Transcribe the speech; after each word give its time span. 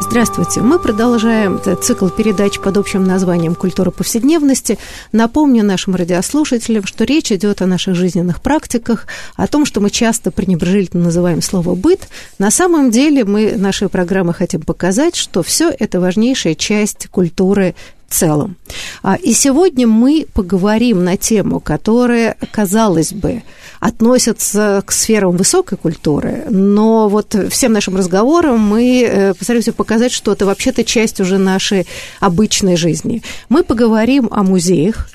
Здравствуйте. 0.00 0.60
Мы 0.60 0.78
продолжаем 0.78 1.60
цикл 1.82 2.08
передач 2.08 2.60
под 2.60 2.76
общим 2.76 3.02
названием 3.04 3.56
«Культура 3.56 3.90
повседневности». 3.90 4.78
Напомню 5.10 5.64
нашим 5.64 5.96
радиослушателям, 5.96 6.86
что 6.86 7.02
речь 7.02 7.32
идет 7.32 7.62
о 7.62 7.66
наших 7.66 7.96
жизненных 7.96 8.40
практиках, 8.40 9.06
о 9.34 9.48
том, 9.48 9.66
что 9.66 9.80
мы 9.80 9.90
часто 9.90 10.30
пренебрежительно 10.30 11.04
называем 11.04 11.42
слово 11.42 11.74
«быт». 11.74 12.08
На 12.38 12.52
самом 12.52 12.92
деле 12.92 13.24
мы 13.24 13.56
нашей 13.56 13.88
программы 13.88 14.32
хотим 14.32 14.62
показать, 14.62 15.16
что 15.16 15.42
все 15.42 15.68
это 15.76 16.00
важнейшая 16.00 16.54
часть 16.54 17.08
культуры 17.08 17.74
целом. 18.08 18.56
А, 19.02 19.16
и 19.16 19.32
сегодня 19.32 19.86
мы 19.86 20.26
поговорим 20.32 21.04
на 21.04 21.16
тему, 21.16 21.60
которая, 21.60 22.36
казалось 22.50 23.12
бы, 23.12 23.42
относится 23.80 24.82
к 24.84 24.92
сферам 24.92 25.36
высокой 25.36 25.78
культуры, 25.78 26.44
но 26.50 27.08
вот 27.08 27.36
всем 27.50 27.72
нашим 27.72 27.96
разговорам 27.96 28.58
мы 28.60 29.02
э, 29.02 29.34
постараемся 29.34 29.72
показать, 29.72 30.12
что 30.12 30.32
это 30.32 30.46
вообще-то 30.46 30.84
часть 30.84 31.20
уже 31.20 31.38
нашей 31.38 31.86
обычной 32.20 32.76
жизни. 32.76 33.22
Мы 33.48 33.62
поговорим 33.62 34.28
о 34.30 34.42
музеях, 34.42 35.08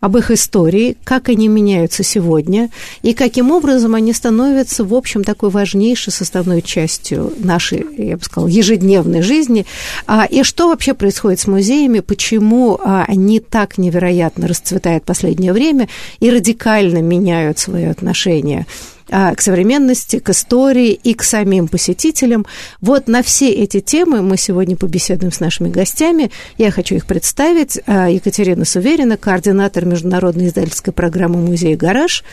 об 0.00 0.16
их 0.16 0.30
истории, 0.30 0.96
как 1.04 1.28
они 1.28 1.48
меняются 1.48 2.02
сегодня 2.02 2.70
и 3.02 3.12
каким 3.12 3.50
образом 3.50 3.94
они 3.94 4.12
становятся, 4.12 4.84
в 4.84 4.94
общем, 4.94 5.24
такой 5.24 5.50
важнейшей 5.50 6.12
составной 6.12 6.62
частью 6.62 7.32
нашей, 7.38 7.86
я 7.96 8.16
бы 8.16 8.24
сказала, 8.24 8.48
ежедневной 8.48 9.22
жизни. 9.22 9.66
А, 10.06 10.24
и 10.24 10.42
что 10.42 10.68
вообще 10.68 10.94
происходит 10.94 11.40
с 11.40 11.46
музеями, 11.46 12.00
почему 12.00 12.78
а, 12.82 13.04
они 13.06 13.40
так 13.40 13.78
невероятно 13.78 14.48
расцветают 14.48 15.04
в 15.04 15.06
последнее 15.06 15.52
время 15.52 15.88
и 16.20 16.30
радикально 16.30 17.02
меняют 17.02 17.58
свое 17.58 17.90
отношение 17.90 18.66
к 19.10 19.40
современности, 19.40 20.18
к 20.18 20.30
истории 20.30 20.92
и 20.92 21.14
к 21.14 21.22
самим 21.22 21.68
посетителям. 21.68 22.46
Вот 22.80 23.08
на 23.08 23.22
все 23.22 23.50
эти 23.50 23.80
темы 23.80 24.22
мы 24.22 24.36
сегодня 24.36 24.76
побеседуем 24.76 25.32
с 25.32 25.40
нашими 25.40 25.68
гостями. 25.68 26.30
Я 26.58 26.70
хочу 26.70 26.94
их 26.94 27.06
представить. 27.06 27.80
А, 27.86 28.08
Екатерина 28.08 28.64
Суверина, 28.64 29.16
координатор 29.16 29.84
международной 29.84 30.46
издательской 30.46 30.92
программы 30.92 31.38
«Музей 31.38 31.76
Гараж», 31.76 32.24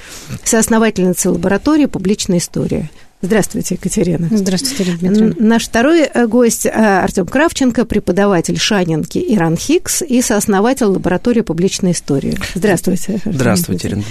соосновательница 0.43 1.31
лаборатории 1.31 1.85
«Публичная 1.85 2.37
история». 2.37 2.89
Здравствуйте, 3.19 3.75
Екатерина. 3.75 4.27
Здравствуйте, 4.29 4.91
Дмитрий. 4.91 5.33
Наш 5.39 5.65
второй 5.65 6.01
э, 6.03 6.27
гость 6.27 6.67
э, 6.67 6.69
Артем 6.69 7.25
Кравченко, 7.25 7.85
преподаватель 7.85 8.59
Шанинки 8.59 9.17
Иран 9.17 9.57
Хикс 9.57 10.03
и 10.03 10.21
сооснователь 10.21 10.85
лаборатории 10.85 11.41
публичной 11.41 11.93
истории. 11.93 12.37
Здравствуйте. 12.53 13.13
Артем 13.15 13.33
Здравствуйте, 13.33 13.87
Ирина. 13.87 14.03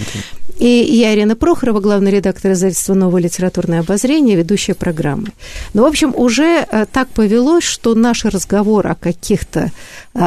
И 0.58 0.66
я, 0.66 1.14
Ирина 1.14 1.36
Прохорова, 1.36 1.78
главный 1.78 2.10
редактор 2.10 2.52
издательства 2.52 2.94
«Новое 2.94 3.22
литературное 3.22 3.80
обозрение», 3.80 4.36
ведущая 4.36 4.74
программы. 4.74 5.28
Ну, 5.72 5.82
в 5.82 5.86
общем, 5.86 6.12
уже 6.16 6.66
э, 6.68 6.86
так 6.90 7.08
повелось, 7.08 7.62
что 7.62 7.94
наш 7.94 8.24
разговор 8.24 8.88
о 8.88 8.96
каких-то 8.96 9.70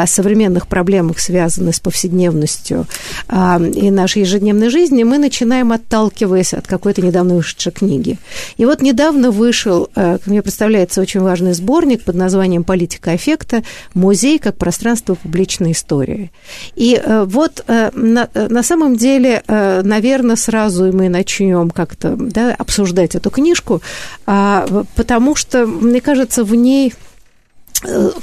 современных 0.05 0.67
проблемах, 0.67 1.19
связанных 1.19 1.75
с 1.75 1.79
повседневностью 1.79 2.85
и 3.27 3.89
нашей 3.89 4.21
ежедневной 4.21 4.69
жизни, 4.69 5.01
мы 5.01 5.17
начинаем 5.17 5.71
отталкиваясь 5.71 6.53
от 6.53 6.67
какой-то 6.67 7.01
недавно 7.01 7.33
вышедшей 7.33 7.71
книги. 7.71 8.19
И 8.57 8.65
вот 8.69 8.81
недавно 8.81 9.31
вышел, 9.31 9.89
как 9.93 10.27
мне 10.27 10.41
представляется, 10.41 11.01
очень 11.01 11.21
важный 11.21 11.53
сборник 11.53 12.03
под 12.03 12.15
названием 12.15 12.63
«Политика 12.63 13.15
эффекта. 13.15 13.63
Музей 13.93 14.39
как 14.39 14.57
пространство 14.57 15.15
публичной 15.15 15.71
истории». 15.71 16.31
И 16.75 17.01
э, 17.03 17.23
вот 17.25 17.63
э, 17.67 17.89
на, 17.93 18.29
э, 18.33 18.47
на 18.47 18.63
самом 18.63 18.95
деле, 18.95 19.43
наверное, 19.47 20.35
сразу 20.35 20.91
мы 20.93 21.09
начнем 21.09 21.69
как-то 21.69 22.15
да, 22.15 22.53
обсуждать 22.53 23.15
эту 23.15 23.29
книжку, 23.29 23.81
а, 24.25 24.67
потому 24.95 25.35
что, 25.35 25.65
мне 25.65 26.01
кажется, 26.01 26.43
в 26.43 26.53
ней 26.55 26.93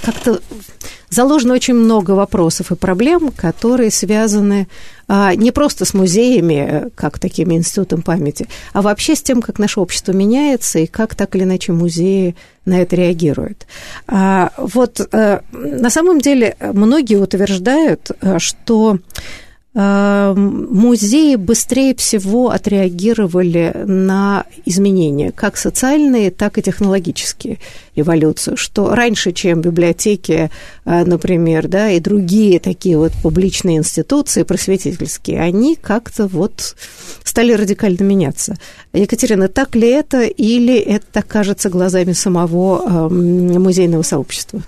как-то 0.02 0.40
заложено 1.10 1.54
очень 1.54 1.74
много 1.74 2.12
вопросов 2.12 2.72
и 2.72 2.76
проблем, 2.76 3.32
которые 3.34 3.90
связаны 3.90 4.68
а, 5.08 5.34
не 5.34 5.50
просто 5.50 5.84
с 5.84 5.94
музеями, 5.94 6.90
как 6.94 7.18
такими 7.18 7.54
институтом 7.54 8.02
памяти, 8.02 8.48
а 8.72 8.82
вообще 8.82 9.14
с 9.14 9.22
тем, 9.22 9.40
как 9.40 9.58
наше 9.58 9.80
общество 9.80 10.12
меняется 10.12 10.80
и 10.80 10.86
как 10.86 11.14
так 11.14 11.34
или 11.36 11.44
иначе 11.44 11.72
музеи 11.72 12.36
на 12.64 12.80
это 12.80 12.96
реагируют. 12.96 13.66
А, 14.08 14.52
вот 14.56 15.00
а, 15.12 15.42
на 15.52 15.90
самом 15.90 16.20
деле 16.20 16.56
многие 16.60 17.16
утверждают, 17.16 18.10
что 18.38 18.98
музеи 19.76 21.34
быстрее 21.34 21.94
всего 21.94 22.50
отреагировали 22.50 23.74
на 23.84 24.46
изменения, 24.64 25.32
как 25.32 25.58
социальные, 25.58 26.30
так 26.30 26.56
и 26.56 26.62
технологические 26.62 27.58
эволюцию, 27.94 28.56
что 28.56 28.94
раньше, 28.94 29.32
чем 29.32 29.60
библиотеки, 29.60 30.50
э, 30.86 31.04
например, 31.04 31.68
да, 31.68 31.90
и 31.90 32.00
другие 32.00 32.58
такие 32.58 32.96
вот 32.96 33.12
публичные 33.22 33.76
институции 33.76 34.44
просветительские, 34.44 35.42
они 35.42 35.76
как-то 35.76 36.26
вот 36.26 36.74
стали 37.22 37.52
радикально 37.52 38.02
меняться. 38.02 38.56
Екатерина, 38.94 39.48
так 39.48 39.76
ли 39.76 39.88
это 39.88 40.22
или 40.22 40.78
это 40.78 41.22
кажется 41.22 41.68
глазами 41.68 42.12
самого 42.12 43.08
эм, 43.10 43.62
музейного 43.62 44.02
сообщества? 44.02 44.62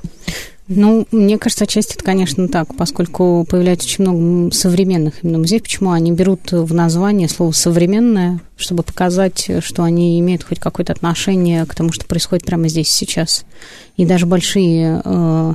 Ну, 0.69 1.07
мне 1.13 1.39
кажется, 1.39 1.65
отчасти 1.65 1.95
это, 1.95 2.05
конечно, 2.05 2.47
так, 2.47 2.77
поскольку 2.77 3.47
появляется 3.49 3.87
очень 3.87 4.05
много 4.05 4.55
современных 4.55 5.25
именно 5.25 5.39
музеев. 5.39 5.63
Почему 5.63 5.93
они 5.93 6.13
берут 6.13 6.53
в 6.53 6.75
название 6.75 7.29
слово 7.29 7.53
«современное», 7.53 8.41
чтобы 8.57 8.83
показать, 8.83 9.51
что 9.61 9.83
они 9.83 10.21
имеют 10.21 10.45
хоть 10.45 10.61
какое-то 10.61 10.93
отношение 10.93 11.65
к 11.65 11.75
тому, 11.75 11.91
что 11.91 12.05
происходит 12.05 12.45
прямо 12.45 12.69
здесь 12.69 12.91
сейчас. 12.91 13.47
И 13.97 14.05
даже 14.05 14.27
большие 14.27 15.01
э, 15.03 15.55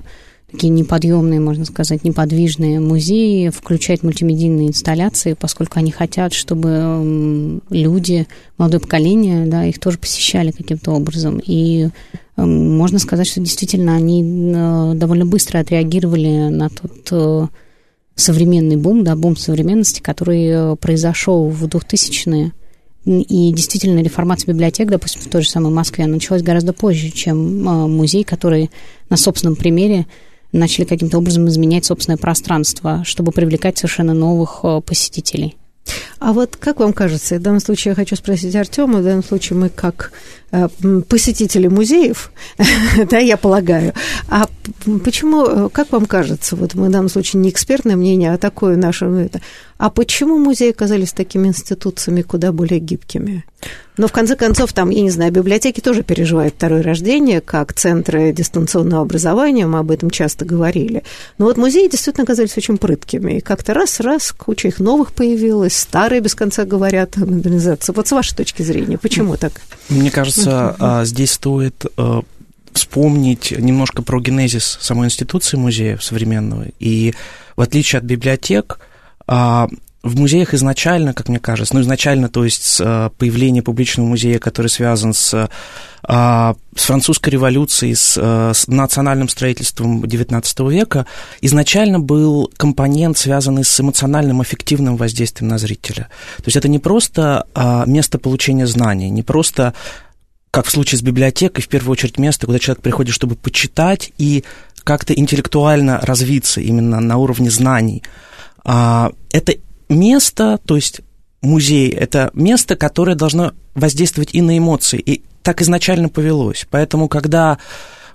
такие 0.53 0.69
неподъемные, 0.69 1.39
можно 1.39 1.65
сказать, 1.65 2.03
неподвижные 2.03 2.79
музеи 2.79 3.49
включают 3.49 4.03
мультимедийные 4.03 4.67
инсталляции, 4.69 5.33
поскольку 5.33 5.79
они 5.79 5.91
хотят, 5.91 6.31
чтобы 6.31 7.59
люди, 7.69 8.27
молодое 8.57 8.79
поколение, 8.79 9.47
да, 9.47 9.65
их 9.65 9.79
тоже 9.79 9.97
посещали 9.97 10.51
каким-то 10.51 10.91
образом. 10.91 11.41
И 11.43 11.89
можно 12.37 12.99
сказать, 12.99 13.27
что 13.27 13.41
действительно 13.41 13.95
они 13.95 14.23
э, 14.23 14.93
довольно 14.95 15.25
быстро 15.25 15.59
отреагировали 15.59 16.49
на 16.49 16.69
тот 16.69 17.07
э, 17.11 17.47
современный 18.15 18.75
бум, 18.75 19.03
да, 19.03 19.15
бум 19.15 19.35
современности, 19.35 20.01
который 20.01 20.45
э, 20.45 20.75
произошел 20.75 21.49
в 21.49 21.65
2000-е. 21.65 22.53
И 23.05 23.51
действительно, 23.51 23.99
реформация 24.01 24.53
библиотек, 24.53 24.89
допустим, 24.89 25.21
в 25.21 25.27
той 25.27 25.41
же 25.41 25.49
самой 25.49 25.73
Москве, 25.73 26.05
началась 26.05 26.41
гораздо 26.41 26.73
позже, 26.73 27.09
чем 27.09 27.63
музей, 27.63 28.23
который 28.23 28.71
на 29.09 29.17
собственном 29.17 29.57
примере 29.57 30.05
начали 30.57 30.85
каким-то 30.85 31.17
образом 31.17 31.47
изменять 31.47 31.85
собственное 31.85 32.17
пространство, 32.17 33.03
чтобы 33.05 33.31
привлекать 33.31 33.77
совершенно 33.77 34.13
новых 34.13 34.63
посетителей. 34.85 35.57
А 36.19 36.31
вот 36.31 36.55
как 36.55 36.79
вам 36.79 36.93
кажется, 36.93 37.35
в 37.35 37.41
данном 37.41 37.59
случае 37.59 37.91
я 37.91 37.95
хочу 37.95 38.15
спросить 38.15 38.55
Артема, 38.55 38.99
в 38.99 39.03
данном 39.03 39.23
случае 39.23 39.59
мы 39.59 39.69
как 39.69 40.13
э, 40.51 40.69
посетители 41.09 41.67
музеев, 41.67 42.31
да, 43.09 43.17
я 43.17 43.35
полагаю, 43.35 43.93
а 44.29 44.47
почему, 45.03 45.45
э, 45.45 45.69
как 45.69 45.91
вам 45.91 46.05
кажется, 46.05 46.55
вот 46.55 46.75
мы 46.75 46.87
в 46.87 46.91
данном 46.91 47.09
случае 47.09 47.41
не 47.41 47.49
экспертное 47.49 47.97
мнение, 47.97 48.33
а 48.33 48.37
такое 48.37 48.77
наше, 48.77 49.05
ну, 49.05 49.19
это, 49.19 49.41
а 49.83 49.89
почему 49.89 50.37
музеи 50.37 50.69
оказались 50.69 51.11
такими 51.11 51.49
институциями 51.49 52.21
куда 52.21 52.53
более 52.53 52.79
гибкими? 52.79 53.43
Но 53.97 54.07
в 54.07 54.13
конце 54.13 54.37
концов, 54.37 54.71
там, 54.71 54.89
я 54.91 55.01
не 55.01 55.09
знаю, 55.09 55.33
библиотеки 55.33 55.81
тоже 55.81 56.03
переживают 56.03 56.53
второе 56.55 56.81
рождение, 56.81 57.41
как 57.41 57.73
центры 57.73 58.31
дистанционного 58.31 59.01
образования, 59.01 59.67
мы 59.67 59.79
об 59.79 59.91
этом 59.91 60.09
часто 60.09 60.45
говорили. 60.45 61.03
Но 61.37 61.47
вот 61.47 61.57
музеи 61.57 61.89
действительно 61.89 62.23
оказались 62.23 62.55
очень 62.55 62.77
прыткими. 62.77 63.33
И 63.33 63.41
как-то 63.41 63.73
раз-раз 63.73 64.31
куча 64.31 64.69
их 64.69 64.79
новых 64.79 65.11
появилась, 65.11 65.75
старые 65.75 66.21
без 66.21 66.33
конца 66.33 66.63
говорят 66.63 67.17
о 67.17 67.25
модернизации. 67.25 67.91
Вот 67.93 68.07
с 68.07 68.11
вашей 68.13 68.37
точки 68.37 68.61
зрения, 68.61 68.97
почему 68.97 69.35
так? 69.35 69.51
Мне 69.89 70.11
кажется, 70.11 70.77
а, 70.79 71.03
здесь 71.03 71.33
стоит 71.33 71.87
э, 71.97 72.21
вспомнить 72.71 73.51
немножко 73.51 74.01
про 74.01 74.21
генезис 74.21 74.77
самой 74.79 75.07
институции 75.07 75.57
музея 75.57 75.97
современного. 76.01 76.67
И 76.79 77.13
в 77.57 77.61
отличие 77.61 77.99
от 77.99 78.05
библиотек, 78.05 78.79
а, 78.79 78.92
в 80.03 80.19
музеях 80.19 80.53
изначально, 80.53 81.13
как 81.13 81.29
мне 81.29 81.39
кажется, 81.39 81.73
ну, 81.73 81.81
изначально, 81.81 82.27
то 82.27 82.43
есть 82.43 82.63
с 82.63 82.81
э, 82.83 83.09
появления 83.17 83.63
публичного 83.63 84.05
музея, 84.05 84.37
который 84.37 84.67
связан 84.67 85.13
с, 85.13 85.49
а, 86.03 86.55
с 86.75 86.83
французской 86.83 87.29
революцией, 87.29 87.95
с, 87.95 88.17
с 88.17 88.67
национальным 88.67 89.29
строительством 89.29 90.03
XIX 90.03 90.69
века, 90.69 91.05
изначально 91.39 92.01
был 92.01 92.51
компонент, 92.57 93.17
связанный 93.17 93.63
с 93.63 93.79
эмоциональным, 93.79 94.43
эффективным 94.43 94.97
воздействием 94.97 95.47
на 95.47 95.57
зрителя. 95.57 96.09
То 96.37 96.43
есть 96.47 96.57
это 96.57 96.67
не 96.67 96.79
просто 96.79 97.47
а, 97.55 97.85
место 97.85 98.19
получения 98.19 98.67
знаний, 98.67 99.09
не 99.09 99.23
просто 99.23 99.73
как 100.51 100.65
в 100.65 100.69
случае 100.69 100.99
с 100.99 101.01
библиотекой, 101.01 101.63
в 101.63 101.69
первую 101.69 101.93
очередь 101.93 102.19
место, 102.19 102.45
куда 102.45 102.59
человек 102.59 102.83
приходит, 102.83 103.15
чтобы 103.15 103.35
почитать 103.35 104.11
и 104.17 104.43
как-то 104.83 105.13
интеллектуально 105.13 105.99
развиться 106.01 106.59
именно 106.59 106.99
на 106.99 107.17
уровне 107.17 107.49
знаний. 107.49 108.03
А, 108.63 109.11
это 109.31 109.55
место, 109.89 110.59
то 110.65 110.75
есть 110.75 111.01
музей, 111.41 111.89
это 111.89 112.31
место, 112.33 112.75
которое 112.75 113.15
должно 113.15 113.53
воздействовать 113.75 114.33
и 114.33 114.41
на 114.41 114.57
эмоции, 114.57 114.99
и 114.99 115.23
так 115.41 115.61
изначально 115.61 116.09
повелось. 116.09 116.65
Поэтому, 116.69 117.07
когда 117.07 117.57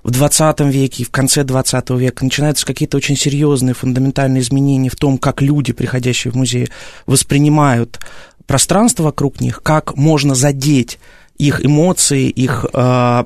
в 0.03 0.11
20 0.11 0.61
веке 0.61 1.03
в 1.03 1.11
конце 1.11 1.43
20 1.43 1.89
века 1.91 2.23
начинаются 2.23 2.65
какие-то 2.65 2.97
очень 2.97 3.17
серьезные 3.17 3.73
фундаментальные 3.73 4.41
изменения 4.41 4.89
в 4.89 4.95
том, 4.95 5.17
как 5.17 5.41
люди, 5.41 5.73
приходящие 5.73 6.31
в 6.31 6.35
музей, 6.35 6.69
воспринимают 7.05 7.99
пространство 8.47 9.03
вокруг 9.03 9.41
них, 9.41 9.61
как 9.61 9.95
можно 9.95 10.33
задеть 10.33 10.97
их 11.37 11.63
эмоции, 11.63 12.29
их 12.29 12.65
э, 12.73 13.23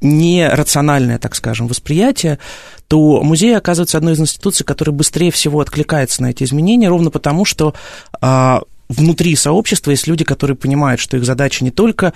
нерациональное, 0.00 1.18
так 1.18 1.34
скажем, 1.34 1.66
восприятие, 1.66 2.38
то 2.88 3.22
музей 3.22 3.56
оказывается 3.56 3.98
одной 3.98 4.14
из 4.14 4.20
институций, 4.20 4.64
которая 4.64 4.94
быстрее 4.94 5.30
всего 5.30 5.60
откликается 5.60 6.22
на 6.22 6.30
эти 6.30 6.44
изменения, 6.44 6.88
ровно 6.88 7.10
потому, 7.10 7.44
что 7.44 7.74
а, 8.20 8.62
внутри 8.88 9.34
сообщества 9.36 9.90
есть 9.90 10.06
люди, 10.06 10.24
которые 10.24 10.56
понимают, 10.56 11.00
что 11.00 11.16
их 11.16 11.24
задача 11.24 11.64
не 11.64 11.70
только 11.70 12.12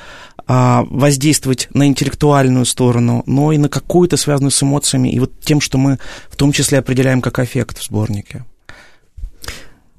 а, 0.46 0.84
воздействовать 0.88 1.68
на 1.72 1.86
интеллектуальную 1.86 2.64
сторону, 2.64 3.22
но 3.26 3.52
и 3.52 3.58
на 3.58 3.68
какую-то 3.68 4.16
связанную 4.16 4.50
с 4.50 4.62
эмоциями 4.62 5.08
и 5.08 5.18
вот 5.18 5.32
тем, 5.40 5.60
что 5.60 5.78
мы 5.78 5.98
в 6.28 6.36
том 6.36 6.52
числе 6.52 6.78
определяем 6.78 7.20
как 7.20 7.38
эффект 7.38 7.78
в 7.78 7.84
сборнике. 7.84 8.44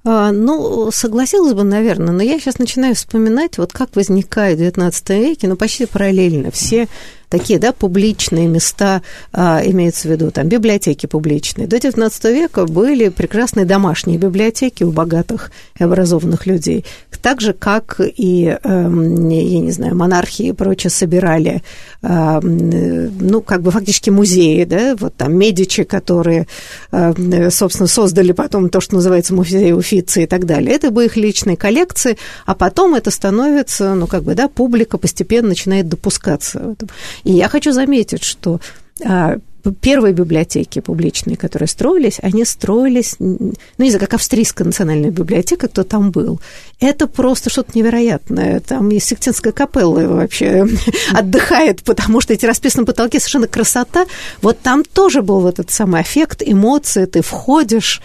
А, 0.04 0.32
ну, 0.32 0.90
согласилась 0.92 1.54
бы, 1.54 1.64
наверное, 1.64 2.14
но 2.14 2.24
я 2.24 2.40
сейчас 2.40 2.58
начинаю 2.58 2.96
вспоминать, 2.96 3.58
вот 3.58 3.72
как 3.72 3.96
возникает 3.96 4.58
в 4.58 4.62
XIX 4.62 5.20
веке, 5.20 5.48
ну, 5.48 5.56
почти 5.56 5.86
параллельно 5.86 6.50
все 6.50 6.88
такие, 7.32 7.58
да, 7.60 7.72
публичные 7.72 8.48
места, 8.48 9.02
а, 9.32 9.62
имеется 9.66 10.08
в 10.08 10.12
виду, 10.12 10.32
там, 10.32 10.48
библиотеки 10.48 11.08
публичные. 11.08 11.66
До 11.66 11.78
XIX 11.78 12.12
века 12.34 12.66
были 12.66 13.10
прекрасные 13.10 13.66
домашние 13.66 14.18
библиотеки 14.18 14.84
у 14.84 14.92
богатых 14.92 15.52
и 15.80 15.84
образованных 15.84 16.46
людей. 16.46 16.86
Так 17.22 17.40
же, 17.40 17.54
как 17.54 18.00
и, 18.00 18.46
э, 18.48 18.58
я 18.64 19.60
не 19.60 19.72
знаю, 19.72 19.96
монархии 19.96 20.48
и 20.48 20.52
прочее 20.52 20.90
собирали, 20.90 21.62
э, 22.02 22.40
ну, 22.42 23.42
как 23.42 23.62
бы 23.62 23.72
фактически 23.72 24.10
музеи, 24.10 24.64
да, 24.66 24.96
вот 25.00 25.16
там 25.16 25.38
Медичи, 25.38 25.84
которые, 25.84 26.48
э, 26.92 27.50
собственно, 27.52 27.88
создали 27.88 28.32
потом 28.32 28.70
то, 28.70 28.82
что 28.82 28.96
называется 28.96 29.34
музей 29.34 29.74
Уфицы 29.74 30.24
и 30.24 30.28
так 30.28 30.46
далее. 30.46 30.76
Это 30.76 30.92
были 30.92 31.06
их 31.06 31.16
личные 31.16 31.58
коллекции, 31.58 32.18
а 32.46 32.56
потом 32.56 32.96
это 32.96 33.12
становится, 33.12 33.94
ну, 33.94 34.08
как 34.08 34.24
бы, 34.24 34.36
да, 34.36 34.48
публика 34.48 34.98
постепенно 34.98 35.50
начинает 35.50 35.88
допускаться. 35.88 36.76
И 37.24 37.32
я 37.32 37.48
хочу 37.48 37.72
заметить, 37.72 38.24
что 38.24 38.60
а, 39.04 39.38
первые 39.80 40.14
библиотеки 40.14 40.80
публичные, 40.80 41.38
которые 41.38 41.68
строились, 41.68 42.20
они 42.22 42.46
строились, 42.46 43.16
ну, 43.20 43.54
не 43.78 43.90
знаю, 43.90 44.00
как 44.00 44.16
австрийская 44.16 44.66
национальная 44.66 45.12
библиотека, 45.12 45.68
кто 45.68 45.84
там 45.84 46.12
был. 46.12 46.42
Это 46.80 47.08
просто 47.08 47.50
что-то 47.50 47.72
невероятное. 47.76 48.60
Там 48.62 48.90
и 48.90 49.00
Сектинская 49.00 49.52
капелла 49.52 50.08
вообще 50.08 50.66
отдыхает, 51.14 51.84
потому 51.84 52.22
что 52.22 52.34
эти 52.34 52.46
расписаны 52.46 52.86
потолки, 52.86 53.20
совершенно 53.20 53.48
красота. 53.48 54.06
Вот 54.42 54.60
там 54.60 54.84
тоже 54.84 55.22
был 55.22 55.42
вот 55.42 55.60
этот 55.60 55.72
самый 55.72 56.02
эффект, 56.02 56.42
эмоции, 56.44 57.06
ты 57.06 57.22
входишь 57.22 58.02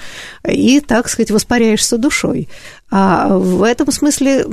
и, 0.46 0.80
так 0.80 1.08
сказать, 1.08 1.30
воспаряешься 1.30 1.96
душой. 1.96 2.48
А 2.88 3.36
в 3.36 3.64
этом 3.64 3.90
смысле 3.90 4.44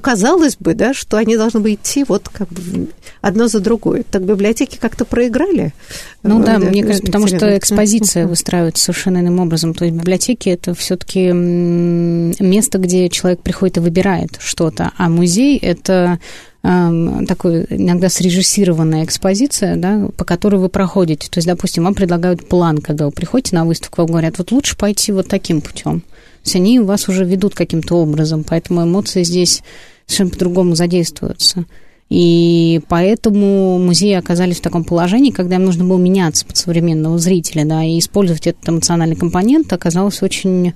казалось 0.00 0.56
бы, 0.58 0.74
да, 0.74 0.94
что 0.94 1.18
они 1.18 1.36
должны 1.36 1.60
бы 1.60 1.74
идти 1.74 2.04
вот 2.08 2.30
как 2.30 2.48
бы 2.48 2.88
одно 3.20 3.48
за 3.48 3.60
другое. 3.60 4.02
Так 4.10 4.22
библиотеки 4.24 4.78
как-то 4.80 5.04
проиграли. 5.04 5.74
Ну 6.22 6.42
да, 6.42 6.58
мне 6.58 6.82
кажется, 6.82 7.04
потому 7.04 7.26
что 7.26 7.58
экспозиция 7.58 8.26
выстраивается 8.26 8.84
совершенно 8.84 9.18
иным 9.18 9.40
образом. 9.40 9.74
То 9.74 9.84
есть 9.84 9.94
библиотеки 9.96 10.48
это 10.48 10.72
все-таки 10.74 11.30
место, 11.32 12.78
где 12.78 13.10
человек 13.10 13.40
приходит 13.42 13.76
и 13.76 13.80
выбирает 13.80 14.38
что-то, 14.40 14.92
а 14.96 15.10
музей 15.10 15.58
это 15.58 16.18
такой 16.62 17.66
иногда 17.70 18.08
срежиссированная 18.10 19.04
экспозиция, 19.04 19.76
да, 19.76 20.08
по 20.16 20.24
которой 20.24 20.56
вы 20.56 20.68
проходите. 20.68 21.30
То 21.30 21.38
есть, 21.38 21.48
допустим, 21.48 21.84
вам 21.84 21.94
предлагают 21.94 22.48
план, 22.48 22.78
когда 22.78 23.06
вы 23.06 23.12
приходите 23.12 23.56
на 23.56 23.64
выставку, 23.64 24.02
вам 24.02 24.10
говорят, 24.10 24.36
вот 24.38 24.50
лучше 24.52 24.76
пойти 24.76 25.12
вот 25.12 25.28
таким 25.28 25.62
путем. 25.62 26.02
Есть 26.44 26.56
они 26.56 26.80
вас 26.80 27.08
уже 27.08 27.24
ведут 27.24 27.54
каким-то 27.54 27.96
образом, 27.96 28.44
поэтому 28.44 28.84
эмоции 28.84 29.22
здесь 29.22 29.62
совершенно 30.06 30.30
по-другому 30.30 30.74
задействуются. 30.74 31.66
И 32.08 32.80
поэтому 32.88 33.78
музеи 33.78 34.14
оказались 34.14 34.58
в 34.58 34.62
таком 34.62 34.82
положении, 34.82 35.30
когда 35.30 35.56
им 35.56 35.64
нужно 35.64 35.84
было 35.84 35.98
меняться 35.98 36.44
под 36.44 36.56
современного 36.56 37.18
зрителя, 37.18 37.64
да, 37.64 37.84
и 37.84 38.00
использовать 38.00 38.48
этот 38.48 38.68
эмоциональный 38.68 39.14
компонент 39.14 39.72
оказалось 39.72 40.20
очень, 40.20 40.74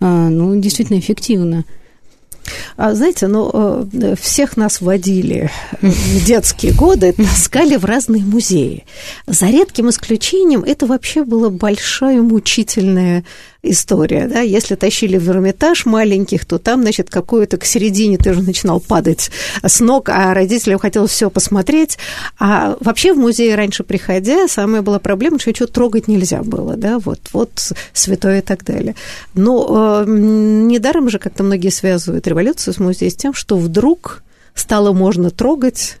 а, 0.00 0.28
ну, 0.28 0.58
действительно 0.60 0.98
эффективно. 0.98 1.64
А 2.76 2.94
знаете, 2.94 3.28
ну, 3.28 3.50
э, 3.52 4.14
всех 4.20 4.56
нас 4.56 4.80
водили 4.80 5.50
в 5.80 6.24
детские 6.24 6.72
годы, 6.72 7.12
таскали 7.12 7.76
в 7.76 7.84
разные 7.84 8.24
музеи. 8.24 8.84
За 9.28 9.46
редким 9.46 9.90
исключением 9.90 10.64
это 10.64 10.86
вообще 10.86 11.24
было 11.24 11.48
большое 11.48 12.20
мучительное 12.20 13.24
история, 13.62 14.26
да, 14.26 14.40
если 14.40 14.74
тащили 14.74 15.16
в 15.16 15.28
Эрмитаж 15.30 15.86
маленьких, 15.86 16.44
то 16.44 16.58
там, 16.58 16.82
значит, 16.82 17.10
какую-то 17.10 17.58
к 17.58 17.64
середине 17.64 18.18
ты 18.18 18.30
уже 18.30 18.42
начинал 18.42 18.80
падать 18.80 19.30
с 19.62 19.80
ног, 19.80 20.08
а 20.08 20.34
родителям 20.34 20.80
хотелось 20.80 21.12
все 21.12 21.30
посмотреть, 21.30 21.96
а 22.38 22.76
вообще 22.80 23.14
в 23.14 23.18
музей 23.18 23.54
раньше 23.54 23.84
приходя, 23.84 24.48
самая 24.48 24.82
была 24.82 24.98
проблема, 24.98 25.38
что 25.38 25.50
ничего 25.50 25.68
трогать 25.68 26.08
нельзя 26.08 26.42
было, 26.42 26.76
да, 26.76 26.98
вот, 26.98 27.20
вот 27.32 27.72
святое 27.92 28.40
и 28.40 28.42
так 28.42 28.64
далее. 28.64 28.96
Но 29.34 30.02
э, 30.02 30.10
недаром 30.10 31.08
же 31.08 31.20
как-то 31.20 31.44
многие 31.44 31.70
связывают 31.70 32.26
революцию 32.26 32.74
с 32.74 32.78
музеем 32.78 33.12
с 33.12 33.16
тем, 33.16 33.32
что 33.32 33.56
вдруг 33.56 34.24
стало 34.54 34.92
можно 34.92 35.30
трогать 35.30 35.98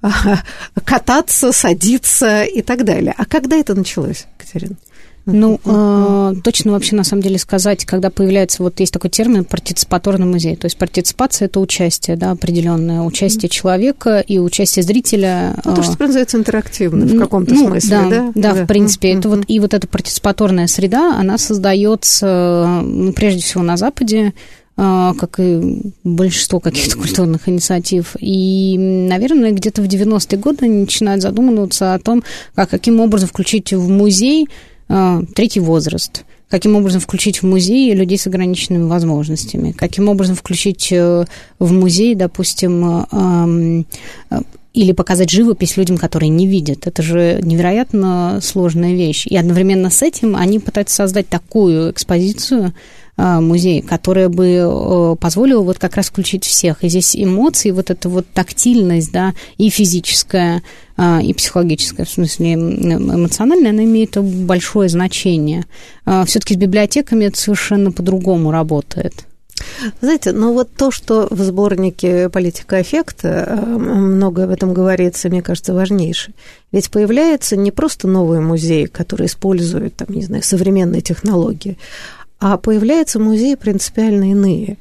кататься, 0.84 1.52
садиться 1.52 2.44
и 2.44 2.62
так 2.62 2.84
далее. 2.84 3.14
А 3.16 3.26
когда 3.26 3.56
это 3.56 3.74
началось, 3.74 4.26
Катерина? 4.38 4.76
Ну, 5.24 5.60
э, 5.64 6.34
точно 6.42 6.72
вообще 6.72 6.96
на 6.96 7.04
самом 7.04 7.22
деле 7.22 7.38
сказать, 7.38 7.84
когда 7.84 8.10
появляется, 8.10 8.62
вот 8.62 8.80
есть 8.80 8.92
такой 8.92 9.08
термин 9.10 9.44
партиципаторный 9.44 10.26
музей. 10.26 10.56
То 10.56 10.66
есть 10.66 10.76
партиципация– 10.76 11.46
это 11.46 11.60
участие, 11.60 12.16
да, 12.16 12.32
определенное, 12.32 13.02
участие 13.02 13.48
человека 13.48 14.18
и 14.18 14.38
участие 14.38 14.82
зрителя. 14.82 15.54
Ну, 15.64 15.76
то, 15.76 15.82
что 15.82 15.96
называется 16.00 16.38
интерактивно 16.38 17.06
в 17.06 17.16
каком-то 17.18 17.54
ну, 17.54 17.68
смысле, 17.68 17.90
да? 17.90 18.08
Да, 18.08 18.32
да, 18.34 18.54
да 18.54 18.64
в 18.64 18.66
принципе. 18.66 19.12
Mm-hmm. 19.12 19.18
Это 19.18 19.28
вот, 19.28 19.44
и 19.46 19.60
вот 19.60 19.74
эта 19.74 19.86
партиципаторная 19.86 20.66
среда, 20.66 21.16
она 21.16 21.38
создается, 21.38 22.80
ну, 22.82 23.12
прежде 23.12 23.42
всего, 23.42 23.62
на 23.62 23.76
Западе, 23.76 24.32
э, 24.76 25.12
как 25.16 25.38
и 25.38 25.92
большинство 26.02 26.58
каких-то 26.58 26.98
культурных 26.98 27.48
инициатив. 27.48 28.16
И, 28.18 28.76
наверное, 28.76 29.52
где-то 29.52 29.82
в 29.82 29.86
90-е 29.86 30.38
годы 30.38 30.64
они 30.64 30.80
начинают 30.80 31.22
задумываться 31.22 31.94
о 31.94 32.00
том, 32.00 32.24
как, 32.56 32.70
каким 32.70 32.98
образом 32.98 33.28
включить 33.28 33.72
в 33.72 33.88
музей 33.88 34.48
а, 34.48 34.71
третий 35.34 35.60
возраст, 35.60 36.24
каким 36.52 36.76
образом 36.76 37.00
включить 37.00 37.40
в 37.40 37.46
музей 37.46 37.94
людей 37.94 38.18
с 38.18 38.26
ограниченными 38.26 38.86
возможностями, 38.86 39.72
каким 39.72 40.10
образом 40.10 40.36
включить 40.36 40.92
э, 40.92 41.24
в 41.58 41.72
музей, 41.72 42.14
допустим, 42.14 43.06
э, 43.10 43.84
или 44.74 44.92
показать 44.92 45.30
живопись 45.30 45.76
людям, 45.76 45.96
которые 45.96 46.28
не 46.28 46.46
видят. 46.46 46.86
Это 46.86 47.02
же 47.02 47.40
невероятно 47.42 48.38
сложная 48.42 48.92
вещь. 48.92 49.26
И 49.26 49.36
одновременно 49.36 49.88
с 49.88 50.02
этим 50.02 50.36
они 50.36 50.58
пытаются 50.58 50.96
создать 50.96 51.28
такую 51.28 51.90
экспозицию, 51.90 52.74
музей, 53.16 53.82
которая 53.82 54.28
бы 54.28 55.16
позволила 55.20 55.62
вот 55.62 55.78
как 55.78 55.96
раз 55.96 56.08
включить 56.08 56.44
всех. 56.44 56.82
И 56.82 56.88
здесь 56.88 57.14
эмоции, 57.14 57.70
вот 57.70 57.90
эта 57.90 58.08
вот 58.08 58.26
тактильность, 58.32 59.12
да, 59.12 59.34
и 59.58 59.68
физическая, 59.68 60.62
а, 60.96 61.20
и 61.22 61.32
психологическая, 61.34 62.06
в 62.06 62.10
смысле 62.10 62.54
эмоциональная, 62.54 63.70
она 63.70 63.84
имеет 63.84 64.16
большое 64.16 64.88
значение. 64.88 65.64
А, 66.04 66.24
Все-таки 66.24 66.54
с 66.54 66.56
библиотеками 66.56 67.26
это 67.26 67.38
совершенно 67.38 67.92
по-другому 67.92 68.50
работает. 68.50 69.26
Знаете, 70.00 70.32
ну 70.32 70.52
вот 70.54 70.70
то, 70.74 70.90
что 70.90 71.28
в 71.30 71.40
сборнике 71.42 72.28
«Политика 72.28 72.80
эффекта» 72.80 73.62
много 73.66 74.44
об 74.44 74.50
этом 74.50 74.74
говорится, 74.74 75.28
мне 75.28 75.42
кажется, 75.42 75.74
важнейшее. 75.74 76.34
Ведь 76.72 76.90
появляется 76.90 77.56
не 77.56 77.70
просто 77.70 78.08
новый 78.08 78.40
музей, 78.40 78.86
который 78.86 79.26
использует, 79.26 79.96
там, 79.96 80.08
не 80.10 80.22
знаю, 80.22 80.42
современные 80.42 81.00
технологии, 81.00 81.78
а 82.42 82.56
появляются 82.56 83.20
музеи 83.20 83.54
принципиально 83.54 84.32
иные. 84.32 84.76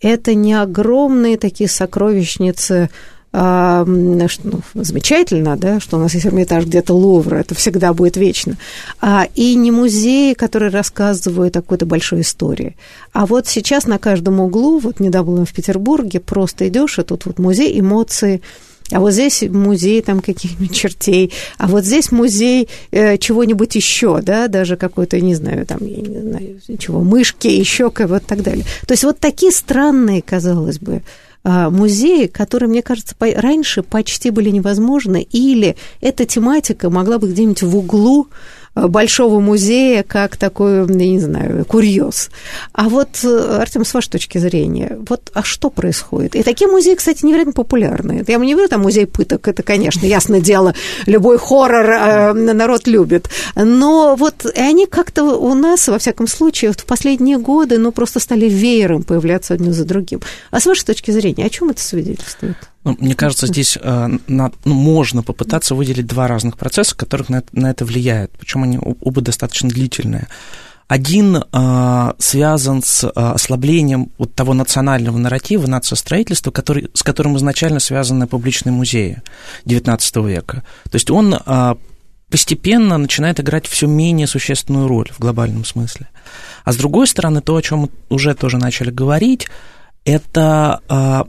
Это 0.00 0.34
не 0.34 0.52
огромные 0.52 1.38
такие 1.38 1.70
сокровищницы 1.70 2.90
а, 3.32 3.84
ну, 3.84 4.28
замечательно, 4.74 5.56
да, 5.56 5.78
что 5.80 5.96
у 5.96 6.00
нас 6.00 6.14
есть 6.14 6.26
Эрмитаж 6.26 6.66
где-то 6.66 6.92
Лувра, 6.94 7.36
это 7.36 7.54
всегда 7.54 7.92
будет 7.92 8.16
вечно, 8.16 8.56
а, 9.00 9.26
и 9.34 9.56
не 9.56 9.72
музеи, 9.72 10.34
которые 10.34 10.70
рассказывают 10.70 11.56
о 11.56 11.62
какой-то 11.62 11.84
большой 11.84 12.20
истории. 12.20 12.76
А 13.12 13.26
вот 13.26 13.48
сейчас 13.48 13.86
на 13.86 13.98
каждом 13.98 14.38
углу, 14.38 14.78
вот 14.78 15.00
недавно 15.00 15.44
в 15.44 15.52
Петербурге, 15.52 16.20
просто 16.20 16.68
идешь, 16.68 16.98
и 17.00 17.02
тут 17.02 17.26
вот 17.26 17.40
музей 17.40 17.78
эмоций, 17.78 18.42
а 18.90 19.00
вот 19.00 19.12
здесь 19.12 19.42
музей 19.42 20.02
там 20.02 20.20
каких-нибудь 20.20 20.74
чертей, 20.74 21.32
а 21.58 21.66
вот 21.66 21.84
здесь 21.84 22.12
музей 22.12 22.68
э, 22.90 23.16
чего-нибудь 23.16 23.74
еще, 23.76 24.20
да, 24.20 24.48
даже 24.48 24.76
какой-то, 24.76 25.20
не 25.20 25.34
знаю, 25.34 25.66
там, 25.66 25.78
я 25.80 25.96
не 25.96 26.20
знаю, 26.20 26.60
чего, 26.78 27.00
мышки, 27.00 27.48
еще 27.48 27.90
кого-то 27.90 28.26
так 28.26 28.42
далее. 28.42 28.64
То 28.86 28.92
есть 28.92 29.04
вот 29.04 29.18
такие 29.18 29.52
странные, 29.52 30.22
казалось 30.22 30.78
бы, 30.78 31.02
а, 31.46 31.68
музеи, 31.68 32.26
которые, 32.26 32.70
мне 32.70 32.82
кажется, 32.82 33.14
раньше 33.20 33.82
почти 33.82 34.30
были 34.30 34.48
невозможны, 34.48 35.22
или 35.22 35.76
эта 36.00 36.24
тематика 36.24 36.88
могла 36.88 37.18
бы 37.18 37.28
где-нибудь 37.28 37.62
в 37.62 37.76
углу 37.76 38.28
большого 38.74 39.40
музея 39.40 40.02
как 40.02 40.36
такой, 40.36 40.78
я 40.78 40.84
не 40.84 41.20
знаю, 41.20 41.64
курьез. 41.64 42.30
А 42.72 42.88
вот, 42.88 43.08
э, 43.22 43.58
Артем, 43.60 43.84
с 43.84 43.94
вашей 43.94 44.10
точки 44.10 44.38
зрения, 44.38 44.98
вот 45.08 45.30
а 45.34 45.42
что 45.42 45.70
происходит? 45.70 46.34
И 46.34 46.42
такие 46.42 46.68
музеи, 46.68 46.94
кстати, 46.94 47.24
невероятно 47.24 47.52
популярны. 47.52 48.24
Я 48.26 48.36
не 48.36 48.54
говорю, 48.54 48.68
там 48.68 48.82
музей 48.82 49.06
пыток, 49.06 49.46
это, 49.48 49.62
конечно, 49.62 50.06
ясное 50.06 50.40
дело, 50.40 50.74
любой 51.06 51.38
хоррор 51.38 51.90
э, 51.90 52.32
народ 52.32 52.86
любит. 52.86 53.28
Но 53.54 54.16
вот 54.16 54.46
они 54.56 54.86
как-то 54.86 55.24
у 55.24 55.54
нас, 55.54 55.88
во 55.88 55.98
всяком 55.98 56.26
случае, 56.26 56.72
в 56.72 56.84
последние 56.84 57.38
годы, 57.38 57.78
ну, 57.78 57.92
просто 57.92 58.20
стали 58.20 58.46
веером 58.46 59.02
появляться 59.02 59.54
один 59.54 59.72
за 59.72 59.84
другим. 59.84 60.20
А 60.50 60.60
с 60.60 60.66
вашей 60.66 60.84
точки 60.84 61.10
зрения, 61.10 61.46
о 61.46 61.50
чем 61.50 61.70
это 61.70 61.80
свидетельствует? 61.80 62.56
Ну, 62.84 62.96
мне 63.00 63.14
кажется, 63.14 63.46
здесь 63.46 63.78
э, 63.80 64.08
на, 64.26 64.52
ну, 64.64 64.74
можно 64.74 65.22
попытаться 65.22 65.74
выделить 65.74 66.06
два 66.06 66.28
разных 66.28 66.58
процесса, 66.58 66.94
которых 66.94 67.30
на, 67.30 67.42
на 67.52 67.70
это 67.70 67.84
влияют, 67.84 68.32
причем 68.38 68.62
они 68.62 68.78
оба 68.78 69.20
достаточно 69.22 69.70
длительные. 69.70 70.28
Один 70.86 71.36
э, 71.36 72.12
связан 72.18 72.82
с 72.82 73.04
э, 73.04 73.08
ослаблением 73.14 74.10
вот 74.18 74.34
того 74.34 74.52
национального 74.52 75.16
нарратива, 75.16 75.66
нациостроительства, 75.66 76.50
который, 76.50 76.90
с 76.92 77.02
которым 77.02 77.38
изначально 77.38 77.80
связаны 77.80 78.26
публичные 78.26 78.74
музеи 78.74 79.22
XIX 79.64 80.28
века. 80.28 80.62
То 80.84 80.94
есть 80.94 81.10
он 81.10 81.34
э, 81.34 81.74
постепенно 82.28 82.98
начинает 82.98 83.40
играть 83.40 83.66
все 83.66 83.86
менее 83.86 84.26
существенную 84.26 84.86
роль 84.86 85.08
в 85.10 85.20
глобальном 85.20 85.64
смысле. 85.64 86.08
А 86.64 86.72
с 86.72 86.76
другой 86.76 87.06
стороны, 87.06 87.40
то, 87.40 87.56
о 87.56 87.62
чем 87.62 87.88
уже 88.10 88.34
тоже 88.34 88.58
начали 88.58 88.90
говорить, 88.90 89.48
это 90.04 90.80
э, 90.88 91.22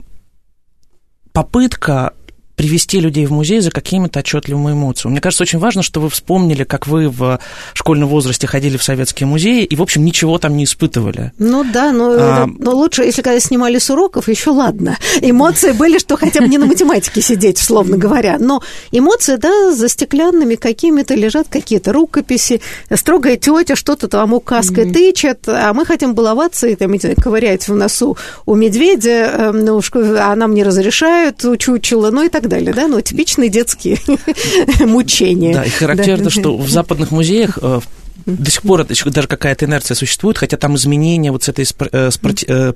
попытка 1.36 2.14
привести 2.56 3.00
людей 3.00 3.26
в 3.26 3.32
музей 3.32 3.60
за 3.60 3.70
какими-то 3.70 4.20
отчетливыми 4.20 4.72
эмоциями. 4.72 5.12
Мне 5.12 5.20
кажется, 5.20 5.44
очень 5.44 5.58
важно, 5.58 5.82
что 5.82 6.00
вы 6.00 6.08
вспомнили, 6.10 6.64
как 6.64 6.86
вы 6.86 7.08
в 7.08 7.38
школьном 7.74 8.08
возрасте 8.08 8.46
ходили 8.46 8.76
в 8.76 8.82
советские 8.82 9.26
музеи 9.26 9.64
и, 9.64 9.76
в 9.76 9.82
общем, 9.82 10.04
ничего 10.04 10.38
там 10.38 10.56
не 10.56 10.64
испытывали. 10.64 11.32
Ну 11.38 11.64
да, 11.64 11.92
но, 11.92 12.12
а... 12.12 12.46
но 12.58 12.74
лучше, 12.74 13.02
если 13.02 13.22
когда 13.22 13.38
снимали 13.40 13.78
с 13.78 13.90
уроков, 13.90 14.28
еще 14.28 14.50
ладно. 14.50 14.96
Эмоции 15.20 15.72
были, 15.72 15.98
что 15.98 16.16
хотя 16.16 16.40
бы 16.40 16.48
не 16.48 16.58
на 16.58 16.66
математике 16.66 17.20
сидеть, 17.20 17.60
условно 17.60 17.98
говоря. 17.98 18.36
Но 18.38 18.62
эмоции, 18.90 19.36
да, 19.36 19.72
за 19.72 19.88
стеклянными 19.88 20.54
какими-то 20.54 21.14
лежат 21.14 21.48
какие-то 21.48 21.92
рукописи, 21.92 22.62
строгая 22.94 23.36
тетя 23.36 23.76
что-то 23.76 24.08
там 24.08 24.32
указкой 24.32 24.86
mm-hmm. 24.86 24.92
тычет, 24.92 25.40
а 25.46 25.74
мы 25.74 25.84
хотим 25.84 26.14
баловаться 26.14 26.66
и 26.66 26.74
там, 26.74 26.96
ковырять 27.22 27.68
в 27.68 27.74
носу 27.74 28.16
у 28.46 28.54
медведя, 28.54 29.10
эм, 29.10 29.64
ну, 29.64 29.80
а 29.92 30.34
нам 30.34 30.54
не 30.54 30.62
разрешают, 30.62 31.44
у 31.44 31.56
чучела, 31.56 32.10
ну 32.10 32.24
и 32.24 32.28
так 32.28 32.45
так 32.48 32.58
далее, 32.58 32.72
да, 32.72 32.88
ну, 32.88 33.00
типичные 33.00 33.48
детские 33.48 33.98
мучения. 34.86 35.54
Да, 35.54 35.64
и 35.64 35.70
характерно, 35.70 36.30
что 36.30 36.56
в 36.56 36.70
западных 36.70 37.10
музеях 37.10 37.58
э, 37.60 37.80
до 38.26 38.50
сих 38.50 38.62
пор 38.62 38.84
даже 38.84 39.28
какая-то 39.28 39.64
инерция 39.64 39.94
существует, 39.94 40.38
хотя 40.38 40.56
там 40.56 40.76
изменения 40.76 41.32
вот 41.32 41.44
с 41.44 41.48
этой 41.48 41.66
э, 41.92 42.72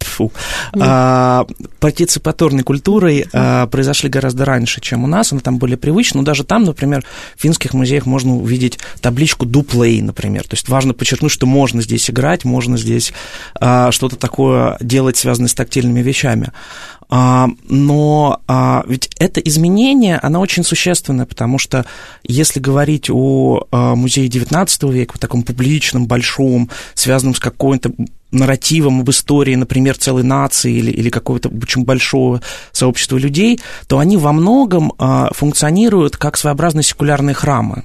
э, 0.00 0.04
фу, 0.04 0.32
а, 0.80 1.46
партиципаторной 1.80 2.62
культурой 2.62 3.26
а, 3.32 3.66
произошли 3.66 4.08
гораздо 4.08 4.44
раньше, 4.44 4.80
чем 4.80 5.04
у 5.04 5.06
нас, 5.06 5.32
она 5.32 5.40
там 5.40 5.58
более 5.58 5.76
привычна, 5.76 6.20
но 6.20 6.24
даже 6.24 6.44
там, 6.44 6.64
например, 6.64 7.04
в 7.36 7.42
финских 7.42 7.74
музеях 7.74 8.06
можно 8.06 8.36
увидеть 8.36 8.78
табличку 9.00 9.46
play, 9.46 10.02
например, 10.02 10.42
то 10.44 10.54
есть 10.54 10.68
важно 10.68 10.94
подчеркнуть, 10.94 11.32
что 11.32 11.46
можно 11.46 11.82
здесь 11.82 12.10
играть, 12.10 12.44
можно 12.44 12.76
здесь 12.76 13.12
а, 13.60 13.90
что-то 13.92 14.16
такое 14.16 14.76
делать, 14.80 15.16
связанное 15.16 15.48
с 15.48 15.54
тактильными 15.54 16.00
вещами. 16.00 16.52
А, 17.10 17.48
но 17.68 18.40
а, 18.46 18.84
ведь 18.86 19.10
это 19.18 19.40
изменение, 19.40 20.18
оно 20.18 20.40
очень 20.40 20.62
существенное, 20.62 21.24
потому 21.24 21.58
что 21.58 21.86
если 22.22 22.60
говорить 22.60 23.08
о 23.10 23.66
а, 23.70 23.94
музее 23.94 24.28
XIX 24.28 24.92
века, 24.92 25.14
в 25.14 25.18
таком 25.18 25.42
публичном, 25.42 26.06
большом, 26.06 26.68
связанном 26.94 27.34
с 27.34 27.40
какой-то 27.40 27.92
нарративом 28.30 29.00
об 29.00 29.10
истории, 29.10 29.54
например, 29.54 29.96
целой 29.96 30.22
нации 30.22 30.72
или, 30.72 30.90
или 30.90 31.10
какого-то 31.10 31.48
очень 31.48 31.84
большого 31.84 32.42
сообщества 32.72 33.16
людей, 33.16 33.60
то 33.86 33.98
они 33.98 34.16
во 34.16 34.32
многом 34.32 34.92
функционируют 35.32 36.16
как 36.16 36.36
своеобразные 36.36 36.82
секулярные 36.82 37.34
храмы. 37.34 37.84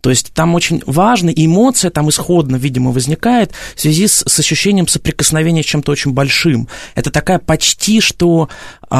То 0.00 0.10
есть 0.10 0.32
там 0.32 0.54
очень 0.54 0.82
важно, 0.86 1.30
эмоция 1.30 1.90
там 1.90 2.08
исходно, 2.08 2.56
видимо, 2.56 2.92
возникает 2.92 3.52
в 3.74 3.80
связи 3.80 4.06
с, 4.06 4.22
с 4.26 4.38
ощущением 4.38 4.88
соприкосновения 4.88 5.62
с 5.62 5.66
чем-то 5.66 5.92
очень 5.92 6.12
большим. 6.12 6.68
Это 6.94 7.10
такая 7.10 7.38
почти 7.38 8.00
что 8.00 8.48
э, 8.90 8.94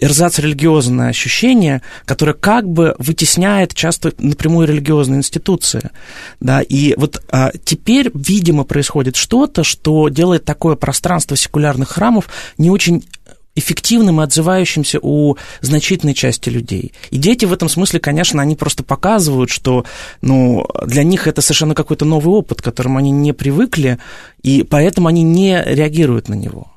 эрзац-религиозное 0.00 1.08
ощущение, 1.08 1.82
которое 2.04 2.34
как 2.34 2.68
бы 2.68 2.94
вытесняет 2.98 3.74
часто 3.74 4.12
напрямую 4.18 4.68
религиозные 4.68 5.18
институции. 5.18 5.90
Да, 6.40 6.60
и 6.62 6.94
вот 6.96 7.22
э, 7.32 7.50
теперь, 7.64 8.10
видимо, 8.14 8.64
происходит 8.64 9.16
что-то, 9.16 9.64
что 9.64 10.08
делает 10.08 10.44
такое 10.44 10.76
пространство 10.76 11.36
секулярных 11.36 11.90
храмов 11.90 12.28
не 12.58 12.70
очень 12.70 13.04
эффективным 13.54 14.20
и 14.20 14.24
отзывающимся 14.24 14.98
у 15.00 15.36
значительной 15.60 16.14
части 16.14 16.48
людей. 16.48 16.92
И 17.10 17.18
дети 17.18 17.44
в 17.44 17.52
этом 17.52 17.68
смысле, 17.68 18.00
конечно, 18.00 18.42
они 18.42 18.56
просто 18.56 18.82
показывают, 18.82 19.50
что 19.50 19.84
ну, 20.22 20.66
для 20.86 21.04
них 21.04 21.26
это 21.26 21.40
совершенно 21.40 21.74
какой-то 21.74 22.04
новый 22.04 22.34
опыт, 22.34 22.60
к 22.60 22.64
которому 22.64 22.98
они 22.98 23.10
не 23.10 23.32
привыкли, 23.32 23.98
и 24.42 24.62
поэтому 24.62 25.08
они 25.08 25.22
не 25.22 25.62
реагируют 25.64 26.28
на 26.28 26.34
него. 26.34 26.74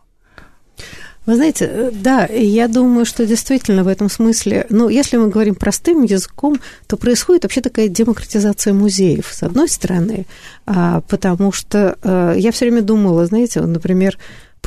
Вы 1.28 1.36
знаете, 1.36 1.66
э, 1.66 1.92
да, 1.94 2.26
я 2.26 2.70
думаю, 2.70 3.06
что 3.06 3.26
действительно 3.26 3.84
в 3.84 3.90
этом 3.90 4.10
смысле, 4.10 4.66
ну, 4.70 4.88
если 4.88 5.18
мы 5.18 5.28
говорим 5.28 5.56
простым 5.56 6.04
языком, 6.04 6.58
то 6.88 6.96
происходит 6.96 7.44
вообще 7.44 7.60
такая 7.60 7.90
демократизация 7.90 8.74
музеев, 8.74 9.28
с 9.30 9.44
одной 9.44 9.68
стороны, 9.68 10.26
а, 10.66 11.02
потому 11.02 11.52
что 11.52 11.98
э, 12.02 12.36
я 12.38 12.52
все 12.54 12.66
время 12.66 12.82
думала, 12.82 13.26
знаете, 13.26 13.60
например, 13.60 14.18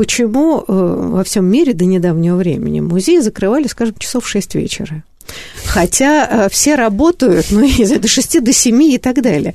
почему 0.00 0.60
э, 0.60 0.62
во 0.66 1.22
всем 1.24 1.44
мире 1.44 1.74
до 1.74 1.84
недавнего 1.84 2.36
времени 2.36 2.80
музеи 2.80 3.18
закрывали, 3.18 3.66
скажем, 3.66 3.94
часов 3.98 4.24
в 4.24 4.28
6 4.28 4.54
вечера. 4.54 5.04
Хотя 5.66 6.26
э, 6.26 6.48
все 6.48 6.74
работают, 6.74 7.48
ну, 7.50 7.62
из 7.64 7.90
до 7.90 8.08
6 8.08 8.42
до 8.42 8.50
7 8.50 8.82
и 8.82 8.96
так 8.96 9.20
далее. 9.20 9.54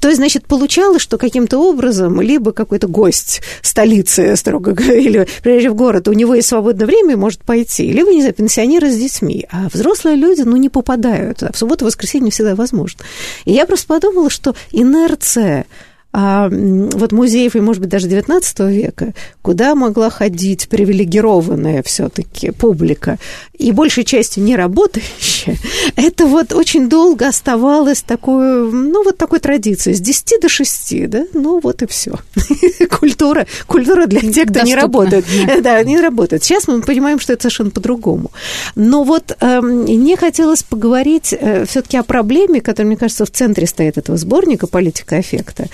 То 0.00 0.08
есть, 0.08 0.18
значит, 0.18 0.46
получалось, 0.48 1.00
что 1.00 1.16
каким-то 1.16 1.58
образом 1.58 2.20
либо 2.20 2.50
какой-то 2.50 2.88
гость 2.88 3.40
столицы, 3.62 4.34
строго 4.34 4.72
говоря, 4.72 4.94
или 4.98 5.28
приезжая 5.44 5.70
в 5.70 5.76
город, 5.76 6.08
у 6.08 6.12
него 6.12 6.34
есть 6.34 6.48
свободное 6.48 6.88
время, 6.88 7.16
может 7.16 7.44
пойти, 7.44 7.92
либо, 7.92 8.10
не 8.10 8.22
знаю, 8.22 8.34
пенсионеры 8.34 8.90
с 8.90 8.96
детьми. 8.96 9.46
А 9.52 9.68
взрослые 9.72 10.16
люди, 10.16 10.40
ну, 10.40 10.56
не 10.56 10.70
попадают. 10.70 11.44
А 11.44 11.52
в 11.52 11.56
субботу, 11.56 11.84
воскресенье 11.84 12.32
всегда 12.32 12.56
возможно. 12.56 13.04
И 13.44 13.52
я 13.52 13.64
просто 13.64 13.86
подумала, 13.86 14.28
что 14.28 14.56
инерция 14.72 15.66
вот 16.14 17.10
музеев, 17.10 17.56
и, 17.56 17.60
может 17.60 17.80
быть, 17.80 17.90
даже 17.90 18.06
XIX 18.06 18.70
века, 18.70 19.14
куда 19.42 19.74
могла 19.74 20.10
ходить 20.10 20.68
привилегированная 20.68 21.82
все-таки 21.82 22.52
публика, 22.52 23.18
и 23.58 23.72
большей 23.72 24.04
частью 24.04 24.44
не 24.44 24.54
работающая, 24.54 25.56
это 25.96 26.26
вот 26.26 26.52
очень 26.52 26.88
долго 26.88 27.26
оставалось 27.26 28.02
такой, 28.02 28.70
ну, 28.70 29.02
вот 29.02 29.16
такой 29.16 29.40
традицией, 29.40 29.96
с 29.96 30.00
10 30.00 30.40
до 30.40 30.48
6, 30.48 31.08
да, 31.08 31.24
ну, 31.32 31.58
вот 31.60 31.82
и 31.82 31.86
все. 31.86 32.12
Культура, 32.90 33.46
культура 33.66 34.06
для 34.06 34.20
тех, 34.20 34.48
кто 34.50 34.60
не 34.60 34.76
работает. 34.76 35.24
Да, 35.62 35.82
не 35.82 36.00
работает. 36.00 36.44
Сейчас 36.44 36.68
мы 36.68 36.80
понимаем, 36.82 37.18
что 37.18 37.32
это 37.32 37.42
совершенно 37.42 37.70
по-другому. 37.70 38.30
Но 38.76 39.02
вот 39.02 39.36
э, 39.40 39.60
мне 39.60 40.16
хотелось 40.16 40.62
поговорить 40.62 41.32
э, 41.32 41.64
все-таки 41.66 41.96
о 41.96 42.04
проблеме, 42.04 42.60
которая, 42.60 42.86
мне 42.86 42.96
кажется, 42.96 43.24
в 43.24 43.30
центре 43.30 43.66
стоит 43.66 43.98
этого 43.98 44.16
сборника 44.16 44.68
«Политика 44.68 45.16
аффекта» 45.16 45.68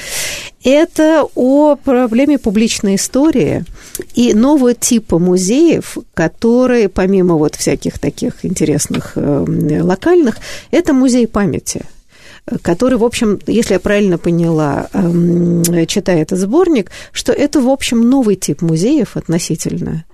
это 0.64 1.26
о 1.34 1.76
проблеме 1.76 2.38
публичной 2.38 2.96
истории 2.96 3.64
и 4.14 4.34
нового 4.34 4.74
типа 4.74 5.18
музеев, 5.18 5.98
которые, 6.14 6.88
помимо 6.88 7.34
вот 7.34 7.54
всяких 7.54 7.98
таких 7.98 8.44
интересных 8.44 9.12
э, 9.16 9.80
локальных, 9.82 10.38
это 10.70 10.92
музей 10.92 11.26
памяти. 11.26 11.82
который, 12.62 12.98
в 12.98 13.04
общем, 13.04 13.38
если 13.46 13.74
я 13.74 13.80
правильно 13.80 14.18
поняла, 14.18 14.88
эм, 14.92 15.62
читая 15.86 16.22
этот 16.22 16.38
сборник, 16.38 16.90
что 17.12 17.32
это, 17.32 17.60
в 17.60 17.68
общем, 17.68 18.00
новый 18.00 18.36
тип 18.36 18.62
музеев 18.62 19.16
относительно. 19.16 20.04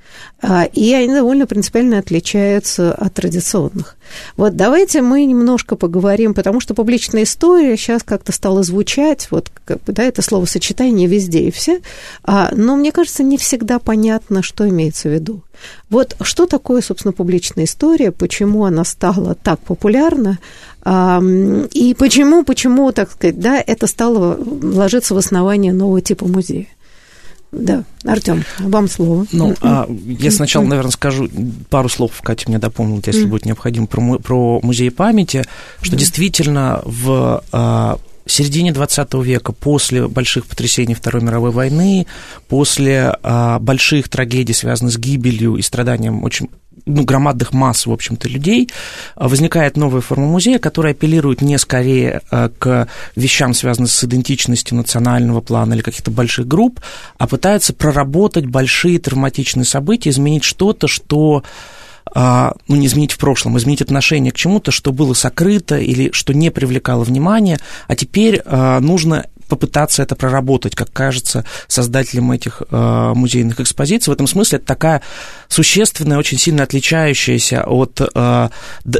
А, 0.43 0.65
и 0.65 0.93
они 0.93 1.15
довольно 1.15 1.47
принципиально 1.47 1.99
отличаются 1.99 2.93
от 2.93 3.15
традиционных. 3.15 3.97
Вот 4.37 4.55
давайте 4.55 5.01
мы 5.01 5.25
немножко 5.25 5.77
поговорим, 5.77 6.35
потому 6.35 6.61
что 6.61 6.75
публичная 6.75 7.23
история 7.23 7.77
сейчас 7.77 8.03
как-то 8.03 8.33
стала 8.33 8.63
звучать, 8.63 9.29
вот 9.31 9.51
как 9.65 9.83
бы, 9.85 9.93
да, 9.93 10.03
это 10.05 10.23
словосочетание 10.23 11.09
везде 11.09 11.41
и 11.41 11.51
все, 11.51 11.81
а, 12.23 12.51
но 12.55 12.77
мне 12.77 12.93
кажется, 12.93 13.23
не 13.23 13.39
всегда 13.39 13.79
понятно, 13.79 14.43
что 14.43 14.69
имеется 14.69 15.09
в 15.09 15.13
виду. 15.13 15.43
Вот 15.89 16.17
что 16.21 16.47
такое, 16.47 16.83
собственно, 16.83 17.13
публичная 17.13 17.65
история, 17.65 18.13
почему 18.13 18.67
она 18.67 18.85
стала 18.85 19.35
так 19.35 19.59
популярна, 19.61 20.39
и 20.87 21.97
почему, 21.99 22.45
почему, 22.45 22.93
так 22.93 23.11
сказать, 23.11 23.41
да, 23.41 23.61
это 23.61 23.89
стало 23.89 24.39
ложиться 24.63 25.15
в 25.15 25.19
основание 25.19 25.73
нового 25.73 26.01
типа 26.01 26.27
музея. 26.29 26.69
Да, 27.53 27.85
Артем, 28.05 28.45
вам 28.59 28.89
слово. 28.89 29.27
Ну, 29.33 29.55
а, 29.63 29.89
я 29.89 30.31
сначала, 30.31 30.65
наверное, 30.65 30.91
скажу 30.91 31.29
пару 31.71 31.89
слов, 31.89 32.21
Катя 32.23 32.49
мне 32.49 32.59
дополнит, 32.59 33.07
если 33.07 33.25
будет 33.25 33.47
необходимо, 33.47 33.87
про, 33.87 34.19
про 34.19 34.61
музей 34.63 34.91
памяти, 34.91 35.45
что 35.81 35.97
действительно 35.97 36.83
в 36.85 37.43
а, 37.53 37.99
середине 38.27 38.73
20 38.73 39.15
века, 39.15 39.53
после 39.53 40.09
больших 40.09 40.47
потрясений 40.47 40.95
Второй 40.95 41.23
мировой 41.23 41.51
войны, 41.51 42.07
после 42.49 43.17
а, 43.23 43.59
больших 43.61 44.09
трагедий, 44.09 44.53
связанных 44.53 44.95
с 44.95 44.99
гибелью 44.99 45.57
и 45.57 45.63
страданием 45.63 46.25
очень 46.25 46.51
ну, 46.87 47.03
громадных 47.03 47.53
масс, 47.53 47.87
в 47.87 47.93
общем-то, 47.93 48.29
людей, 48.29 48.71
а, 49.17 49.29
возникает 49.29 49.77
новая 49.77 50.01
форма 50.01 50.27
музея, 50.27 50.59
которая 50.59 50.93
апеллирует 50.93 51.43
не 51.43 51.59
скорее 51.59 52.23
а, 52.31 52.49
к 52.49 52.89
вещам, 53.17 53.55
связанным 53.55 53.89
с 53.89 54.05
идентичностью 54.05 54.77
национального 54.77 55.41
плана 55.41 55.75
или 55.75 55.83
каких-то 55.83 56.13
больших 56.13 56.47
групп, 56.47 56.81
а 57.19 57.27
пытается 57.27 57.75
проработать 57.75 58.47
большие 58.47 59.01
травматичные 59.01 59.65
события, 59.65 60.11
изменить 60.11 60.45
что-то, 60.45 60.87
что 60.87 61.43
а, 62.15 62.55
ну, 62.69 62.77
не 62.77 62.87
изменить 62.87 63.13
в 63.13 63.19
прошлом, 63.19 63.59
изменить 63.59 63.83
отношение 63.83 64.31
к 64.31 64.37
чему-то, 64.37 64.71
что 64.71 64.93
было 64.93 65.13
сокрыто 65.13 65.77
или 65.77 66.13
что 66.13 66.33
не 66.33 66.51
привлекало 66.51 67.03
внимания, 67.03 67.59
а 67.89 67.97
теперь 67.97 68.43
нужно 68.47 69.27
попытаться 69.47 70.03
это 70.03 70.17
проработать, 70.17 70.75
как 70.75 70.93
кажется 70.93 71.45
создателям 71.69 72.33
этих 72.33 72.63
э, 72.71 73.13
музейных 73.15 73.61
экспозиций. 73.61 74.11
В 74.11 74.15
этом 74.15 74.27
смысле 74.27 74.59
это 74.59 74.67
такая 74.67 75.03
существенная, 75.49 76.19
очень 76.19 76.39
сильно 76.39 76.63
отличающаяся 76.63 77.65
от 77.65 78.01
э, 78.01 78.49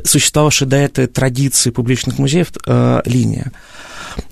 существовавшей 0.05 0.67
до 0.67 0.77
этой 0.77 1.07
традиции 1.07 1.71
публичных 1.71 2.19
музеев 2.19 2.49
э, 2.67 3.03
линия. 3.05 3.53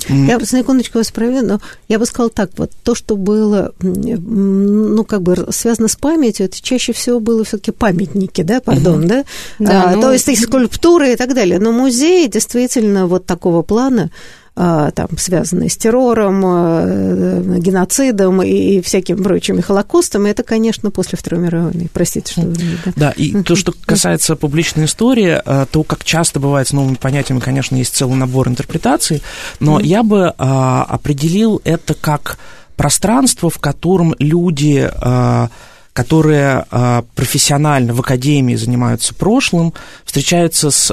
Я 0.08 0.38
на 0.38 0.46
секундочку 0.46 0.98
вас 0.98 1.10
проверю, 1.10 1.46
но 1.46 1.60
я 1.88 1.98
бы 1.98 2.06
сказала 2.06 2.30
так, 2.30 2.50
вот 2.56 2.70
то, 2.82 2.94
что 2.94 3.16
было, 3.16 3.72
ну, 3.80 5.04
как 5.04 5.22
бы 5.22 5.48
связано 5.50 5.88
с 5.88 5.96
памятью, 5.96 6.46
это 6.46 6.60
чаще 6.60 6.92
всего 6.92 7.20
было 7.20 7.44
все 7.44 7.58
таки 7.58 7.70
памятники, 7.70 8.42
да, 8.42 8.60
пардон, 8.60 9.00
угу. 9.00 9.08
да? 9.08 9.24
да 9.58 9.84
а, 9.84 9.94
ну... 9.96 10.02
То 10.02 10.12
есть 10.12 10.42
скульптуры 10.42 11.12
и 11.12 11.16
так 11.16 11.34
далее. 11.34 11.58
Но 11.58 11.72
музей 11.72 12.28
действительно 12.28 13.06
вот 13.06 13.26
такого 13.26 13.62
плана, 13.62 14.10
там, 14.54 15.08
связанные 15.18 15.68
с 15.68 15.76
террором, 15.76 16.42
э, 16.46 17.58
геноцидом 17.58 18.40
и 18.40 18.80
всякими 18.82 19.20
прочими 19.20 19.60
холокостами, 19.60 20.28
это, 20.28 20.44
конечно, 20.44 20.92
после 20.92 21.18
Второй 21.18 21.40
мировой 21.40 21.72
войны. 21.72 21.90
Простите, 21.92 22.32
что... 22.32 22.42
Да, 22.42 22.92
да 22.94 23.10
и 23.16 23.42
то, 23.42 23.56
что 23.56 23.74
касается 23.84 24.36
публичной 24.36 24.84
истории, 24.84 25.40
э, 25.44 25.66
то, 25.68 25.82
как 25.82 26.04
часто 26.04 26.38
бывает 26.38 26.68
с 26.68 26.72
новыми 26.72 26.94
понятиями, 26.94 27.40
конечно, 27.40 27.74
есть 27.74 27.96
целый 27.96 28.14
набор 28.14 28.48
интерпретаций, 28.48 29.22
но 29.58 29.80
я 29.80 30.04
бы 30.04 30.32
а, 30.38 30.84
определил 30.84 31.60
это 31.64 31.94
как 31.94 32.38
пространство, 32.76 33.50
в 33.50 33.58
котором 33.58 34.14
люди 34.18 34.88
а, 34.92 35.48
которые 35.92 36.66
профессионально 37.14 37.94
в 37.94 38.00
академии 38.00 38.56
занимаются 38.56 39.14
прошлым, 39.14 39.72
встречаются 40.04 40.72
с 40.72 40.92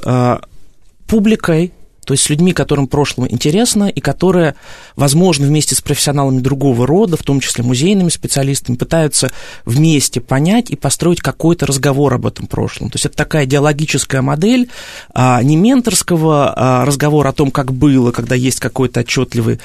публикой, 1.08 1.74
то 2.06 2.14
есть 2.14 2.24
с 2.24 2.30
людьми, 2.30 2.52
которым 2.52 2.88
прошлое 2.88 3.30
интересно, 3.30 3.88
и 3.88 4.00
которые, 4.00 4.56
возможно, 4.96 5.46
вместе 5.46 5.76
с 5.76 5.82
профессионалами 5.82 6.40
другого 6.40 6.88
рода, 6.88 7.16
в 7.16 7.24
том 7.24 7.40
числе 7.40 7.64
музейными 7.64 8.10
специалистами, 8.10 8.76
пытаются 8.76 9.32
вместе 9.66 10.20
понять 10.20 10.72
и 10.72 10.76
построить 10.76 11.22
какой-то 11.22 11.68
разговор 11.68 12.14
об 12.14 12.26
этом 12.26 12.48
прошлом. 12.48 12.90
То 12.90 12.96
есть 12.96 13.06
это 13.06 13.16
такая 13.16 13.46
идеологическая 13.46 14.22
модель 14.22 14.70
а, 15.14 15.44
не 15.44 15.56
менторского 15.56 16.54
а, 16.56 16.86
разговора 16.86 17.30
о 17.30 17.34
том, 17.34 17.52
как 17.52 17.72
было, 17.72 18.12
когда 18.12 18.36
есть 18.36 18.60
какой-то 18.60 19.02
отчетливый 19.02 19.60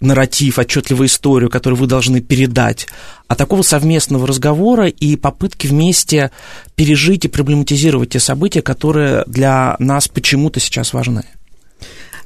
нарратив, 0.00 0.58
отчетливую 0.58 1.08
историю, 1.08 1.50
которую 1.50 1.78
вы 1.78 1.86
должны 1.86 2.20
передать, 2.22 2.86
а 3.28 3.34
такого 3.34 3.62
совместного 3.62 4.26
разговора 4.26 4.86
и 4.88 5.16
попытки 5.16 5.66
вместе 5.66 6.30
пережить 6.74 7.26
и 7.26 7.28
проблематизировать 7.28 8.10
те 8.10 8.20
события, 8.20 8.62
которые 8.62 9.24
для 9.26 9.76
нас 9.78 10.08
почему-то 10.08 10.58
сейчас 10.58 10.94
важны. 10.94 11.24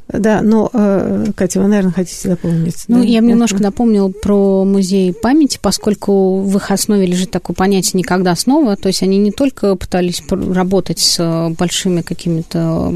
Да, 0.07 0.43
но, 0.43 0.69
э, 0.73 1.27
Катя, 1.35 1.61
вы, 1.61 1.69
наверное, 1.69 1.93
хотите 1.93 2.29
дополнить. 2.29 2.85
Ну, 2.89 2.99
да? 2.99 3.05
я 3.05 3.23
бы 3.23 3.29
немножко 3.29 3.63
напомнил 3.63 4.13
про 4.13 4.65
музей 4.65 5.15
памяти, 5.15 5.59
поскольку 5.61 6.41
в 6.41 6.57
их 6.57 6.71
основе 6.71 7.07
лежит 7.07 7.31
такое 7.31 7.55
понятие 7.55 8.01
«никогда 8.01 8.37
снова», 8.37 8.77
то 8.77 8.89
есть 8.89 9.03
они 9.03 9.17
не 9.17 9.33
только 9.33 9.77
пытались 9.77 10.23
работать 10.29 10.99
с 10.99 11.49
большими 11.59 12.03
какими-то 12.03 12.93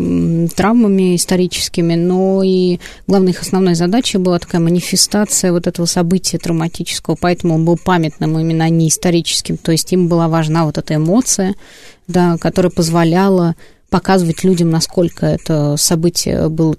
травмами 0.55 1.16
историческими, 1.16 1.94
но 1.94 2.42
и 2.42 2.79
главной 3.07 3.31
их 3.31 3.40
основной 3.40 3.75
задачей 3.75 4.18
была 4.18 4.38
такая 4.38 4.61
манифестация 4.61 5.53
вот 5.53 5.66
этого 5.66 5.87
события 5.87 6.37
травматического, 6.37 7.16
поэтому 7.18 7.55
он 7.55 7.64
был 7.64 7.79
памятным 7.83 8.38
именно 8.38 8.66
а 8.66 8.68
не 8.68 8.88
историческим, 8.88 9.57
то 9.57 9.73
есть 9.73 9.90
им 9.94 10.09
была 10.09 10.29
важна 10.29 10.66
вот 10.66 10.77
эта 10.77 10.97
эмоция, 10.97 11.55
да, 12.07 12.37
которая 12.37 12.71
позволяла 12.71 13.57
показывать 13.90 14.44
людям, 14.44 14.70
насколько 14.70 15.27
это 15.27 15.77
событие 15.77 16.48
было 16.48 16.77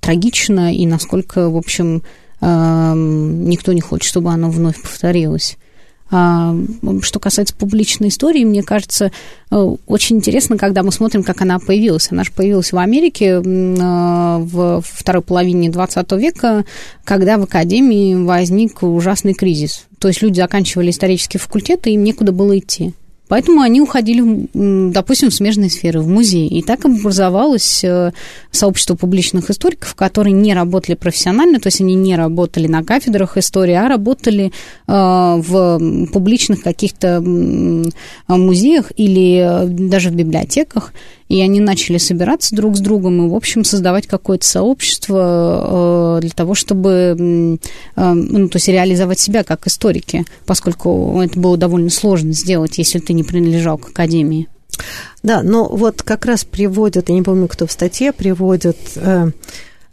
трагично 0.00 0.74
и 0.74 0.86
насколько, 0.86 1.48
в 1.48 1.56
общем, 1.56 2.02
никто 2.40 3.72
не 3.72 3.80
хочет, 3.80 4.08
чтобы 4.08 4.30
оно 4.30 4.50
вновь 4.50 4.80
повторилось. 4.80 5.56
А, 6.08 6.54
что 7.02 7.18
касается 7.18 7.54
публичной 7.54 8.08
истории, 8.08 8.44
мне 8.44 8.62
кажется, 8.62 9.10
э, 9.50 9.56
очень 9.86 10.16
интересно, 10.16 10.56
когда 10.56 10.84
мы 10.84 10.92
смотрим, 10.92 11.24
как 11.24 11.42
она 11.42 11.58
появилась. 11.58 12.12
Она 12.12 12.22
же 12.22 12.30
появилась 12.30 12.70
в 12.70 12.78
Америке 12.78 13.42
э, 13.42 14.38
в 14.38 14.82
второй 14.84 15.22
половине 15.22 15.68
20 15.68 16.12
века, 16.12 16.64
когда 17.02 17.38
в 17.38 17.42
Академии 17.42 18.14
возник 18.14 18.84
ужасный 18.84 19.34
кризис. 19.34 19.86
То 19.98 20.06
есть 20.06 20.22
люди 20.22 20.38
заканчивали 20.38 20.90
исторические 20.90 21.40
факультеты, 21.40 21.90
им 21.90 22.04
некуда 22.04 22.30
было 22.30 22.56
идти. 22.56 22.94
Поэтому 23.28 23.60
они 23.60 23.80
уходили, 23.80 24.48
допустим, 24.52 25.30
в 25.30 25.34
смежные 25.34 25.70
сферы, 25.70 26.00
в 26.00 26.08
музей. 26.08 26.46
И 26.48 26.62
так 26.62 26.84
образовалось 26.84 27.82
э, 27.82 28.12
сообщество 28.50 28.94
публичных 28.94 29.50
историков, 29.50 29.94
которые 29.94 30.32
не 30.32 30.54
работали 30.54 30.94
профессионально, 30.94 31.58
то 31.58 31.66
есть 31.66 31.80
они 31.80 31.94
не 31.94 32.16
работали 32.16 32.68
на 32.68 32.84
кафедрах 32.84 33.36
истории, 33.36 33.74
а 33.74 33.88
работали 33.88 34.52
э, 34.86 34.92
в 34.92 36.06
публичных 36.12 36.62
каких-то 36.62 37.20
музеях 38.28 38.92
или 38.96 39.38
э, 39.38 39.66
даже 39.66 40.10
в 40.10 40.14
библиотеках 40.14 40.92
и 41.28 41.40
они 41.40 41.60
начали 41.60 41.98
собираться 41.98 42.54
друг 42.54 42.76
с 42.76 42.80
другом 42.80 43.26
и, 43.26 43.30
в 43.30 43.34
общем, 43.34 43.64
создавать 43.64 44.06
какое-то 44.06 44.46
сообщество 44.46 46.18
э, 46.18 46.20
для 46.20 46.30
того, 46.30 46.54
чтобы, 46.54 47.58
э, 47.96 48.12
ну, 48.12 48.48
то 48.48 48.56
есть 48.56 48.68
реализовать 48.68 49.18
себя 49.18 49.42
как 49.42 49.66
историки, 49.66 50.24
поскольку 50.46 51.20
это 51.20 51.38
было 51.38 51.56
довольно 51.56 51.90
сложно 51.90 52.32
сделать, 52.32 52.78
если 52.78 53.00
ты 53.00 53.12
не 53.12 53.24
принадлежал 53.24 53.78
к 53.78 53.88
академии. 53.88 54.48
Да, 55.22 55.42
но 55.42 55.68
вот 55.68 56.02
как 56.02 56.26
раз 56.26 56.44
приводят, 56.44 57.08
я 57.08 57.14
не 57.14 57.22
помню, 57.22 57.48
кто 57.48 57.66
в 57.66 57.72
статье 57.72 58.12
приводит 58.12 58.78
э, 58.94 59.30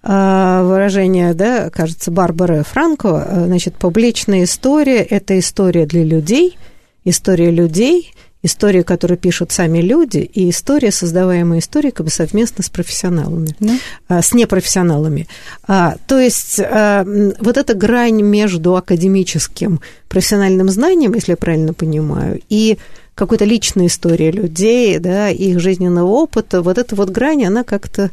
выражение, 0.04 1.34
да, 1.34 1.70
кажется, 1.72 2.12
Барбары 2.12 2.64
Франко, 2.64 3.46
значит, 3.48 3.76
публичная 3.76 4.44
история– 4.44 5.02
это 5.10 5.40
история 5.40 5.86
для 5.86 6.04
людей, 6.04 6.58
история 7.06 7.50
людей– 7.50 8.14
история, 8.44 8.84
которую 8.84 9.18
пишут 9.18 9.52
сами 9.52 9.80
люди, 9.80 10.18
и 10.18 10.50
история, 10.50 10.92
создаваемая 10.92 11.60
историками 11.60 12.10
совместно 12.10 12.64
с 12.64 12.70
профессионалами, 12.70 13.56
да? 13.60 13.74
а, 14.10 14.22
с 14.22 14.34
непрофессионалами. 14.34 15.28
А, 15.66 15.96
то 16.06 16.20
есть 16.20 16.60
а, 16.60 17.06
вот 17.40 17.58
эта 17.58 17.74
грань 17.74 18.22
между 18.22 18.76
академическим 18.76 19.80
профессиональным 20.14 20.70
знанием, 20.70 21.14
если 21.16 21.32
я 21.32 21.38
правильно 21.38 21.74
понимаю, 21.74 22.40
и 22.48 22.78
какой-то 23.16 23.46
личной 23.46 23.88
истории 23.88 24.32
людей, 24.32 25.00
да, 25.00 25.30
их 25.30 25.60
жизненного 25.60 26.08
опыта, 26.08 26.62
вот 26.62 26.78
эта 26.78 26.96
вот 26.96 27.10
грань, 27.10 27.46
она 27.46 27.64
как-то, 27.64 28.12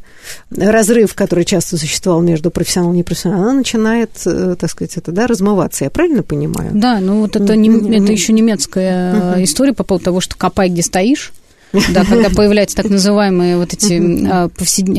разрыв, 0.55 1.15
который 1.15 1.45
часто 1.45 1.77
существовал 1.77 2.23
между 2.23 2.51
профессионалом 2.51 2.95
и 2.95 2.99
непрофессионалом, 2.99 3.45
она 3.45 3.53
начинает, 3.55 4.11
э, 4.27 4.57
так 4.59 4.71
сказать, 4.71 4.97
это, 4.97 5.13
да, 5.13 5.27
размываться, 5.27 5.85
я 5.85 5.91
правильно 5.91 6.23
понимаю? 6.23 6.71
Да, 6.75 7.01
ну 7.01 7.21
вот 7.21 7.37
это, 7.37 7.55
не, 7.57 7.69
это 7.97 8.13
еще 8.13 8.33
немецкая 8.33 9.15
uh-huh. 9.15 9.45
история 9.45 9.73
по 9.73 9.85
поводу 9.85 10.07
того, 10.07 10.21
что 10.21 10.37
копай, 10.37 10.69
где 10.69 10.83
стоишь, 10.83 11.33
Да, 11.73 12.05
когда 12.05 12.31
появляются 12.31 12.77
так 12.77 12.91
называемые 12.91 13.57
вот 13.57 13.73
эти 13.73 13.95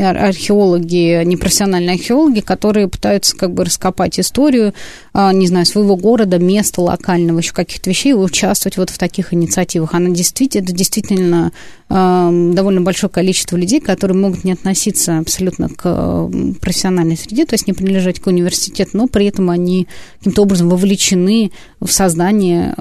археологи, 0.02 1.24
непрофессиональные 1.26 1.96
археологи, 1.96 2.40
которые 2.40 2.88
пытаются 2.88 3.36
как 3.36 3.54
бы 3.54 3.66
раскопать 3.66 4.20
историю, 4.20 4.74
не 5.14 5.48
знаю, 5.48 5.66
своего 5.66 5.96
города, 5.96 6.40
места 6.40 6.82
локального, 6.82 7.40
еще 7.40 7.54
каких-то 7.54 7.90
вещей, 7.90 8.12
и 8.12 8.14
участвовать 8.14 8.78
вот 8.78 8.90
в 8.90 8.98
таких 8.98 9.34
инициативах. 9.34 9.94
Она 9.94 10.10
действительно, 10.10 10.64
это 10.64 10.74
действительно 10.74 11.52
довольно 11.90 12.80
большое 12.80 13.12
количество 13.12 13.58
людей, 13.58 13.82
которые 13.82 14.18
могут 14.18 14.46
не 14.46 14.54
относиться 14.54 15.18
абсолютно 15.18 15.68
к 15.68 16.30
профессиональной 16.62 17.18
среде, 17.18 17.46
то 17.46 17.54
есть 17.56 17.68
не 17.68 17.74
принадлежать 17.74 18.22
к 18.22 18.28
университету, 18.28 18.92
но 18.94 19.08
при 19.08 19.26
этом 19.26 19.50
они 19.50 19.88
каким-то 20.20 20.44
образом 20.44 20.70
вовлечены 20.70 21.52
в 21.82 21.92
создание 21.92 22.74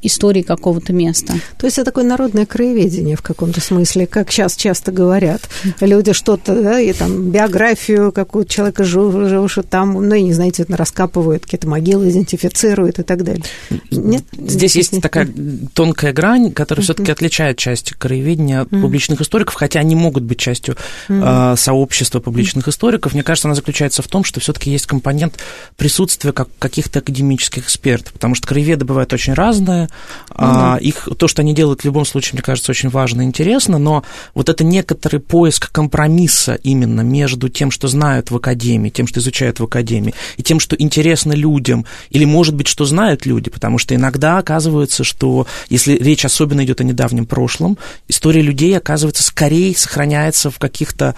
истории 0.00 0.40
какого-то 0.40 0.94
места. 0.94 1.34
То 1.58 1.66
есть 1.66 1.76
это 1.76 1.90
такое 1.90 2.04
народное 2.04 2.46
краеведение 2.46 3.09
в 3.16 3.22
каком-то 3.22 3.60
смысле, 3.60 4.06
как 4.06 4.30
сейчас 4.30 4.56
часто 4.56 4.92
говорят. 4.92 5.48
Люди 5.80 6.12
что-то, 6.12 6.54
да, 6.54 6.80
и 6.80 6.92
там 6.92 7.30
биографию 7.30 8.12
какого-то 8.12 8.50
человека 8.50 8.84
жившего 8.84 9.66
там, 9.66 9.92
ну, 9.92 10.14
и 10.14 10.22
не 10.22 10.32
знаете, 10.32 10.64
раскапывают 10.68 11.44
какие-то 11.44 11.68
могилы, 11.68 12.10
идентифицируют 12.10 12.98
и 12.98 13.02
так 13.02 13.24
далее. 13.24 13.42
Нет? 13.90 14.24
Здесь 14.32 14.76
есть 14.76 14.92
нет, 14.92 15.02
такая 15.02 15.28
тонкая 15.74 16.12
грань, 16.12 16.52
которая 16.52 16.84
все-таки 16.84 17.10
отличает 17.10 17.58
часть 17.58 17.92
краеведения 17.92 18.62
от 18.62 18.70
публичных 18.70 19.20
историков, 19.20 19.54
хотя 19.54 19.80
они 19.80 19.96
могут 19.96 20.22
быть 20.22 20.38
частью 20.38 20.76
э, 21.08 21.54
сообщества 21.56 22.20
публичных 22.20 22.68
историков. 22.68 23.14
Мне 23.14 23.22
кажется, 23.22 23.48
она 23.48 23.54
заключается 23.54 24.02
в 24.02 24.06
том, 24.06 24.24
что 24.24 24.40
все-таки 24.40 24.70
есть 24.70 24.86
компонент 24.86 25.38
присутствия 25.76 26.32
как 26.32 26.48
каких-то 26.58 27.00
академических 27.00 27.64
экспертов 27.64 28.12
потому 28.20 28.34
что 28.34 28.46
краеведы 28.46 28.84
бывают 28.84 29.10
очень 29.14 29.32
разные. 29.32 29.88
Ну, 30.28 30.36
да. 30.36 30.76
Их, 30.78 31.08
то, 31.18 31.26
что 31.26 31.40
они 31.40 31.54
делают, 31.54 31.80
в 31.80 31.84
любом 31.86 32.04
случае, 32.04 32.34
мне 32.34 32.42
кажется, 32.42 32.70
очень 32.70 32.90
важно 32.90 32.99
и 33.06 33.24
интересно, 33.24 33.78
но 33.78 34.04
вот 34.34 34.48
это 34.48 34.64
некоторый 34.64 35.20
поиск 35.20 35.70
компромисса 35.72 36.54
именно 36.54 37.00
между 37.00 37.48
тем, 37.48 37.70
что 37.70 37.88
знают 37.88 38.30
в 38.30 38.36
академии, 38.36 38.90
тем, 38.90 39.06
что 39.06 39.20
изучают 39.20 39.60
в 39.60 39.64
академии, 39.64 40.14
и 40.36 40.42
тем, 40.42 40.60
что 40.60 40.76
интересно 40.76 41.32
людям, 41.32 41.86
или, 42.10 42.24
может 42.24 42.54
быть, 42.54 42.68
что 42.68 42.84
знают 42.84 43.26
люди, 43.26 43.50
потому 43.50 43.78
что 43.78 43.94
иногда 43.94 44.38
оказывается, 44.38 45.04
что 45.04 45.46
если 45.68 45.94
речь 45.94 46.24
особенно 46.24 46.64
идет 46.64 46.80
о 46.80 46.84
недавнем 46.84 47.26
прошлом, 47.26 47.78
история 48.08 48.42
людей, 48.42 48.76
оказывается, 48.76 49.22
скорее 49.22 49.74
сохраняется 49.76 50.50
в 50.50 50.58
каких-то 50.58 51.14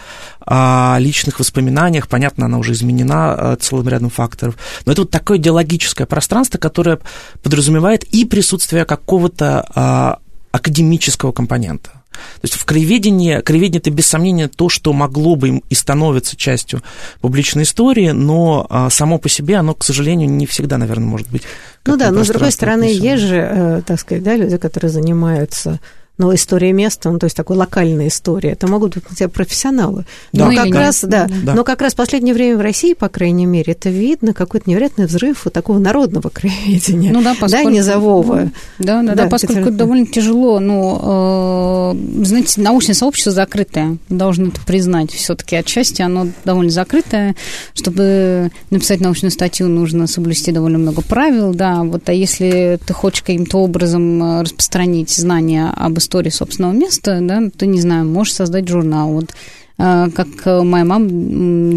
а, 0.46 0.96
личных 0.98 1.38
воспоминаниях. 1.38 2.08
Понятно, 2.08 2.46
она 2.46 2.58
уже 2.58 2.72
изменена 2.72 3.34
а, 3.34 3.56
целым 3.56 3.88
рядом 3.88 4.10
факторов. 4.10 4.56
Но 4.84 4.92
это 4.92 5.02
вот 5.02 5.10
такое 5.10 5.38
идеологическое 5.38 6.06
пространство, 6.06 6.58
которое 6.58 6.98
подразумевает 7.42 8.04
и 8.04 8.24
присутствие 8.24 8.84
какого-то 8.84 9.64
а, 9.74 10.18
академического 10.52 11.32
компонента. 11.32 11.90
То 12.12 12.44
есть 12.44 12.54
в 12.54 12.64
краеведении, 12.64 13.40
краеведение 13.40 13.80
это 13.80 13.90
без 13.90 14.06
сомнения 14.06 14.48
то, 14.48 14.68
что 14.68 14.92
могло 14.92 15.34
бы 15.34 15.48
им 15.48 15.62
и 15.70 15.74
становится 15.74 16.36
частью 16.36 16.82
публичной 17.20 17.62
истории, 17.62 18.10
но 18.10 18.66
а, 18.68 18.90
само 18.90 19.18
по 19.18 19.28
себе 19.28 19.56
оно, 19.56 19.74
к 19.74 19.82
сожалению, 19.82 20.28
не 20.30 20.46
всегда, 20.46 20.76
наверное, 20.78 21.06
может 21.06 21.30
быть. 21.30 21.42
Ну 21.86 21.96
да, 21.96 22.10
но 22.10 22.22
с 22.22 22.28
другой 22.28 22.52
стороны, 22.52 22.84
есть 22.84 23.22
же, 23.22 23.36
э, 23.36 23.82
так 23.84 23.98
сказать, 23.98 24.22
да, 24.22 24.36
люди, 24.36 24.56
которые 24.58 24.90
занимаются 24.90 25.80
но 26.18 26.34
история 26.34 26.72
места, 26.72 27.10
ну, 27.10 27.18
то 27.18 27.24
есть 27.24 27.36
такой 27.36 27.56
локальная 27.56 28.08
история, 28.08 28.50
это 28.50 28.68
могут 28.68 28.94
быть 28.94 29.04
хотя 29.08 29.28
профессионалы. 29.28 30.04
Да. 30.32 30.44
Но, 30.44 30.50
ну, 30.50 30.56
как 30.56 30.74
раз, 30.74 31.02
да, 31.02 31.26
да. 31.42 31.54
но 31.54 31.64
как 31.64 31.80
раз 31.80 31.94
в 31.94 31.96
последнее 31.96 32.34
время 32.34 32.58
в 32.58 32.60
России, 32.60 32.92
по 32.92 33.08
крайней 33.08 33.46
мере, 33.46 33.72
это 33.72 33.88
видно 33.88 34.34
какой-то 34.34 34.68
невероятный 34.68 35.06
взрыв 35.06 35.46
вот 35.46 35.54
такого 35.54 35.78
народного 35.78 36.28
краеведения, 36.32 37.12
ну, 37.12 37.22
да, 37.22 37.34
поскольку, 37.38 37.70
да, 37.70 37.74
низового. 37.76 38.50
Да, 38.78 39.02
да, 39.02 39.14
да, 39.14 39.26
поскольку 39.26 39.62
это 39.62 39.70
довольно 39.70 40.06
тяжело, 40.06 40.60
ну, 40.60 41.94
э, 41.94 42.24
знаете, 42.24 42.60
научное 42.60 42.94
сообщество 42.94 43.32
закрытое, 43.32 43.96
должны 44.10 44.48
это 44.48 44.60
признать 44.60 45.12
все-таки 45.12 45.56
отчасти, 45.56 46.02
оно 46.02 46.28
довольно 46.44 46.70
закрытое, 46.70 47.36
чтобы 47.72 48.50
написать 48.68 49.00
научную 49.00 49.30
статью, 49.30 49.68
нужно 49.68 50.06
соблюсти 50.06 50.52
довольно 50.52 50.78
много 50.78 51.00
правил, 51.00 51.54
да, 51.54 51.82
вот, 51.82 52.06
а 52.08 52.12
если 52.12 52.78
ты 52.84 52.92
хочешь 52.92 53.22
каким-то 53.22 53.58
образом 53.58 54.22
э, 54.22 54.42
распространить 54.42 55.08
знания 55.10 55.72
об 55.74 56.01
истории 56.02 56.30
собственного 56.30 56.72
места, 56.72 57.18
да, 57.22 57.42
ты, 57.56 57.66
не 57.66 57.80
знаю, 57.80 58.04
можешь 58.04 58.34
создать 58.34 58.68
журнал. 58.68 59.12
Вот 59.12 59.30
как 59.76 60.46
моя 60.46 60.84
мама 60.84 61.08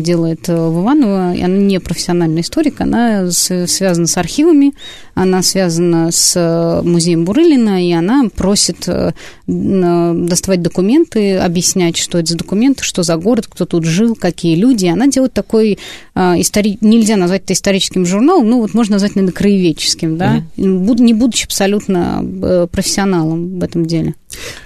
делает 0.02 0.48
в 0.48 0.82
Иваново, 0.82 1.32
она 1.32 1.48
не 1.48 1.80
профессиональный 1.80 2.42
историк, 2.42 2.82
она 2.82 3.32
связана 3.32 4.08
с 4.08 4.18
архивами, 4.18 4.74
она 5.16 5.42
связана 5.42 6.12
с 6.12 6.82
музеем 6.84 7.26
Бурылина, 7.26 7.86
и 7.86 7.92
она 7.94 8.30
просит 8.36 8.88
э, 8.88 9.14
доставать 9.48 10.62
документы, 10.62 11.38
объяснять, 11.38 11.98
что 11.98 12.20
это 12.20 12.32
за 12.32 12.38
документы, 12.38 12.84
что 12.84 13.04
за 13.04 13.16
город, 13.16 13.48
кто 13.48 13.66
тут 13.66 13.86
жил, 13.86 14.16
какие 14.16 14.56
люди. 14.56 14.86
Она 14.86 15.08
делает 15.08 15.34
такой 15.34 15.80
а, 16.14 16.40
истори... 16.40 16.78
нельзя 16.82 17.16
назвать 17.16 17.44
это 17.44 17.54
историческим 17.54 18.06
журналом, 18.06 18.50
ну 18.50 18.62
вот 18.62 18.74
можно 18.74 18.94
назвать, 18.94 19.16
наверное, 19.16 19.36
краеведческим, 19.36 20.18
да, 20.18 20.44
mm-hmm. 20.58 21.02
не 21.02 21.14
будучи 21.14 21.46
абсолютно 21.46 22.22
э, 22.24 22.68
профессионалом 22.72 23.60
в 23.60 23.64
этом 23.64 23.86
деле. 23.86 24.16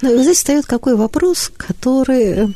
Но 0.02 0.22
здесь 0.22 0.38
встает 0.38 0.66
какой 0.66 0.96
вопрос, 0.96 1.52
который 1.56 2.44
а, 2.44 2.50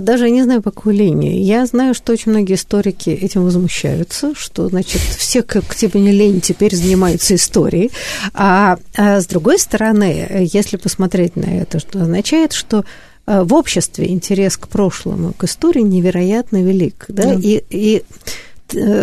даже 0.00 0.24
я 0.24 0.30
не 0.30 0.42
знаю, 0.42 0.62
по 0.62 0.70
какой 0.70 0.96
линии. 0.96 1.40
Я 1.40 1.66
знаю, 1.66 1.94
что 1.94 2.12
очень 2.12 2.32
многие 2.32 2.54
историки 2.54 3.10
этим 3.10 3.44
возмущаются, 3.44 4.34
что, 4.34 4.68
значит, 4.68 5.00
все, 5.18 5.42
как 5.42 5.74
тебе 5.74 6.00
не 6.00 6.12
лень, 6.12 6.40
теперь 6.40 6.74
занимаются 6.74 7.34
историей. 7.34 7.90
А, 8.34 8.78
а 8.96 9.20
с 9.20 9.26
другой 9.26 9.58
стороны, 9.58 10.48
если 10.52 10.76
посмотреть 10.76 11.36
на 11.36 11.46
это, 11.46 11.78
что 11.78 12.02
означает, 12.02 12.52
что 12.52 12.84
а, 13.26 13.44
в 13.44 13.54
обществе 13.54 14.08
интерес 14.10 14.56
к 14.56 14.68
прошлому, 14.68 15.32
к 15.32 15.44
истории 15.44 15.82
невероятно 15.82 16.62
велик. 16.62 17.04
Да? 17.08 17.34
Да. 17.34 17.34
И, 17.34 17.62
и 17.70 18.02
Э, 18.02 18.47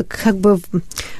как 0.07 0.37
бы 0.37 0.59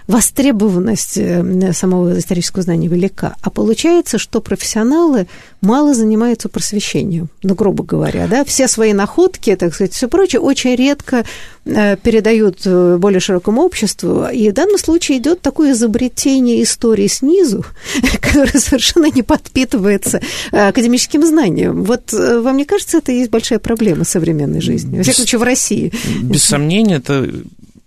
востребованность 0.07 1.17
э, 1.17 1.73
самого 1.73 2.19
исторического 2.19 2.61
знания 2.61 2.87
велика. 2.87 3.35
А 3.41 3.49
получается, 3.49 4.17
что 4.17 4.39
профессионалы 4.39 5.27
мало 5.61 5.95
занимаются 5.95 6.47
просвещением, 6.47 7.29
ну, 7.41 7.55
грубо 7.55 7.83
говоря, 7.83 8.27
да, 8.27 8.45
все 8.45 8.67
свои 8.67 8.93
находки, 8.93 9.55
так 9.55 9.73
сказать, 9.73 9.93
все 9.93 10.07
прочее, 10.07 10.41
очень 10.41 10.75
редко 10.75 11.25
э, 11.65 11.97
передают 11.97 12.65
более 12.99 13.19
широкому 13.19 13.63
обществу, 13.63 14.27
и 14.27 14.51
в 14.51 14.53
данном 14.53 14.77
случае 14.77 15.17
идет 15.17 15.41
такое 15.41 15.71
изобретение 15.71 16.61
истории 16.61 17.07
снизу, 17.07 17.65
которое 18.21 18.59
совершенно 18.59 19.09
не 19.09 19.23
подпитывается 19.23 20.21
академическим 20.51 21.25
знанием. 21.25 21.83
Вот 21.83 22.13
вам 22.13 22.57
не 22.57 22.65
кажется, 22.65 22.99
это 22.99 23.11
есть 23.11 23.31
большая 23.31 23.57
проблема 23.57 24.03
современной 24.03 24.61
жизни, 24.61 24.97
во 24.97 25.03
всяком 25.03 25.17
случае, 25.17 25.39
в 25.39 25.43
России? 25.43 25.93
Без 26.21 26.43
сомнения, 26.43 26.97
это 26.97 27.27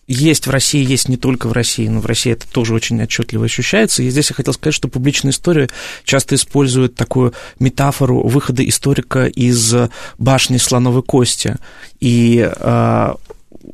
есть 0.09 0.47
в 0.47 0.51
России, 0.51 0.85
есть 0.85 1.09
не 1.09 1.17
только 1.17 1.47
в 1.49 1.53
России, 1.53 1.87
но 1.87 2.01
в 2.01 2.07
России 2.07 2.33
это 2.33 2.49
тоже 2.49 2.75
очень 2.75 3.01
отчетливо 3.03 3.45
ощущается. 3.45 4.03
И 4.03 4.11
здесь 4.11 4.31
я 4.31 4.35
хотел 4.35 4.55
сказать, 4.55 4.75
что 4.75 4.89
публичная 4.89 5.33
история 5.33 5.69
часто 6.05 6.35
использует 6.35 6.95
такую 6.95 7.35
метафору 7.61 8.27
выхода 8.27 8.67
историка 8.67 9.27
из 9.27 9.75
башни 10.17 10.57
слоновой 10.57 11.03
кости. 11.03 11.57
И 12.01 12.51
а, 12.57 13.17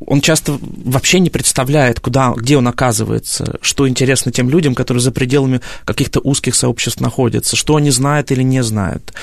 он 0.07 0.21
часто 0.21 0.59
вообще 0.61 1.21
не 1.21 1.31
представляет, 1.31 2.01
куда, 2.01 2.33
где 2.37 2.57
он 2.57 2.69
оказывается, 2.69 3.59
что 3.61 3.89
интересно 3.89 4.33
тем 4.33 4.51
людям, 4.51 4.75
которые 4.75 5.03
за 5.03 5.13
пределами 5.13 5.61
каких-то 5.85 6.21
узких 6.21 6.55
сообществ 6.55 7.01
находятся, 7.01 7.57
что 7.57 7.77
они 7.77 7.91
знают 7.91 8.31
или 8.31 8.43
не 8.43 8.63
знают. 8.63 9.15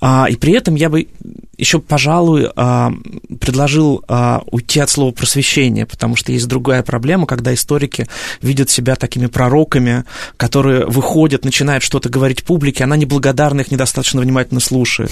А, 0.00 0.26
и 0.28 0.36
при 0.36 0.52
этом 0.52 0.74
я 0.74 0.88
бы 0.88 1.08
еще, 1.60 1.78
пожалуй, 1.78 2.50
а, 2.56 2.92
предложил 3.38 4.02
а, 4.08 4.42
уйти 4.50 4.80
от 4.80 4.88
слова 4.88 5.12
просвещение, 5.12 5.84
потому 5.84 6.16
что 6.16 6.32
есть 6.32 6.48
другая 6.48 6.82
проблема, 6.82 7.26
когда 7.26 7.52
историки 7.52 8.08
видят 8.40 8.70
себя 8.70 8.96
такими 8.96 9.26
пророками, 9.26 10.04
которые 10.38 10.86
выходят, 10.86 11.44
начинают 11.44 11.84
что-то 11.84 12.08
говорить 12.08 12.44
публике, 12.44 12.84
она 12.84 12.96
неблагодарна, 12.96 13.60
их 13.60 13.70
недостаточно 13.70 14.22
внимательно 14.22 14.60
слушает. 14.60 15.10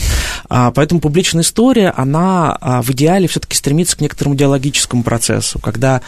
А, 0.49 0.71
поэтому 0.71 1.01
публичная 1.01 1.43
история, 1.43 1.93
она 1.95 2.59
в 2.83 2.91
идеале 2.93 3.29
все-таки 3.29 3.57
стремится 3.57 3.97
к 3.97 4.01
некоторому 4.01 4.35
идеологическому 4.35 5.03
процессу, 5.03 5.59
когда 5.59 6.01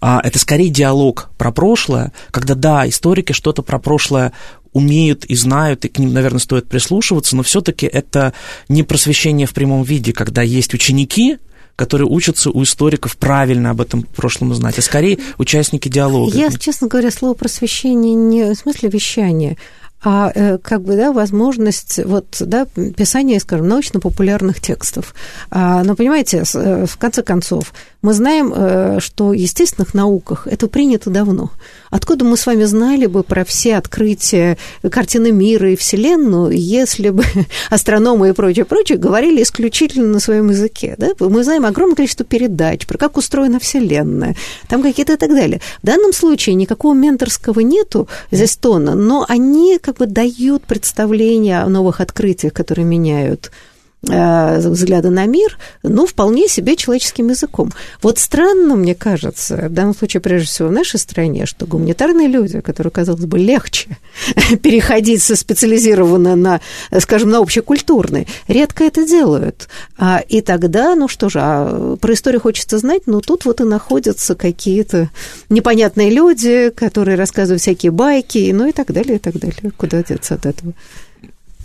это 0.00 0.38
скорее 0.38 0.68
диалог 0.68 1.28
про 1.36 1.50
прошлое, 1.50 2.12
когда, 2.30 2.54
да, 2.54 2.88
историки 2.88 3.32
что-то 3.32 3.62
про 3.62 3.80
прошлое 3.80 4.32
умеют 4.72 5.24
и 5.24 5.34
знают, 5.34 5.84
и 5.84 5.88
к 5.88 5.98
ним, 5.98 6.12
наверное, 6.12 6.40
стоит 6.40 6.68
прислушиваться, 6.68 7.36
но 7.36 7.42
все-таки 7.42 7.86
это 7.86 8.32
не 8.68 8.82
просвещение 8.82 9.46
в 9.46 9.54
прямом 9.54 9.82
виде, 9.82 10.12
когда 10.12 10.42
есть 10.42 10.74
ученики, 10.74 11.38
которые 11.76 12.08
учатся 12.08 12.50
у 12.50 12.62
историков 12.64 13.16
правильно 13.16 13.70
об 13.70 13.80
этом 13.80 14.02
прошлом 14.02 14.52
знать, 14.52 14.78
а 14.78 14.82
скорее 14.82 15.18
участники 15.38 15.88
диалога. 15.88 16.36
Я, 16.36 16.50
честно 16.50 16.88
говоря, 16.88 17.12
слово 17.12 17.34
просвещение 17.34 18.14
не 18.14 18.52
в 18.52 18.56
смысле 18.56 18.88
вещания, 18.88 19.56
а 20.02 20.30
э, 20.32 20.58
как 20.58 20.82
бы, 20.82 20.96
да, 20.96 21.12
возможность 21.12 21.98
вот, 22.04 22.36
да, 22.40 22.66
писания, 22.66 23.38
скажем, 23.40 23.68
научно-популярных 23.68 24.60
текстов. 24.60 25.14
А, 25.50 25.82
но, 25.82 25.96
понимаете, 25.96 26.44
э, 26.54 26.86
в 26.86 26.96
конце 26.98 27.22
концов, 27.22 27.72
Мы 28.00 28.12
знаем, 28.12 28.52
э, 28.54 29.00
что 29.00 29.28
в 29.28 29.32
естественных 29.32 29.92
науках 29.92 30.46
это 30.46 30.68
принято 30.68 31.10
давно. 31.10 31.50
Откуда 31.90 32.24
мы 32.24 32.36
с 32.36 32.46
вами 32.46 32.62
знали 32.62 33.06
бы 33.06 33.24
про 33.24 33.44
все 33.44 33.76
открытия 33.76 34.56
картины 34.88 35.32
мира 35.32 35.72
и 35.72 35.76
Вселенную, 35.76 36.52
если 36.52 37.10
бы 37.10 37.24
астрономы 37.70 38.28
и 38.28 38.32
прочее, 38.32 38.64
прочее 38.64 38.98
говорили 38.98 39.42
исключительно 39.42 40.06
на 40.12 40.20
своем 40.20 40.50
языке? 40.50 40.94
Да? 40.96 41.08
Мы 41.18 41.42
знаем 41.42 41.66
огромное 41.66 41.96
количество 41.96 42.24
передач 42.24 42.86
про 42.86 42.98
как 42.98 43.16
устроена 43.16 43.58
Вселенная, 43.58 44.36
там 44.68 44.80
какие-то 44.80 45.14
и 45.14 45.16
так 45.16 45.30
далее. 45.30 45.60
В 45.82 45.86
данном 45.86 46.12
случае 46.12 46.54
никакого 46.54 46.94
менторского 46.94 47.58
нету 47.60 48.08
здесь 48.30 48.56
тона, 48.56 48.94
но 48.94 49.26
они 49.28 49.78
как 49.82 49.96
бы 49.96 50.06
дают 50.06 50.62
представление 50.62 51.62
о 51.62 51.68
новых 51.68 52.00
открытиях, 52.00 52.52
которые 52.52 52.84
меняют 52.84 53.50
Э, 53.50 53.77
взгляда 54.02 55.10
на 55.10 55.26
мир, 55.26 55.58
ну, 55.82 56.06
вполне 56.06 56.48
себе 56.48 56.76
человеческим 56.76 57.28
языком. 57.28 57.72
Вот 58.00 58.18
странно, 58.18 58.76
мне 58.76 58.94
кажется, 58.94 59.68
в 59.68 59.72
данном 59.72 59.94
случае, 59.94 60.20
прежде 60.20 60.46
всего, 60.46 60.68
в 60.68 60.72
нашей 60.72 61.00
стране, 61.00 61.46
что 61.46 61.66
гуманитарные 61.66 62.28
люди, 62.28 62.60
которые, 62.60 62.92
казалось 62.92 63.24
бы, 63.24 63.38
легче 63.38 63.98
переходить 64.62 65.22
со 65.22 65.34
специализированно 65.34 66.36
на, 66.36 66.60
скажем, 67.00 67.30
на 67.30 67.38
общекультурный, 67.38 68.28
редко 68.46 68.84
это 68.84 69.04
делают. 69.04 69.68
А, 69.96 70.22
и 70.28 70.42
тогда, 70.42 70.94
ну 70.94 71.08
что 71.08 71.28
же, 71.28 71.40
а 71.42 71.96
про 71.96 72.14
историю 72.14 72.40
хочется 72.40 72.78
знать, 72.78 73.02
но 73.06 73.20
тут 73.20 73.44
вот 73.44 73.60
и 73.60 73.64
находятся 73.64 74.36
какие-то 74.36 75.10
непонятные 75.48 76.10
люди, 76.10 76.70
которые 76.70 77.16
рассказывают 77.16 77.62
всякие 77.62 77.90
байки, 77.90 78.50
ну 78.52 78.68
и 78.68 78.72
так 78.72 78.92
далее, 78.92 79.16
и 79.16 79.18
так 79.18 79.38
далее. 79.38 79.72
Куда 79.76 80.04
деться 80.04 80.34
от 80.34 80.46
этого? 80.46 80.72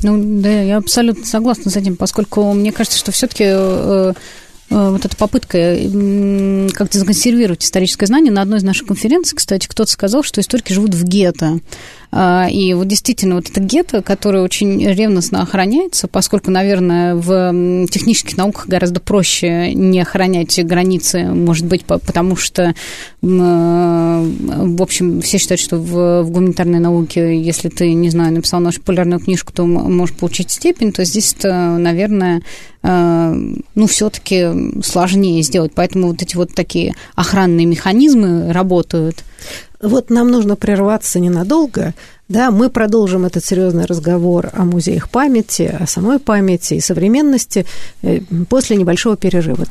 Ну, 0.04 0.42
да, 0.42 0.62
я 0.62 0.78
абсолютно 0.78 1.26
согласна 1.26 1.72
с 1.72 1.76
этим, 1.76 1.96
поскольку 1.96 2.52
мне 2.54 2.72
кажется, 2.72 3.00
что 3.00 3.12
все-таки 3.12 3.46
э, 3.48 4.14
вот 4.74 5.06
эта 5.06 5.16
попытка 5.16 5.78
как-то 6.74 6.98
законсервировать 6.98 7.64
историческое 7.64 8.08
знание. 8.08 8.32
На 8.32 8.42
одной 8.42 8.60
из 8.60 8.64
наших 8.64 8.88
конференций, 8.88 9.36
кстати, 9.38 9.68
кто-то 9.68 9.92
сказал, 9.92 10.24
что 10.24 10.42
историки 10.42 10.74
живут 10.74 10.96
в 10.96 11.04
гетто. 11.04 11.60
А, 12.16 12.48
и 12.48 12.74
вот 12.76 12.88
действительно, 12.88 13.36
вот 13.36 13.50
это 13.50 13.60
гетто, 13.60 14.04
которое 14.04 14.44
очень 14.44 14.88
ревностно 14.88 15.42
охраняется, 15.42 16.08
поскольку, 16.08 16.52
наверное, 16.52 17.16
в 17.16 17.88
технических 17.88 18.38
науках 18.38 18.68
гораздо 18.68 19.00
проще 19.00 19.74
не 19.74 20.00
охранять 20.00 20.64
границы, 20.64 21.24
может 21.24 21.66
быть, 21.66 21.86
потому 21.86 22.36
что, 22.36 22.76
в 23.22 24.82
общем, 24.82 25.22
все 25.22 25.40
считают, 25.40 25.60
что 25.60 25.78
в, 25.78 26.24
в 26.24 26.30
гуманитарной 26.30 26.80
науке, 26.80 27.42
если 27.42 27.70
ты, 27.70 27.92
не 27.94 28.12
знаю, 28.12 28.34
написал 28.34 28.60
нашу 28.60 28.80
популярную 28.82 29.20
книжку, 29.20 29.52
то 29.52 29.66
можешь 29.66 30.16
получить 30.16 30.52
степень, 30.52 30.92
то 30.92 31.04
здесь, 31.04 31.36
наверное, 31.42 32.38
а, 32.38 32.42
ну, 32.84 33.88
все-таки 33.88 34.82
сложнее 34.84 35.42
сделать. 35.42 35.72
Поэтому 35.74 36.08
вот 36.08 36.22
эти 36.22 36.36
вот 36.36 36.54
такие 36.54 36.96
охранные 37.16 37.66
механизмы 37.66 38.52
работают. 38.52 39.24
Вот 39.82 40.10
нам 40.10 40.30
нужно 40.30 40.56
прерваться 40.56 41.20
ненадолго. 41.20 41.94
Да, 42.30 42.52
мы 42.52 42.70
продолжим 42.70 43.26
этот 43.26 43.44
серьезный 43.44 43.86
разговор 43.86 44.50
о 44.54 44.64
музеях 44.64 45.10
памяти, 45.10 45.76
о 45.78 45.88
самой 45.88 46.20
памяти 46.20 46.76
и 46.76 46.80
современности 46.80 47.66
э, 48.02 48.22
после 48.50 48.78
небольшого 48.78 49.18
перерыва. 49.18 49.66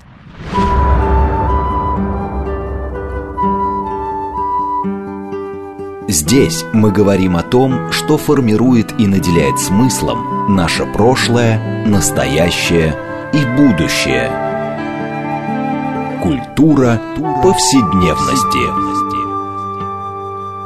Здесь 6.12 6.62
мы 6.74 6.92
говорим 6.92 7.38
о 7.38 7.42
том, 7.42 7.90
что 7.90 8.18
формирует 8.18 8.92
и 9.00 9.06
наделяет 9.06 9.58
смыслом 9.58 10.54
наше 10.54 10.84
прошлое, 10.84 11.86
настоящее 11.86 12.94
и 13.32 13.42
будущее. 13.56 14.30
Культура 16.22 17.00
повседневности. 17.42 18.92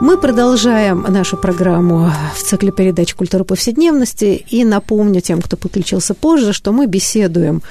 Мы 0.01 0.19
продолжаем 0.19 1.07
нашу 1.09 1.37
программу 1.37 2.11
в 2.35 2.43
цикле 2.43 2.73
передач 2.73 3.15
«Культура 3.15 3.45
повседневности». 3.45 4.45
И 4.49 4.65
напомню 4.65 5.21
тем, 5.21 5.41
кто 5.41 5.57
подключился 5.57 6.15
позже, 6.15 6.53
что 6.53 6.73
мы 6.73 6.87
беседуем 6.87 7.63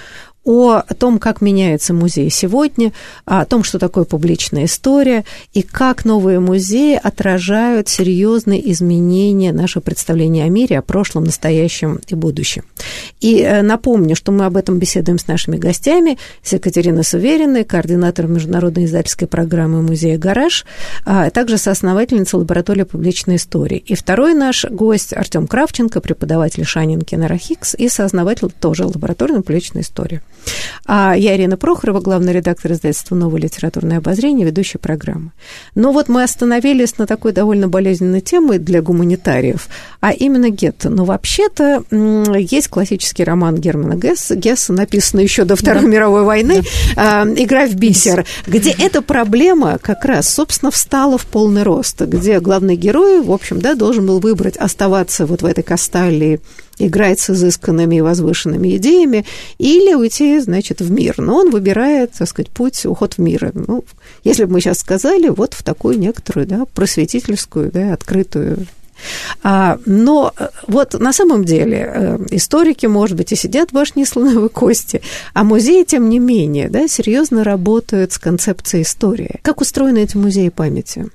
о 0.46 0.82
том, 0.82 1.18
как 1.18 1.42
меняется 1.42 1.94
музей 1.94 2.30
сегодня, 2.30 2.94
о 3.26 3.46
том, 3.46 3.64
что 3.64 3.80
такое 3.80 4.06
публичная 4.06 4.66
история, 4.66 5.26
и 5.54 5.64
как 5.64 6.06
новые 6.06 6.40
музеи 6.40 7.00
отражают 7.02 7.90
серьезные 7.90 8.72
изменения 8.72 9.52
нашего 9.52 9.82
представления 9.82 10.46
о 10.46 10.50
мире, 10.50 10.78
о 10.78 10.82
прошлом, 10.84 11.24
настоящем 11.24 12.00
и 12.08 12.16
будущем. 12.16 12.64
И 13.20 13.42
э, 13.42 13.64
напомню, 13.64 14.16
что 14.16 14.32
мы 14.32 14.46
об 14.46 14.56
этом 14.56 14.78
беседуем 14.78 15.18
с 15.18 15.28
нашими 15.28 15.58
гостями, 15.58 16.18
с 16.44 16.54
Екатериной 16.54 17.04
Сувериной, 17.04 17.64
координатором 17.64 18.34
международной 18.34 18.86
издательской 18.86 19.28
программы 19.28 19.82
музея 19.82 20.18
«Гараж», 20.18 20.66
а 21.06 21.32
также 21.32 21.58
соосновательницей 21.58 22.40
лаборатории 22.40 22.84
публичной 22.84 23.38
истории. 23.38 23.78
И 23.78 23.96
второй 23.96 24.36
наш 24.36 24.66
гость 24.66 25.14
Артем 25.14 25.48
Кравченко, 25.48 26.02
преподаватель 26.02 26.66
Шанинкина 26.66 27.28
Рахикс 27.28 27.74
и 27.74 27.90
сооснователь 27.90 28.50
тоже 28.52 28.86
лаборатории 28.86 29.36
публичной 29.36 29.82
истории. 29.82 30.22
А 30.88 31.16
я 31.16 31.36
Ирина 31.36 31.58
Прохорова, 31.58 32.00
главный 32.00 32.32
редактор 32.32 32.74
издательства 32.74 33.16
«Новое 33.16 33.42
литературное 33.42 33.98
обозрение», 33.98 34.46
ведущая 34.46 34.78
программы. 34.78 35.32
Но 35.74 35.92
вот 35.92 36.10
мы 36.10 36.22
остановились 36.22 36.98
на 37.00 37.08
такой 37.08 37.32
довольно 37.32 37.68
болезненной 37.68 38.22
теме 38.22 38.60
для 38.60 38.84
гуманитариев, 38.84 39.68
а 40.00 40.12
именно 40.12 40.50
гетто. 40.50 40.90
Но 40.90 41.06
вообще-то 41.06 41.84
есть 42.38 42.68
классический 42.68 43.24
роман 43.24 43.56
Германа 43.56 43.96
Гесса, 43.96 44.36
Гесса 44.36 44.74
написанный 44.74 45.24
еще 45.24 45.44
до 45.44 45.56
Второй 45.56 45.84
да. 45.84 45.88
мировой 45.88 46.24
войны, 46.24 46.62
да. 46.96 47.24
«Игра 47.36 47.66
в 47.66 47.74
бисер», 47.74 48.26
где 48.46 48.70
эта 48.72 49.02
проблема 49.02 49.80
как 49.80 50.06
раз, 50.06 50.30
собственно, 50.30 50.70
встала 50.70 51.18
в 51.18 51.26
полный 51.26 51.64
рост, 51.64 52.00
где 52.02 52.40
главный 52.40 52.76
герой, 52.76 53.22
в 53.22 53.32
общем, 53.32 53.60
да, 53.60 53.74
должен 53.74 54.06
был 54.06 54.20
выбрать 54.20 54.58
оставаться 54.58 55.26
вот 55.26 55.42
в 55.42 55.46
этой 55.46 55.64
касталии 55.64 56.40
играть 56.78 57.20
с 57.20 57.30
изысканными 57.30 57.96
и 57.96 58.02
возвышенными 58.02 58.76
идеями, 58.78 59.26
или 59.58 59.94
уйти, 59.94 60.40
значит, 60.40 60.82
в 60.82 60.92
мир. 60.92 61.16
Но 61.18 61.38
он 61.38 61.52
выбирает, 61.52 62.12
так 62.18 62.28
сказать, 62.28 62.52
путь, 62.52 62.86
уход 62.86 63.14
в 63.14 63.20
мир. 63.20 63.52
Ну, 63.54 63.84
если 64.24 64.46
бы 64.46 64.54
мы 64.54 64.62
сейчас 64.62 64.80
сказали, 64.80 65.30
вот 65.30 65.54
в 65.54 65.64
такую 65.64 66.00
некоторую, 66.00 66.48
да, 66.48 66.66
просветительскую, 66.74 67.72
да, 67.72 67.94
открытую 67.94 68.68
а, 69.44 69.78
но 69.86 70.34
э, 70.38 70.48
вот 70.68 70.94
на 70.94 71.14
самом 71.14 71.44
деле 71.44 71.92
э, 71.94 72.18
историки, 72.32 72.86
может 72.86 73.18
быть, 73.18 73.32
и 73.32 73.36
сидят 73.36 73.70
в 73.70 73.74
башне 73.74 74.06
слоновой 74.06 74.50
кости, 74.50 75.02
а 75.34 75.44
музеи, 75.44 75.84
тем 75.84 76.10
не 76.10 76.20
менее, 76.20 76.70
да, 76.70 76.88
серьезно 76.88 77.44
работают 77.44 78.14
с 78.14 78.18
концепцией 78.18 78.84
истории. 78.84 79.40
Как 79.42 79.62
устроены 79.62 80.00
эти 80.00 80.18
музеи 80.18 80.50
памяти? 80.50 81.08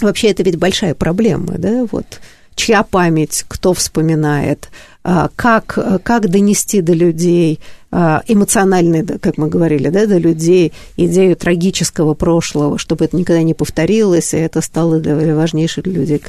Вообще, 0.00 0.28
это 0.28 0.42
ведь 0.44 0.56
большая 0.56 0.94
проблема, 0.94 1.58
да, 1.58 1.86
вот 1.90 2.20
чья 2.58 2.82
память, 2.82 3.44
кто 3.48 3.72
вспоминает, 3.72 4.68
а, 5.04 5.30
как, 5.36 5.78
как 6.02 6.28
донести 6.28 6.82
до 6.82 6.92
людей 6.92 7.60
а, 7.90 8.22
эмоционально, 8.26 9.18
как 9.18 9.38
мы 9.38 9.48
говорили, 9.48 9.88
да, 9.88 10.06
до 10.06 10.18
людей 10.18 10.72
идею 10.96 11.36
трагического 11.36 12.14
прошлого, 12.14 12.76
чтобы 12.76 13.04
это 13.04 13.16
никогда 13.16 13.42
не 13.42 13.54
повторилось, 13.54 14.34
и 14.34 14.38
это 14.38 14.60
стало 14.60 14.98
для 14.98 15.34
важнейших 15.34 15.86
людей. 15.86 16.20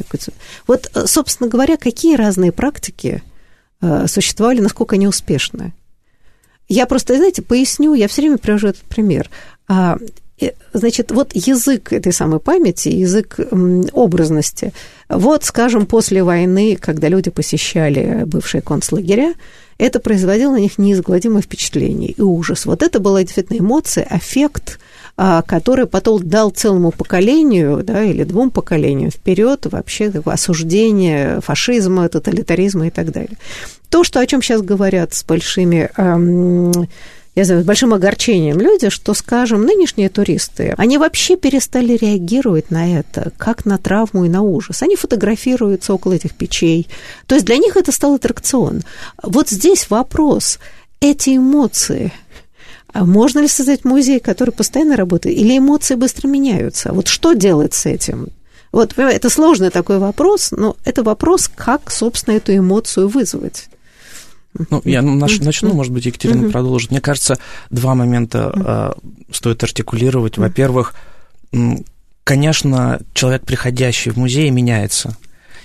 Вот, 0.68 0.92
собственно 1.08 1.50
говоря, 1.50 1.76
какие 1.78 2.16
разные 2.16 2.52
практики 2.52 3.24
а, 3.82 4.08
существовали, 4.08 4.62
насколько 4.62 4.96
они 4.96 5.08
успешны? 5.08 5.74
Я 6.70 6.86
просто, 6.86 7.16
знаете, 7.16 7.42
поясню, 7.42 7.96
я 7.96 8.08
все 8.08 8.22
время 8.22 8.38
привожу 8.38 8.68
этот 8.68 8.84
пример. 8.84 9.30
Значит, 10.74 11.12
вот 11.12 11.32
язык 11.34 11.92
этой 11.94 12.14
самой 12.14 12.40
памяти, 12.40 12.90
язык 12.90 13.40
образности. 13.94 14.74
Вот, 15.10 15.44
скажем, 15.44 15.86
после 15.86 16.24
войны, 16.24 16.78
когда 16.80 17.08
люди 17.08 17.30
посещали 17.32 18.24
бывшие 18.26 18.62
концлагеря, 18.62 19.34
это 19.80 20.00
производило 20.00 20.52
на 20.52 20.60
них 20.60 20.78
неизгладимое 20.78 21.42
впечатление 21.42 22.12
и 22.12 22.22
ужас. 22.22 22.66
Вот 22.66 22.84
это 22.84 23.00
была 23.00 23.24
действительно 23.24 23.60
эмоция, 23.60 24.04
аффект, 24.04 24.78
а, 25.16 25.42
который 25.42 25.86
потом 25.86 26.28
дал 26.28 26.50
целому 26.52 26.92
поколению, 26.92 27.82
да, 27.84 28.04
или 28.04 28.24
двум 28.24 28.52
поколениям 28.52 29.10
вперед 29.10 29.66
вообще 29.66 30.12
осуждение 30.26 31.40
фашизма, 31.42 32.08
тоталитаризма 32.10 32.88
и 32.88 32.90
так 32.90 33.12
далее. 33.12 33.38
То, 33.90 34.04
что, 34.04 34.20
о 34.20 34.26
чем 34.26 34.42
сейчас 34.42 34.62
говорят 34.62 35.14
с 35.14 35.24
большими 35.24 35.90
я 37.36 37.46
знаю, 37.46 37.64
с 37.64 37.66
большим 37.66 37.94
огорчением 37.94 38.60
люди, 38.60 38.90
что, 38.90 39.14
скажем, 39.14 39.64
нынешние 39.64 40.10
туристы, 40.10 40.74
они 40.78 40.98
вообще 40.98 41.36
перестали 41.38 41.96
реагировать 41.96 42.72
на 42.72 43.00
это, 43.00 43.32
как 43.38 43.66
на 43.66 43.78
травму 43.78 44.26
и 44.26 44.30
на 44.30 44.42
ужас. 44.42 44.82
Они 44.82 44.96
фотографируются 44.96 45.94
около 45.94 46.14
этих 46.14 46.36
печей. 46.36 46.88
То 47.28 47.36
есть 47.36 47.46
для 47.46 47.58
них 47.58 47.78
это 47.78 47.92
стал 47.92 48.16
аттракцион. 48.16 48.82
Вот 49.24 49.50
здесь 49.50 49.90
вопрос. 49.90 50.60
Эти 51.02 51.38
эмоции, 51.38 52.12
а 52.92 53.06
можно 53.06 53.40
ли 53.40 53.48
создать 53.48 53.86
музей, 53.86 54.20
который 54.20 54.52
постоянно 54.52 54.98
работает, 54.98 55.38
или 55.38 55.58
эмоции 55.58 55.96
быстро 55.96 56.28
меняются? 56.28 56.92
Вот 56.92 57.08
что 57.08 57.34
делать 57.34 57.74
с 57.74 57.86
этим? 57.86 58.30
Вот, 58.72 58.98
это 58.98 59.30
сложный 59.30 59.70
такой 59.70 59.98
вопрос, 59.98 60.52
но 60.52 60.76
это 60.86 61.04
вопрос, 61.04 61.48
как, 61.48 61.90
собственно, 61.90 62.36
эту 62.36 62.56
эмоцию 62.56 63.08
вызвать. 63.08 63.70
Ну, 64.58 64.82
я 64.84 65.02
начну, 65.02 65.74
может 65.74 65.94
быть, 65.94 66.06
Екатерина 66.06 66.50
продолжит. 66.50 66.92
Мне 66.92 67.02
кажется, 67.02 67.38
два 67.70 67.96
момента 67.96 68.96
э, 69.30 69.34
стоит 69.34 69.64
артикулировать. 69.64 70.38
Во-первых, 70.38 70.96
конечно, 72.24 73.00
человек, 73.14 73.46
приходящий 73.46 74.12
в 74.12 74.18
музей, 74.18 74.50
меняется. 74.50 75.18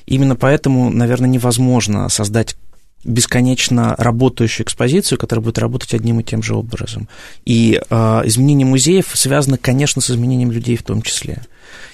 Именно 0.07 0.37
поэтому, 0.37 0.90
наверное, 0.90 1.31
невозможно 1.31 2.09
создать 2.09 2.57
бесконечно 3.05 3.94
работающую 3.99 4.64
экспозицию, 4.64 5.18
которая 5.18 5.42
будет 5.44 5.59
работать 5.59 5.94
одним 5.94 6.20
и 6.20 6.25
тем 6.25 6.42
же 6.42 6.55
образом. 6.55 7.09
И 7.44 7.81
э, 7.88 8.23
изменение 8.25 8.66
музеев 8.66 9.11
связано, 9.14 9.59
конечно, 9.59 10.01
с 10.01 10.11
изменением 10.11 10.51
людей 10.51 10.77
в 10.77 10.83
том 10.83 11.03
числе. 11.03 11.42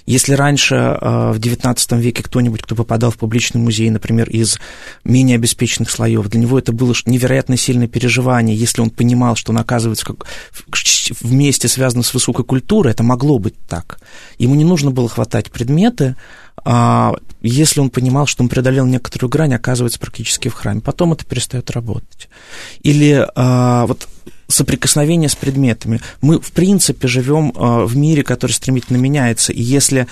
Если 0.07 0.35
раньше 0.35 0.75
э, 0.75 1.33
в 1.33 1.39
XIX 1.39 2.01
веке 2.01 2.23
кто-нибудь, 2.23 2.63
кто 2.63 2.75
попадал 2.75 3.11
в 3.11 3.17
публичный 3.17 3.61
музей, 3.61 3.91
например, 3.91 4.29
из 4.29 4.59
менее 5.05 5.37
обеспеченных 5.37 5.91
слоев, 5.91 6.29
для 6.29 6.41
него 6.41 6.59
это 6.59 6.73
было 6.73 6.95
невероятно 7.07 7.57
сильное 7.57 7.89
переживание, 7.89 8.57
если 8.57 8.81
он 8.81 8.91
понимал, 8.91 9.37
что 9.37 9.53
он 9.53 9.59
оказывается 9.59 10.05
как 10.07 10.27
вместе 11.21 11.69
связан 11.69 12.03
с 12.03 12.15
высокой 12.15 12.45
культурой, 12.45 12.93
это 12.93 13.03
могло 13.03 13.39
быть 13.39 13.55
так. 13.69 14.01
Ему 14.39 14.55
не 14.55 14.65
нужно 14.65 14.91
было 14.91 15.09
хватать 15.09 15.51
предметы, 15.51 16.17
а 16.65 17.15
если 17.41 17.81
он 17.81 17.91
понимал, 17.91 18.27
что 18.27 18.43
он 18.43 18.49
преодолел 18.49 18.87
некоторую 18.87 19.31
грань, 19.31 19.55
оказывается 19.55 19.99
практически 19.99 20.49
в 20.49 20.55
храме. 20.55 20.81
Потом 20.81 21.13
это 21.13 21.25
перестает 21.25 21.71
работать. 21.71 22.29
Или 22.83 23.27
а, 23.35 23.87
вот 23.87 24.09
соприкосновение 24.51 25.29
с 25.29 25.35
предметами. 25.35 26.01
Мы, 26.21 26.41
в 26.41 26.53
принципе, 26.53 27.09
живем 27.09 27.53
а, 27.57 27.85
в 27.87 27.97
мире, 27.97 28.23
который 28.23 28.53
стремительно 28.53 28.97
меняется, 28.97 29.53
и 29.53 29.63
если 29.63 30.07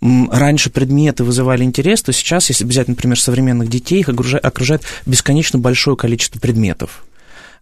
раньше 0.00 0.70
предметы 0.70 1.24
вызывали 1.24 1.64
интерес, 1.64 2.02
то 2.02 2.12
сейчас, 2.12 2.48
если 2.50 2.64
взять, 2.64 2.88
например, 2.88 3.18
современных 3.18 3.70
детей, 3.70 4.00
их 4.00 4.08
окружает 4.08 4.82
бесконечно 5.06 5.58
большое 5.58 5.96
количество 5.96 6.38
предметов 6.38 7.04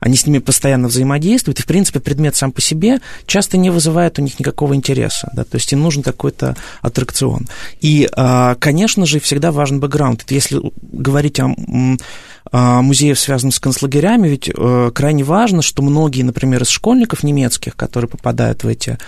они 0.03 0.17
с 0.17 0.27
ними 0.27 0.41
постоянно 0.41 0.89
взаимодействуют, 0.89 1.61
и, 1.61 1.63
в 1.63 1.67
принципе, 1.67 2.01
предмет 2.01 2.35
сам 2.35 2.51
по 2.51 2.61
себе 2.61 2.99
часто 3.27 3.57
не 3.57 3.71
вызывает 3.71 4.19
у 4.19 4.23
них 4.23 4.39
никакого 4.41 4.75
интереса, 4.75 5.31
да, 5.33 5.45
то 5.45 5.55
есть 5.55 5.73
им 5.73 5.81
нужен 5.81 6.03
какой-то 6.03 6.57
аттракцион. 6.81 7.49
И, 7.81 8.09
а, 8.17 8.57
конечно 8.57 9.07
же, 9.07 9.21
всегда 9.21 9.53
важен 9.53 9.79
бэкграунд. 9.79 10.29
Если 10.31 10.61
говорить 10.91 11.39
о 11.39 11.55
музеев, 12.51 13.19
связанных 13.19 13.55
с 13.55 13.61
концлагерями, 13.61 14.29
ведь 14.29 14.51
э, 14.55 14.91
крайне 14.93 15.23
важно, 15.23 15.63
что 15.63 15.83
многие, 15.83 16.23
например, 16.23 16.63
из 16.63 16.69
школьников 16.69 17.23
немецких, 17.23 17.77
которые 17.77 18.11
попадают 18.11 18.65
в 18.65 18.69
эти 18.69 18.99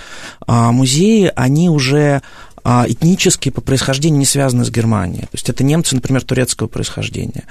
а, 0.47 0.73
музеи, 0.73 1.31
они 1.35 1.69
уже 1.69 2.23
а, 2.67 2.87
этнически 2.89 3.51
по 3.51 3.61
происхождению 3.61 4.19
не 4.19 4.25
связаны 4.25 4.65
с 4.65 4.71
Германией. 4.71 5.23
То 5.23 5.35
есть 5.35 5.51
это 5.51 5.63
немцы, 5.63 5.95
например, 5.95 6.23
турецкого 6.23 6.67
происхождения. 6.67 7.45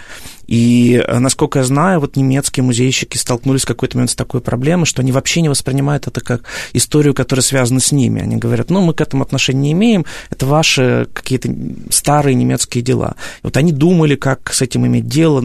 И, 0.54 1.04
э, 1.04 1.18
насколько 1.18 1.58
я 1.58 1.66
знаю, 1.66 2.00
вот 2.00 2.16
немецкие 2.16 2.63
музейщики 2.63 3.18
столкнулись 3.18 3.63
в 3.63 3.66
какой-то 3.66 3.98
момент 3.98 4.12
с 4.12 4.16
такой 4.16 4.39
проблемой, 4.39 4.86
что 4.86 5.02
они 5.02 5.12
вообще 5.12 5.42
не 5.42 5.50
воспринимают 5.50 6.06
это 6.06 6.22
как 6.22 6.44
историю, 6.74 7.16
которая 7.16 7.42
связана 7.42 7.80
с 7.80 7.92
ними. 7.92 8.22
Они 8.22 8.36
говорят, 8.36 8.70
ну, 8.70 8.80
мы 8.80 8.94
к 8.94 9.02
этому 9.02 9.24
отношения 9.24 9.62
не 9.62 9.72
имеем, 9.72 10.06
это 10.30 10.46
ваши 10.46 11.08
какие-то 11.12 11.50
старые 11.89 12.36
немецкие 12.36 12.84
дела. 12.84 13.16
И 13.42 13.48
вот 13.48 13.58
они 13.58 13.72
думали, 13.72 14.13
как 14.13 14.54
с 14.54 14.62
этим 14.62 14.86
иметь 14.86 15.08
дело. 15.08 15.44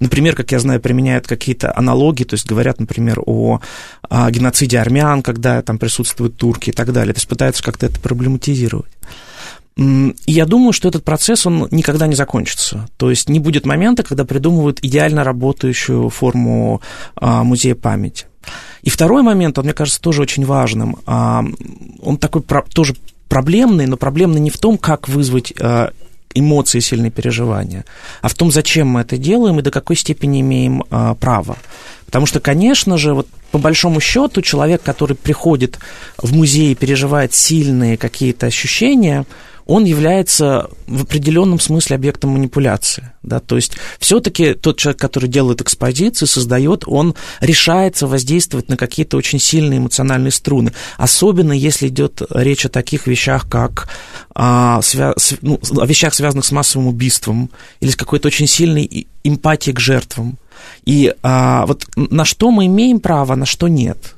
Например, 0.00 0.34
как 0.34 0.50
я 0.50 0.60
знаю, 0.60 0.80
применяют 0.80 1.26
какие-то 1.26 1.76
аналогии, 1.76 2.24
то 2.24 2.32
есть 2.32 2.46
говорят, 2.46 2.80
например, 2.80 3.20
о, 3.26 3.60
о 4.08 4.30
геноциде 4.30 4.78
армян, 4.78 5.22
когда 5.22 5.60
там 5.60 5.78
присутствуют 5.78 6.38
турки 6.38 6.70
и 6.70 6.72
так 6.72 6.94
далее. 6.94 7.12
То 7.12 7.18
есть 7.18 7.28
пытаются 7.28 7.62
как-то 7.62 7.84
это 7.84 8.00
проблематизировать. 8.00 8.88
Я 10.26 10.44
думаю, 10.44 10.72
что 10.72 10.88
этот 10.88 11.04
процесс, 11.04 11.46
он 11.46 11.68
никогда 11.70 12.08
не 12.08 12.16
закончится. 12.16 12.88
То 12.96 13.10
есть 13.10 13.28
не 13.28 13.38
будет 13.38 13.64
момента, 13.64 14.02
когда 14.02 14.24
придумывают 14.24 14.80
идеально 14.82 15.22
работающую 15.22 16.08
форму 16.08 16.82
а, 17.14 17.44
музея 17.44 17.76
памяти. 17.76 18.26
И 18.82 18.90
второй 18.90 19.22
момент, 19.22 19.56
он, 19.56 19.66
мне 19.66 19.74
кажется, 19.74 20.00
тоже 20.00 20.22
очень 20.22 20.44
важным. 20.44 20.96
А, 21.06 21.44
он 22.02 22.18
такой 22.18 22.42
тоже 22.74 22.96
проблемный, 23.28 23.86
но 23.86 23.96
проблемный 23.96 24.40
не 24.40 24.50
в 24.50 24.58
том, 24.58 24.78
как 24.78 25.08
вызвать 25.08 25.52
а, 25.60 25.92
эмоции, 26.34 26.80
сильные 26.80 27.12
переживания, 27.12 27.84
а 28.20 28.28
в 28.28 28.34
том, 28.34 28.50
зачем 28.50 28.88
мы 28.88 29.02
это 29.02 29.16
делаем 29.16 29.60
и 29.60 29.62
до 29.62 29.70
какой 29.70 29.94
степени 29.94 30.40
имеем 30.40 30.82
право. 31.20 31.56
Потому 32.04 32.26
что, 32.26 32.40
конечно 32.40 32.98
же, 32.98 33.14
вот 33.14 33.28
по 33.50 33.58
большому 33.58 34.00
счету 34.00 34.42
человек, 34.42 34.82
который 34.82 35.16
приходит 35.16 35.78
в 36.16 36.34
музей 36.34 36.72
и 36.72 36.74
переживает 36.74 37.32
сильные 37.34 37.96
какие-то 37.96 38.46
ощущения, 38.46 39.24
он 39.68 39.84
является 39.84 40.70
в 40.86 41.02
определенном 41.02 41.60
смысле 41.60 41.96
объектом 41.96 42.30
манипуляции. 42.30 43.12
Да? 43.22 43.38
То 43.38 43.56
есть 43.56 43.74
все-таки 44.00 44.54
тот 44.54 44.78
человек, 44.78 44.98
который 44.98 45.28
делает 45.28 45.60
экспозиции, 45.60 46.24
создает, 46.24 46.84
он 46.86 47.14
решается 47.40 48.06
воздействовать 48.06 48.70
на 48.70 48.78
какие-то 48.78 49.18
очень 49.18 49.38
сильные 49.38 49.78
эмоциональные 49.78 50.32
струны. 50.32 50.72
Особенно 50.96 51.52
если 51.52 51.88
идет 51.88 52.22
речь 52.30 52.64
о 52.64 52.70
таких 52.70 53.06
вещах, 53.06 53.46
как 53.46 53.90
а, 54.34 54.80
свя... 54.80 55.14
ну, 55.42 55.60
о 55.78 55.84
вещах, 55.84 56.14
связанных 56.14 56.46
с 56.46 56.52
массовым 56.52 56.88
убийством 56.88 57.50
или 57.80 57.90
с 57.90 57.96
какой-то 57.96 58.28
очень 58.28 58.46
сильной 58.46 59.06
эмпатией 59.22 59.76
к 59.76 59.80
жертвам. 59.80 60.38
И 60.86 61.14
а, 61.22 61.66
вот 61.66 61.84
на 61.94 62.24
что 62.24 62.50
мы 62.50 62.64
имеем 62.66 63.00
право, 63.00 63.34
на 63.34 63.44
что 63.44 63.68
нет 63.68 64.14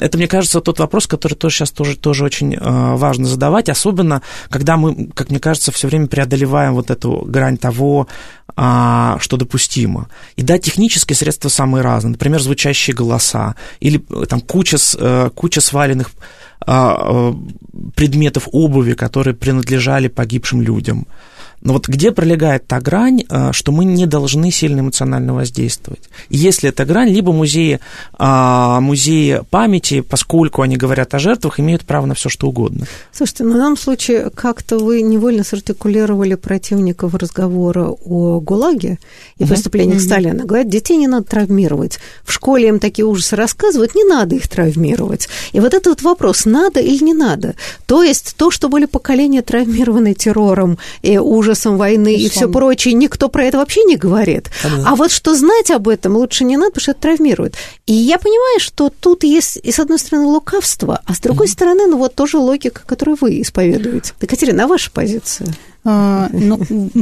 это, 0.00 0.18
мне 0.18 0.28
кажется, 0.28 0.60
тот 0.60 0.78
вопрос, 0.78 1.06
который 1.06 1.34
тоже 1.34 1.56
сейчас 1.56 1.70
тоже, 1.70 1.96
тоже 1.96 2.24
очень 2.24 2.54
э, 2.54 2.58
важно 2.60 3.26
задавать, 3.26 3.70
особенно 3.70 4.20
когда 4.50 4.76
мы, 4.76 5.06
как 5.14 5.30
мне 5.30 5.38
кажется, 5.38 5.72
все 5.72 5.88
время 5.88 6.08
преодолеваем 6.08 6.74
вот 6.74 6.90
эту 6.90 7.24
грань 7.26 7.56
того, 7.56 8.06
а, 8.54 9.16
что 9.20 9.38
допустимо. 9.38 10.08
И 10.36 10.42
да, 10.42 10.58
технические 10.58 11.16
средства 11.16 11.48
самые 11.48 11.82
разные, 11.82 12.12
например, 12.12 12.40
звучащие 12.40 12.94
голоса 12.94 13.56
или 13.80 14.04
э, 14.10 14.26
там 14.26 14.40
куча, 14.40 14.76
э, 14.98 15.30
куча 15.34 15.60
сваленных 15.60 16.10
а, 16.64 17.34
предметов 17.96 18.48
обуви, 18.52 18.92
которые 18.92 19.34
принадлежали 19.34 20.08
погибшим 20.08 20.60
людям. 20.60 21.06
Но 21.62 21.74
вот 21.74 21.88
где 21.88 22.10
пролегает 22.10 22.66
та 22.66 22.80
грань, 22.80 23.24
э, 23.28 23.52
что 23.52 23.72
мы 23.72 23.84
не 23.84 24.06
должны 24.06 24.50
сильно 24.50 24.80
эмоционально 24.80 25.34
воздействовать? 25.34 26.02
Если 26.28 26.68
эта 26.68 26.84
грань, 26.84 27.08
либо 27.08 27.32
музеи, 27.32 27.80
а, 28.14 28.80
музеи 28.80 29.42
памяти, 29.50 30.00
поскольку 30.00 30.62
они 30.62 30.76
говорят 30.76 31.14
о 31.14 31.18
жертвах, 31.18 31.60
имеют 31.60 31.84
право 31.84 32.06
на 32.06 32.14
все 32.14 32.28
что 32.28 32.48
угодно. 32.48 32.86
Слушайте, 33.12 33.44
ну 33.44 33.52
в 33.52 33.56
данном 33.56 33.76
случае 33.76 34.30
как-то 34.30 34.78
вы 34.78 35.02
невольно 35.02 35.44
сартикулировали 35.44 36.34
противников 36.34 37.14
разговора 37.14 37.88
о 37.88 38.40
ГУЛАГе 38.40 38.98
и 39.38 39.44
преступлениях 39.44 39.98
угу. 39.98 40.04
Сталина. 40.04 40.44
Говорят, 40.44 40.68
детей 40.68 40.96
не 40.96 41.08
надо 41.08 41.26
травмировать. 41.26 41.98
В 42.24 42.32
школе 42.32 42.68
им 42.68 42.80
такие 42.80 43.04
ужасы 43.04 43.36
рассказывают, 43.36 43.94
не 43.94 44.04
надо 44.04 44.34
их 44.34 44.48
травмировать. 44.48 45.28
И 45.52 45.60
вот 45.60 45.74
этот 45.74 46.02
вопрос, 46.02 46.44
надо 46.44 46.80
или 46.80 47.04
не 47.04 47.14
надо? 47.14 47.54
То 47.86 48.02
есть 48.02 48.34
то, 48.36 48.50
что 48.50 48.68
были 48.68 48.86
поколения 48.86 49.42
травмированы 49.42 50.14
террором 50.14 50.78
и 51.02 51.18
ужасом, 51.18 51.51
ужасом 51.52 51.76
войны 51.76 52.14
и 52.14 52.28
все 52.28 52.48
прочее, 52.48 52.94
никто 52.94 53.28
про 53.28 53.44
это 53.44 53.58
вообще 53.58 53.84
не 53.84 53.96
говорит. 53.96 54.50
А 54.84 54.94
вот 54.96 55.12
что 55.12 55.34
знать 55.34 55.70
об 55.70 55.88
этом 55.88 56.16
лучше 56.16 56.44
не 56.44 56.56
надо, 56.56 56.72
потому 56.72 56.82
что 56.82 56.90
это 56.92 57.00
травмирует. 57.00 57.56
И 57.86 57.92
я 57.92 58.18
понимаю, 58.18 58.58
что 58.60 58.90
тут 58.90 59.24
есть, 59.24 59.58
и 59.62 59.70
с 59.70 59.78
одной 59.78 59.98
стороны, 59.98 60.26
лукавство, 60.26 61.00
а 61.04 61.14
с 61.14 61.20
другой 61.20 61.46
mm-hmm. 61.46 61.50
стороны, 61.50 61.86
ну 61.86 61.98
вот 61.98 62.14
тоже 62.14 62.38
логика, 62.38 62.82
которую 62.86 63.18
вы 63.20 63.40
исповедуете. 63.40 64.14
Екатерина, 64.20 64.64
а 64.64 64.66
ваша 64.66 64.90
позиция? 64.90 65.48
А, 65.84 66.28
ну, 66.32 66.60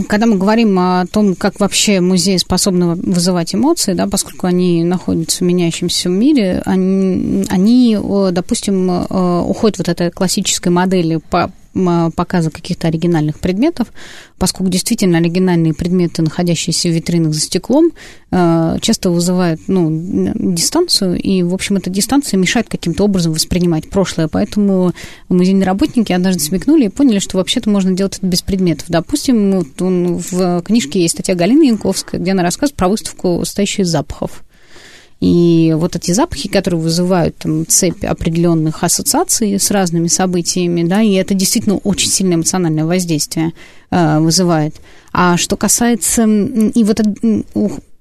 когда 0.09 0.25
мы 0.25 0.37
говорим 0.37 0.79
о 0.79 1.05
том, 1.07 1.35
как 1.35 1.61
вообще 1.61 2.01
музей 2.01 2.39
способны 2.39 2.95
вызывать 2.95 3.55
эмоции, 3.55 3.93
да, 3.93 4.07
поскольку 4.07 4.47
они 4.47 4.83
находятся 4.85 5.39
в 5.39 5.41
меняющемся 5.43 6.09
мире, 6.09 6.63
они, 6.65 7.45
они 7.51 7.99
допустим, 8.33 8.91
э, 8.91 9.45
уходят 9.47 9.79
вот 9.79 9.89
этой 9.89 10.11
классической 10.11 10.71
модели 10.73 11.21
по 11.29 11.53
показа 11.73 12.51
каких-то 12.51 12.89
оригинальных 12.89 13.39
предметов, 13.39 13.89
поскольку 14.39 14.71
действительно 14.71 15.19
оригинальные 15.19 15.75
предметы, 15.75 16.23
находящиеся 16.23 16.89
в 16.89 16.93
витринах 16.93 17.33
за 17.35 17.41
стеклом, 17.41 17.91
э, 18.31 18.79
часто 18.81 19.11
вызывают 19.11 19.61
ну, 19.69 19.89
дистанцию, 20.35 21.21
и, 21.21 21.43
в 21.43 21.55
общем, 21.55 21.77
эта 21.77 21.91
дистанция 21.91 22.39
мешает 22.39 22.69
каким-то 22.69 23.05
образом 23.05 23.33
воспринимать 23.33 23.89
прошлое, 23.89 24.29
поэтому 24.29 24.93
музейные 25.29 25.67
работники 25.67 26.13
однажды 26.13 26.41
смекнули 26.41 26.87
и 26.87 26.89
поняли, 26.89 27.19
что 27.19 27.39
вообще-то 27.39 27.71
можно 27.71 27.93
делать 27.93 28.19
это 28.19 28.27
без 28.27 28.43
предметов. 28.43 28.87
Допустим, 28.89 29.53
вот 29.53 29.69
в 29.79 30.63
книжке 30.63 31.01
есть 31.01 31.15
статья 31.15 31.35
Галины 31.35 31.65
Янковской, 31.65 32.19
где 32.19 32.33
она 32.33 32.43
рассказывает 32.43 32.77
про 32.77 32.89
выставку 32.89 33.43
«Состоящую 33.45 33.87
из 33.87 33.91
запахов». 33.91 34.43
И 35.21 35.75
вот 35.77 35.97
эти 35.97 36.13
запахи, 36.13 36.49
которые 36.49 36.81
вызывают 36.81 37.37
там, 37.37 37.67
цепь 37.67 38.05
определенных 38.05 38.83
ассоциаций 38.83 39.59
с 39.59 39.71
разными 39.71 40.09
событиями, 40.09 40.83
да, 40.83 41.03
и 41.03 41.13
это 41.13 41.35
действительно 41.35 41.77
очень 41.77 42.09
сильное 42.09 42.37
эмоциональное 42.37 42.87
воздействие 42.87 43.53
э, 43.91 44.19
вызывает. 44.19 44.77
А 45.13 45.37
что 45.37 45.57
касается... 45.57 46.25
И 46.25 46.85
вот 46.85 47.01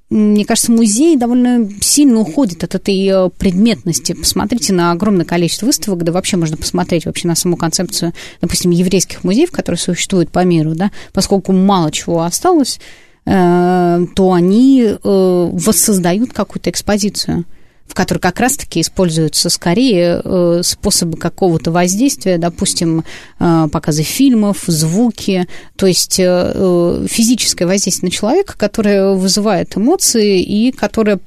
мне 0.10 0.44
кажется, 0.44 0.72
музей 0.72 1.16
довольно 1.18 1.70
сильно 1.82 2.20
уходит 2.20 2.64
от 2.64 2.74
этой 2.74 2.98
э, 3.06 3.30
предметности. 3.38 4.14
Посмотрите 4.14 4.74
на 4.74 4.92
огромное 4.92 5.26
количество 5.26 5.68
выставок, 5.68 6.04
да 6.04 6.12
вообще 6.12 6.36
можно 6.36 6.58
посмотреть 6.58 7.06
вообще 7.06 7.28
на 7.28 7.36
саму 7.36 7.58
концепцию, 7.58 8.14
допустим, 8.42 8.72
еврейских 8.72 9.24
музеев, 9.24 9.52
которые 9.52 9.78
существуют 9.78 10.32
по 10.32 10.44
миру, 10.44 10.74
да, 10.74 10.92
поскольку 11.14 11.52
мало 11.52 11.92
чего 11.92 12.24
осталось, 12.24 12.80
то 13.26 14.34
они 14.34 14.96
воссоздают 15.04 16.34
какую-то 16.34 16.70
экспозицию 16.70 17.46
в 17.90 17.96
которой 17.96 18.20
как 18.20 18.40
раз-таки 18.40 18.82
используются 18.82 19.50
скорее 19.50 20.22
э, 20.24 20.62
способы 20.64 21.18
какого-то 21.18 21.72
воздействия, 21.72 22.38
допустим, 22.38 23.04
э, 23.40 23.68
показы 23.72 24.04
фильмов, 24.04 24.64
звуки, 24.68 25.48
то 25.76 25.88
есть 25.88 26.20
э, 26.20 27.06
физическое 27.10 27.66
воздействие 27.66 28.10
на 28.10 28.12
человека, 28.12 28.54
которое 28.56 29.16
вызывает 29.16 29.76
эмоции 29.76 30.40
и 30.40 30.72
которое 30.72 31.20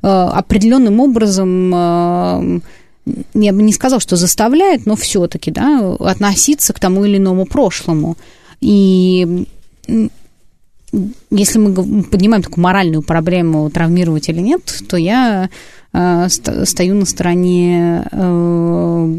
определенным 0.00 1.00
образом 1.00 2.62
я 3.34 3.52
бы 3.52 3.62
не 3.62 3.72
сказал, 3.74 4.00
что 4.00 4.16
заставляет, 4.16 4.86
но 4.86 4.96
все-таки, 4.96 5.50
да, 5.50 5.94
относиться 6.00 6.72
к 6.72 6.80
тому 6.80 7.04
или 7.04 7.18
иному 7.18 7.44
прошлому. 7.44 8.16
И 8.62 9.46
если 11.30 11.58
мы 11.58 12.02
поднимаем 12.04 12.42
такую 12.42 12.62
моральную 12.62 13.02
проблему, 13.02 13.70
травмировать 13.70 14.28
или 14.28 14.40
нет, 14.40 14.62
то 14.88 14.96
я 14.96 15.50
э, 15.92 16.28
стою 16.28 16.94
на 16.94 17.04
стороне 17.04 18.06
э, 18.10 19.14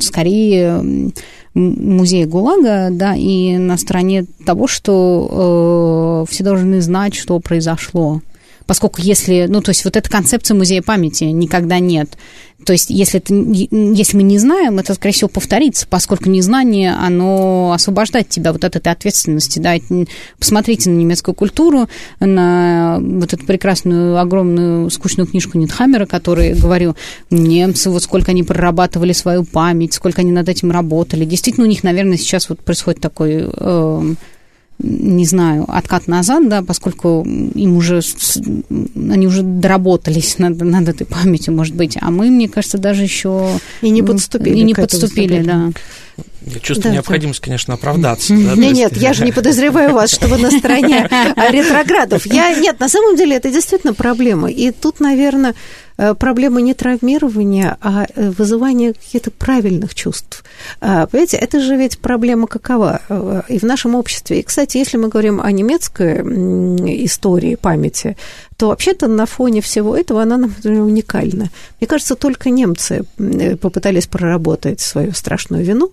скорее 0.00 1.12
музея 1.54 2.26
ГУЛАГа, 2.26 2.88
да, 2.92 3.14
и 3.14 3.58
на 3.58 3.76
стороне 3.76 4.24
того, 4.44 4.66
что 4.66 6.24
э, 6.26 6.32
все 6.32 6.44
должны 6.44 6.80
знать, 6.80 7.14
что 7.14 7.38
произошло 7.40 8.22
поскольку 8.66 9.00
если, 9.00 9.46
ну, 9.48 9.60
то 9.60 9.70
есть 9.70 9.84
вот 9.84 9.96
эта 9.96 10.08
концепция 10.10 10.54
музея 10.54 10.82
памяти 10.82 11.24
никогда 11.24 11.78
нет. 11.78 12.16
То 12.64 12.72
есть 12.72 12.90
если, 12.90 13.18
это, 13.18 13.34
если 13.34 14.16
мы 14.16 14.22
не 14.22 14.38
знаем, 14.38 14.78
это, 14.78 14.94
скорее 14.94 15.14
всего, 15.14 15.28
повторится, 15.28 15.86
поскольку 15.88 16.28
незнание, 16.28 16.94
оно 16.94 17.72
освобождает 17.74 18.28
тебя 18.28 18.52
вот 18.52 18.64
от 18.64 18.76
этой 18.76 18.92
ответственности. 18.92 19.58
Да? 19.58 19.74
Посмотрите 20.38 20.90
на 20.90 20.94
немецкую 20.94 21.34
культуру, 21.34 21.88
на 22.20 22.98
вот 23.00 23.32
эту 23.32 23.44
прекрасную, 23.44 24.18
огромную, 24.18 24.90
скучную 24.90 25.26
книжку 25.26 25.58
Нитхаммера, 25.58 26.06
который 26.06 26.54
говорил, 26.54 26.96
немцы, 27.30 27.90
вот 27.90 28.02
сколько 28.02 28.30
они 28.30 28.42
прорабатывали 28.42 29.12
свою 29.12 29.44
память, 29.44 29.94
сколько 29.94 30.20
они 30.20 30.32
над 30.32 30.48
этим 30.48 30.70
работали. 30.70 31.24
Действительно, 31.24 31.66
у 31.66 31.68
них, 31.68 31.82
наверное, 31.82 32.16
сейчас 32.16 32.48
вот 32.48 32.60
происходит 32.60 33.00
такой... 33.00 33.48
Э, 33.52 34.14
не 34.82 35.24
знаю, 35.24 35.64
откат 35.68 36.08
назад, 36.08 36.48
да, 36.48 36.62
поскольку 36.62 37.24
им 37.24 37.76
уже, 37.76 38.00
они 38.96 39.26
уже 39.26 39.42
доработались 39.42 40.38
над, 40.38 40.60
над 40.60 40.88
этой 40.88 41.06
памятью, 41.06 41.54
может 41.54 41.74
быть, 41.74 41.96
а 42.00 42.10
мы, 42.10 42.30
мне 42.30 42.48
кажется, 42.48 42.78
даже 42.78 43.02
еще... 43.02 43.48
И 43.80 43.90
не 43.90 44.02
подступили. 44.02 44.58
И 44.58 44.62
не 44.62 44.74
подступили, 44.74 45.42
да. 45.42 45.70
Я 46.46 46.60
чувствую 46.60 46.90
да, 46.90 46.96
необходимость, 46.96 47.40
да. 47.40 47.44
конечно, 47.44 47.74
оправдаться. 47.74 48.34
Да, 48.34 48.54
нет, 48.54 48.74
нет, 48.74 48.96
я 48.96 49.12
же 49.12 49.24
не 49.24 49.32
подозреваю 49.32 49.94
вас, 49.94 50.10
что 50.12 50.28
вы 50.28 50.38
на 50.38 50.50
стороне 50.50 51.08
ретроградов. 51.50 52.26
Я, 52.26 52.54
нет, 52.54 52.80
на 52.80 52.88
самом 52.88 53.16
деле 53.16 53.36
это 53.36 53.50
действительно 53.50 53.94
проблема. 53.94 54.50
И 54.50 54.70
тут, 54.70 55.00
наверное, 55.00 55.54
Э, 55.98 56.14
проблема 56.14 56.60
не 56.60 56.74
травмирования, 56.74 57.76
а 57.80 58.06
э, 58.14 58.30
вызывания 58.30 58.92
каких-то 58.92 59.30
правильных 59.30 59.94
чувств. 59.94 60.44
А, 60.80 61.06
понимаете, 61.06 61.36
это 61.36 61.60
же 61.60 61.76
ведь 61.76 61.98
проблема 61.98 62.46
какова 62.46 63.00
э, 63.08 63.42
и 63.48 63.58
в 63.58 63.62
нашем 63.62 63.94
обществе. 63.94 64.40
И, 64.40 64.42
кстати, 64.42 64.78
если 64.78 64.96
мы 64.96 65.08
говорим 65.08 65.40
о 65.40 65.50
немецкой 65.52 66.22
истории 67.04 67.54
памяти, 67.56 68.16
то 68.62 68.68
вообще-то 68.68 69.08
на 69.08 69.26
фоне 69.26 69.60
всего 69.60 69.96
этого 69.96 70.22
она, 70.22 70.36
например, 70.36 70.82
уникальна. 70.82 71.50
Мне 71.80 71.88
кажется, 71.88 72.14
только 72.14 72.48
немцы 72.48 73.04
попытались 73.60 74.06
проработать 74.06 74.80
свою 74.80 75.10
страшную 75.14 75.64
вину. 75.64 75.90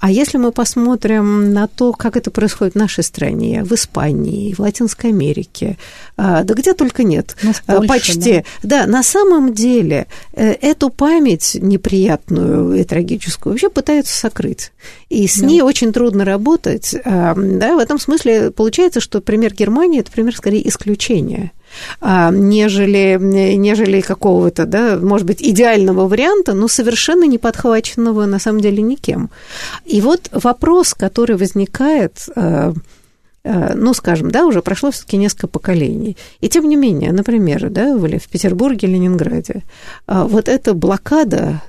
А 0.00 0.10
если 0.10 0.36
мы 0.36 0.52
посмотрим 0.52 1.54
на 1.54 1.66
то, 1.66 1.94
как 1.94 2.18
это 2.18 2.30
происходит 2.30 2.74
в 2.74 2.76
нашей 2.76 3.04
стране, 3.04 3.64
в 3.64 3.72
Испании, 3.72 4.52
в 4.52 4.58
Латинской 4.58 5.12
Америке, 5.12 5.78
а, 6.18 6.42
да 6.42 6.52
где 6.52 6.74
только 6.74 7.04
нет, 7.04 7.36
ну, 7.42 7.54
Польше, 7.66 7.88
почти. 7.88 8.44
Да. 8.62 8.84
да, 8.84 8.86
на 8.86 9.02
самом 9.02 9.54
деле 9.54 10.06
э, 10.34 10.50
эту 10.60 10.90
память 10.90 11.56
неприятную 11.58 12.74
и 12.74 12.84
трагическую 12.84 13.54
вообще 13.54 13.70
пытаются 13.70 14.14
сокрыть. 14.14 14.72
И 15.08 15.26
с 15.26 15.38
да. 15.38 15.46
ней 15.46 15.62
очень 15.62 15.90
трудно 15.90 16.26
работать. 16.26 16.94
А, 17.02 17.34
да, 17.34 17.76
в 17.76 17.78
этом 17.78 17.98
смысле 17.98 18.50
получается, 18.50 19.00
что 19.00 19.22
пример 19.22 19.54
Германии– 19.54 20.00
это 20.00 20.12
пример 20.12 20.36
скорее 20.36 20.68
исключения 20.68 21.52
а, 21.56 21.59
нежели, 22.00 23.18
нежели 23.20 24.00
какого-то, 24.00 24.66
да, 24.66 24.98
может 25.00 25.26
быть, 25.26 25.42
идеального 25.42 26.08
варианта, 26.08 26.54
но 26.54 26.68
совершенно 26.68 27.24
не 27.24 27.38
подхваченного 27.38 28.26
на 28.26 28.38
самом 28.38 28.60
деле 28.60 28.82
никем. 28.82 29.30
И 29.84 30.00
вот 30.00 30.28
вопрос, 30.32 30.94
который 30.94 31.36
возникает 31.36 32.28
а, 32.34 32.72
а, 33.44 33.72
ну, 33.74 33.94
скажем, 33.94 34.30
да, 34.30 34.46
уже 34.46 34.62
прошло 34.62 34.90
все-таки 34.90 35.16
несколько 35.16 35.48
поколений. 35.48 36.16
И 36.40 36.48
тем 36.48 36.68
не 36.68 36.76
менее, 36.76 37.12
например, 37.12 37.70
да, 37.70 37.96
в 37.96 38.28
Петербурге, 38.28 38.88
Ленинграде, 38.88 39.62
вот 40.06 40.48
эта 40.48 40.74
блокада 40.74 41.62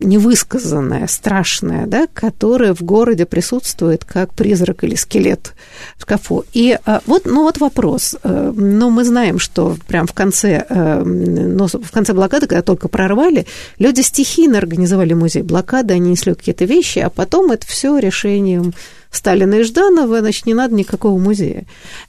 невысказанная, 0.00 1.06
страшная, 1.06 1.86
да, 1.86 2.06
которая 2.12 2.74
в 2.74 2.82
городе 2.82 3.26
присутствует 3.26 4.04
как 4.04 4.32
призрак 4.34 4.82
или 4.84 4.94
скелет 4.94 5.52
в 5.96 6.02
шкафу. 6.02 6.44
И 6.52 6.78
а, 6.84 7.02
вот, 7.06 7.26
ну 7.26 7.42
вот 7.42 7.58
вопрос. 7.58 8.16
Э, 8.22 8.52
но 8.54 8.90
мы 8.90 9.04
знаем, 9.04 9.38
что 9.38 9.76
прям 9.86 10.06
в 10.06 10.14
конце, 10.14 10.64
э, 10.68 11.02
ну, 11.04 11.66
в 11.66 11.90
конце 11.90 12.14
блокады, 12.14 12.46
когда 12.46 12.62
только 12.62 12.88
прорвали, 12.88 13.46
люди 13.78 14.00
стихийно 14.00 14.58
организовали 14.58 15.12
музей 15.12 15.42
блокады, 15.42 15.94
они 15.94 16.10
несли 16.10 16.34
какие-то 16.34 16.64
вещи, 16.64 17.00
а 17.00 17.10
потом 17.10 17.50
это 17.52 17.66
все 17.66 17.98
решением 17.98 18.72
Сталина 19.10 19.54
и 19.54 19.62
Жданова, 19.62 20.20
значит, 20.20 20.46
не 20.46 20.54
надо 20.54 20.74
никакого 20.74 21.18
музея. 21.18 21.66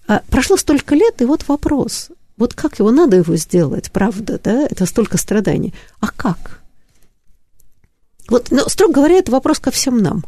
А, 0.08 0.22
прошло 0.30 0.56
столько 0.56 0.96
лет, 0.96 1.22
и 1.22 1.26
вот 1.26 1.46
вопрос. 1.48 2.10
Вот 2.38 2.54
как 2.54 2.80
его 2.80 2.90
надо 2.92 3.18
его 3.18 3.36
сделать, 3.36 3.92
правда, 3.92 4.40
да? 4.42 4.66
Это 4.70 4.86
столько 4.86 5.18
страданий. 5.18 5.74
А 6.00 6.08
как? 6.08 6.61
Вот, 8.32 8.48
ну, 8.50 8.64
строго 8.68 8.94
говоря, 8.94 9.18
это 9.18 9.32
вопрос 9.32 9.60
ко 9.60 9.72
всем 9.72 9.98
нам. 9.98 10.24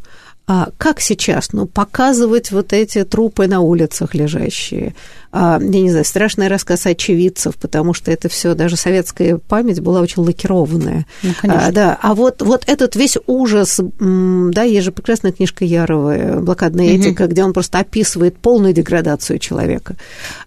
А 0.46 0.72
как 0.78 1.00
сейчас, 1.00 1.54
ну, 1.54 1.68
показывать 1.68 2.52
вот 2.52 2.74
эти 2.74 3.06
трупы 3.06 3.48
на 3.48 3.62
улицах 3.62 4.14
лежащие? 4.14 4.94
А, 5.32 5.58
я 5.62 5.82
не 5.82 5.90
знаю, 5.90 6.04
страшный 6.04 6.50
рассказ 6.50 6.86
очевидцев, 6.86 7.56
потому 7.56 7.94
что 7.94 8.12
это 8.12 8.28
все, 8.28 8.54
даже 8.54 8.76
советская 8.76 9.38
память 9.38 9.80
была 9.80 10.02
очень 10.02 10.22
лакированная. 10.22 11.06
Ну, 11.22 11.32
конечно. 11.40 11.68
А, 11.68 11.72
да, 11.72 11.98
а 12.02 12.14
вот, 12.14 12.42
вот 12.42 12.66
этот 12.68 12.98
весь 12.98 13.18
ужас, 13.26 13.80
да, 14.00 14.64
есть 14.64 14.84
же 14.84 14.92
прекрасная 14.92 15.32
книжка 15.32 15.64
Ярова 15.64 16.42
«Блокадная 16.42 16.88
угу. 16.88 17.04
этика», 17.04 17.28
где 17.28 17.42
он 17.46 17.54
просто 17.54 17.80
описывает 17.80 18.36
полную 18.38 18.74
деградацию 18.74 19.40
человека. 19.40 19.96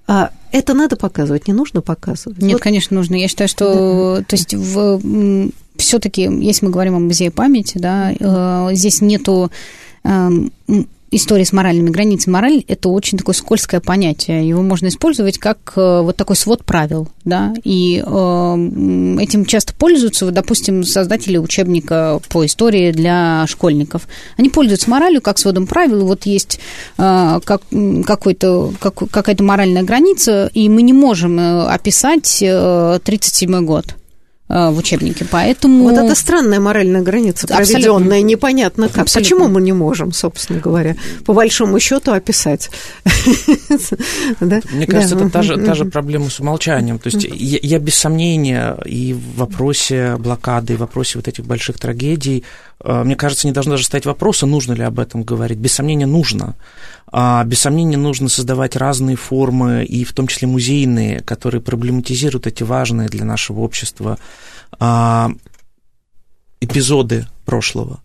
А, 0.07 0.31
это 0.53 0.75
надо 0.75 0.97
показывать, 0.97 1.49
не 1.49 1.55
нужно 1.55 1.81
показывать. 1.81 2.43
Нет, 2.43 2.53
вот. 2.53 2.63
конечно, 2.63 2.95
нужно. 2.95 3.15
Я 3.15 3.29
считаю, 3.29 3.49
что, 3.49 4.17
да. 4.19 4.25
то 4.25 4.37
есть 4.37 4.53
в 4.53 5.01
все-таки, 5.79 6.23
если 6.23 6.67
мы 6.67 6.73
говорим 6.73 6.95
о 6.97 7.01
музее 7.01 7.31
памяти, 7.31 7.79
да, 7.79 8.13
э, 8.13 8.75
здесь 8.75 9.01
нету 9.01 9.51
э, 10.05 10.31
истории 11.11 11.45
с 11.45 11.53
моральными 11.53 11.91
границами. 11.91 12.33
Мораль– 12.33 12.65
это 12.69 12.89
очень 12.89 13.19
такое 13.19 13.35
скользкое 13.35 13.81
понятие. 13.81 14.49
Его 14.49 14.63
можно 14.63 14.89
использовать 14.89 15.39
как 15.39 15.73
э, 15.77 16.01
вот 16.03 16.17
такой 16.17 16.37
свод 16.37 16.65
правил, 16.65 17.09
да, 17.25 17.55
и 17.65 18.03
э, 18.05 19.19
этим 19.21 19.45
часто 19.45 19.73
пользуются, 19.75 20.31
допустим, 20.31 20.85
создатели 20.85 21.39
учебника 21.39 22.21
по 22.29 22.45
истории 22.45 22.91
для 22.93 23.47
школьников. 23.47 24.09
Они 24.37 24.49
пользуются 24.49 24.91
моралью 24.91 25.21
как 25.23 25.39
сводом 25.39 25.67
правил. 25.67 26.05
Вот 26.07 26.27
есть 26.27 26.59
э, 26.99 27.41
как, 27.45 27.63
какой-то, 28.05 28.73
как, 28.81 28.95
какая-то 29.11 29.45
моральная 29.45 29.83
граница, 29.83 30.51
и 30.55 30.69
мы 30.69 30.83
не 30.83 30.93
можем 30.93 31.39
э, 31.39 31.67
описать 31.69 32.43
э, 32.43 32.99
37 33.05 33.65
год 33.65 33.97
в 34.49 34.79
учебнике, 34.79 35.27
поэтому... 35.29 35.85
Вот 35.85 35.95
это 35.95 36.15
странная 36.15 36.61
моральная 36.61 37.03
граница, 37.03 37.49
проведенная, 37.49 38.23
непонятно 38.23 38.89
как. 38.89 39.03
Абсолютно. 39.03 39.21
Почему 39.21 39.49
мы 39.49 39.61
не 39.61 39.73
можем, 39.73 40.13
собственно 40.13 40.61
говоря, 40.61 40.97
по 41.25 41.33
большому 41.33 41.81
счету 41.81 42.13
описать? 42.13 42.71
Мне 44.41 44.87
кажется, 44.87 45.17
это 45.17 45.31
та 45.31 45.43
же, 45.43 45.57
та 45.57 45.75
же 45.75 45.85
проблема 45.85 46.31
с 46.31 46.39
умолчанием. 46.39 46.99
То 46.99 47.09
есть 47.09 47.27
я, 47.29 47.79
без 47.79 47.97
сомнения 47.97 48.77
и 48.85 49.15
в 49.15 49.39
вопросе 49.39 50.17
блокады, 50.17 50.75
и 50.75 50.77
в 50.77 50.81
вопросе 50.81 51.19
вот 51.19 51.27
этих 51.27 51.45
больших 51.45 51.79
трагедий, 51.79 52.45
э, 52.45 52.66
мне 52.85 53.17
кажется, 53.17 53.47
не 53.47 53.53
должно 53.53 53.73
даже 53.73 53.85
стоять 53.85 54.07
вопроса, 54.07 54.47
нужно 54.47 54.75
ли 54.75 54.83
об 54.83 54.99
этом 54.99 55.23
говорить. 55.23 55.59
Без 55.59 55.73
сомнения, 55.73 56.07
нужно. 56.07 56.55
А, 57.11 57.43
без 57.45 57.61
сомнения, 57.61 57.97
нужно 57.97 58.29
создавать 58.29 58.77
разные 58.77 59.17
формы, 59.17 59.85
и 59.85 60.05
в 60.05 60.13
том 60.13 60.27
числе 60.27 60.47
музейные, 60.47 61.21
которые 61.21 61.61
проблематизируют 61.61 62.47
эти 62.47 62.63
важные 62.63 63.09
для 63.09 63.25
нашего 63.25 63.61
общества 63.61 64.19
а, 64.79 65.31
эпизоды 66.61 67.27
прошлого. 67.45 68.01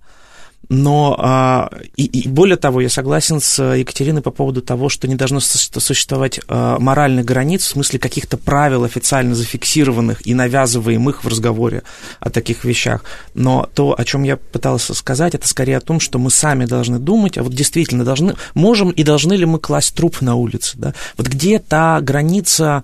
Но 0.70 1.16
а, 1.20 1.70
и, 1.98 2.06
и 2.06 2.28
более 2.28 2.56
того, 2.56 2.82
я 2.82 2.90
согласен 2.90 3.42
с 3.42 3.62
Екатериной 3.62 4.22
по 4.22 4.32
поводу 4.32 4.62
того, 4.62 4.88
что 4.90 5.08
не 5.08 5.16
должно 5.16 5.40
существовать 5.40 6.40
а, 6.48 6.80
моральных 6.80 7.26
границ, 7.26 7.66
в 7.66 7.70
смысле 7.70 8.00
каких-то 8.00 8.38
правил 8.38 8.84
официально 8.84 9.36
зафиксированных 9.36 10.26
и 10.26 10.34
навязываемых 10.34 11.24
в 11.24 11.28
разговоре 11.28 11.84
о 12.20 12.30
таких 12.30 12.64
вещах. 12.64 13.04
Но 13.34 13.70
то, 13.74 13.96
о 13.98 14.06
чем 14.06 14.24
я 14.24 14.38
пытался 14.38 14.94
сказать, 14.94 15.36
это 15.36 15.48
скорее 15.48 15.78
о 15.78 15.82
том, 15.82 16.00
что 16.00 16.20
мы 16.20 16.30
сами 16.30 16.66
должны 16.66 17.00
думать, 17.00 17.38
а 17.38 17.44
вот 17.44 17.54
действительно 17.54 18.06
должны, 18.06 18.36
можем 18.54 18.92
и 18.92 19.04
должны 19.04 19.34
ли 19.34 19.46
мы 19.46 19.60
класть 19.60 19.96
труп 19.96 20.22
на 20.22 20.36
улице, 20.36 20.78
да? 20.78 20.94
Вот 21.18 21.28
где 21.28 21.60
та 21.60 22.00
граница, 22.02 22.84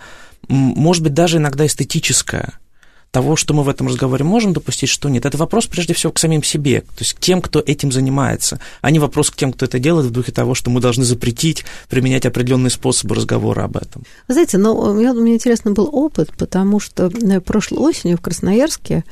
может 0.50 1.04
быть, 1.04 1.14
даже 1.14 1.38
иногда 1.38 1.66
эстетическая, 1.66 2.60
того, 3.18 3.36
что 3.36 3.56
мы 3.56 3.64
в 3.64 3.70
этом 3.70 3.88
разговоре 3.88 4.24
можем 4.24 4.54
допустить, 4.54 4.92
что 4.92 5.10
нет. 5.10 5.26
Это 5.26 5.38
вопрос 5.38 5.66
прежде 5.66 5.96
всего 5.96 6.12
к 6.14 6.20
самим 6.20 6.44
себе, 6.44 6.82
то 6.82 7.00
есть 7.00 7.14
к 7.14 7.20
тем, 7.20 7.42
кто 7.42 7.60
этим 7.60 7.92
занимается, 7.92 8.60
а 8.82 8.92
не 8.92 9.00
вопрос 9.00 9.32
к 9.32 9.36
тем, 9.36 9.54
кто 9.54 9.66
это 9.66 9.80
делает 9.80 10.06
в 10.06 10.12
духе 10.12 10.32
того, 10.32 10.54
что 10.54 10.70
мы 10.70 10.82
должны 10.82 11.04
запретить 11.04 11.66
применять 11.90 12.28
определенные 12.28 12.70
способы 12.70 13.16
разговора 13.16 13.64
об 13.64 13.78
этом. 13.78 14.04
Знаете, 14.28 14.60
но 14.60 14.94
мне, 14.94 15.14
мне 15.14 15.34
интересно 15.34 15.72
был 15.72 15.90
опыт, 15.92 16.30
потому 16.38 16.80
что 16.80 17.08
э, 17.08 17.40
прошлой 17.42 17.80
осенью 17.80 18.18
в 18.18 18.22
Красноярске 18.22 19.04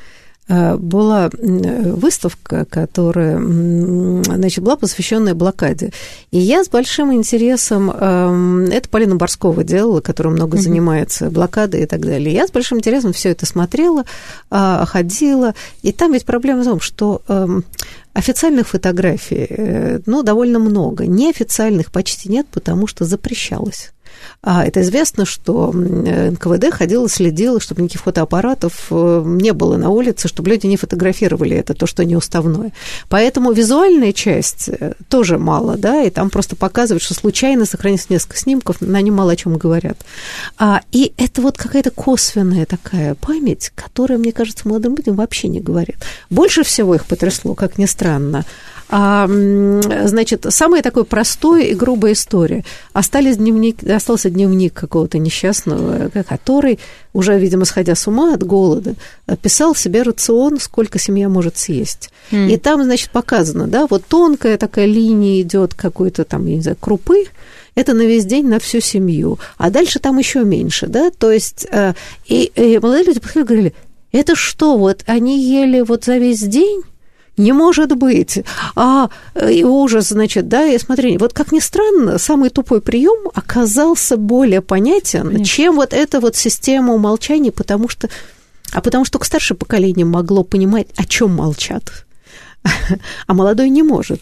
была 0.48 1.30
выставка, 1.32 2.66
которая 2.66 3.40
значит, 3.40 4.64
была 4.64 4.76
посвященная 4.76 5.34
блокаде. 5.34 5.92
И 6.32 6.38
я 6.38 6.64
с 6.64 6.70
большим 6.70 7.14
интересом, 7.14 7.90
эм, 7.92 8.66
это 8.66 8.88
Полина 8.90 9.16
Борскова 9.16 9.64
делала, 9.64 10.02
которая 10.02 10.34
много 10.34 10.58
занимается 10.58 11.30
блокадой 11.32 11.84
и 11.84 11.86
так 11.86 12.02
далее. 12.02 12.34
Я 12.34 12.48
с 12.48 12.52
большим 12.52 12.78
интересом 12.78 13.14
все 13.14 13.30
это 13.30 13.46
смотрела, 13.46 14.04
а, 14.52 14.86
ходила. 14.86 15.56
И 15.82 15.92
там 15.92 16.14
ведь 16.14 16.26
проблема 16.26 16.62
в 16.62 16.66
том, 16.66 16.80
что 16.80 17.22
эм, 17.28 17.64
официальных 18.14 18.68
фотографий, 18.68 19.48
э, 19.50 20.00
ну, 20.06 20.24
довольно 20.24 20.60
много. 20.60 21.06
Неофициальных 21.06 21.92
почти 21.92 22.30
нет, 22.30 22.48
потому 22.52 22.88
что 22.88 23.06
запрещалось. 23.06 23.92
А 24.42 24.66
это 24.66 24.82
известно, 24.82 25.26
что 25.26 25.72
НКВД 25.74 26.72
ходила, 26.72 27.10
следила, 27.10 27.60
чтобы 27.60 27.82
никаких 27.82 28.02
фотоаппаратов 28.02 28.88
э, 28.92 29.24
не 29.26 29.54
было 29.54 29.78
на 29.78 29.90
улице, 29.90 30.28
чтобы 30.28 30.50
люди 30.50 30.68
не 30.68 30.78
фотографировали 30.78 31.56
это, 31.56 31.74
то, 31.74 31.88
что 31.88 32.06
неуставное. 32.06 32.72
Поэтому 33.10 33.52
визуальная 33.52 34.14
часть 34.14 34.70
э, 34.70 34.94
тоже 35.10 35.38
мало, 35.38 35.78
да, 35.78 36.04
и 36.04 36.10
там 36.10 36.30
просто 36.30 36.56
показывают, 36.56 37.02
что 37.02 37.14
случайно 37.14 37.66
сохранилось 37.66 38.10
несколько 38.10 38.38
снимков, 38.38 38.82
на 38.82 39.06
они 39.06 39.12
мало 39.12 39.34
о 39.34 39.36
чем 39.36 39.58
говорят. 39.58 39.98
А, 40.58 40.82
и 40.92 41.14
это 41.18 41.42
вот 41.42 41.58
какая-то 41.58 41.92
косвенная 41.92 42.66
такая 42.66 43.16
память, 43.16 43.72
которая, 43.76 44.18
мне 44.18 44.32
кажется, 44.32 44.68
молодым 44.68 44.96
людям 44.96 45.16
вообще 45.16 45.48
не 45.48 45.60
говорит. 45.60 45.98
Больше 46.30 46.64
всего 46.64 46.96
их 46.96 47.06
потрясло, 47.06 47.54
как 47.54 47.78
ни 47.78 47.86
странно, 47.86 48.46
значит, 48.88 50.46
самая 50.50 50.82
такой 50.82 51.06
простая 51.06 51.64
и 51.64 51.74
грубая 51.74 52.14
история. 52.14 52.64
Остались 52.94 53.38
дневник, 53.38 53.84
остался 53.84 54.30
дневник 54.30 54.74
какого-то 54.74 55.18
несчастного, 55.18 56.10
который, 56.28 56.80
уже, 57.14 57.38
видимо, 57.40 57.66
сходя 57.66 57.96
с 57.96 58.08
ума 58.08 58.34
от 58.34 58.44
голода, 58.44 58.96
писал 59.42 59.76
себе 59.76 60.04
рацион, 60.04 60.60
сколько 60.60 61.00
семья 61.00 61.30
может 61.30 61.58
съесть. 61.58 62.12
Mm. 62.32 62.52
И 62.52 62.58
там, 62.58 62.84
значит, 62.84 63.10
показано, 63.10 63.68
да, 63.68 63.88
вот 63.90 64.06
тонкая 64.06 64.58
такая 64.58 64.86
линия 64.86 65.42
идет 65.42 65.74
какой-то 65.74 66.24
там, 66.24 66.46
я 66.46 66.56
не 66.56 66.62
знаю, 66.62 66.78
крупы, 66.80 67.26
это 67.74 67.94
на 67.94 68.04
весь 68.04 68.26
день, 68.26 68.48
на 68.48 68.60
всю 68.60 68.80
семью. 68.80 69.40
А 69.58 69.70
дальше 69.70 70.00
там 70.00 70.18
еще 70.18 70.44
меньше, 70.44 70.88
да, 70.88 71.12
то 71.12 71.32
есть, 71.32 71.68
э, 71.72 71.94
и, 72.26 72.52
и 72.56 72.80
молодые 72.80 73.06
люди 73.06 73.20
подходили 73.20 73.44
и 73.44 73.48
говорили, 73.48 73.74
это 74.12 74.36
что, 74.36 74.78
вот 74.78 75.04
они 75.08 75.42
ели 75.42 75.82
вот 75.82 76.06
за 76.06 76.18
весь 76.18 76.42
день? 76.42 76.84
Не 77.38 77.52
может 77.52 77.96
быть. 77.96 78.44
А 78.76 79.10
и 79.50 79.64
ужас, 79.64 80.10
значит, 80.10 80.48
да, 80.48 80.66
и 80.66 80.78
смотри, 80.78 81.18
вот 81.18 81.34
как 81.34 81.52
ни 81.52 81.60
странно, 81.60 82.18
самый 82.18 82.50
тупой 82.50 82.82
прием 82.82 83.30
оказался 83.34 84.18
более 84.18 84.62
понятен, 84.62 85.28
Конечно. 85.28 85.46
чем 85.46 85.76
вот 85.76 85.94
эта 85.94 86.20
вот 86.20 86.36
система 86.36 86.94
умолчаний, 86.94 87.52
потому 87.52 87.90
что, 87.90 88.10
а 88.72 88.82
потому 88.82 89.06
что 89.06 89.14
только 89.14 89.28
старшее 89.28 89.58
поколение 89.58 90.06
могло 90.06 90.44
понимать, 90.44 90.88
о 90.96 91.06
чем 91.06 91.32
молчат, 91.32 92.06
а 93.28 93.34
молодой 93.34 93.70
не 93.70 93.84
может. 93.84 94.22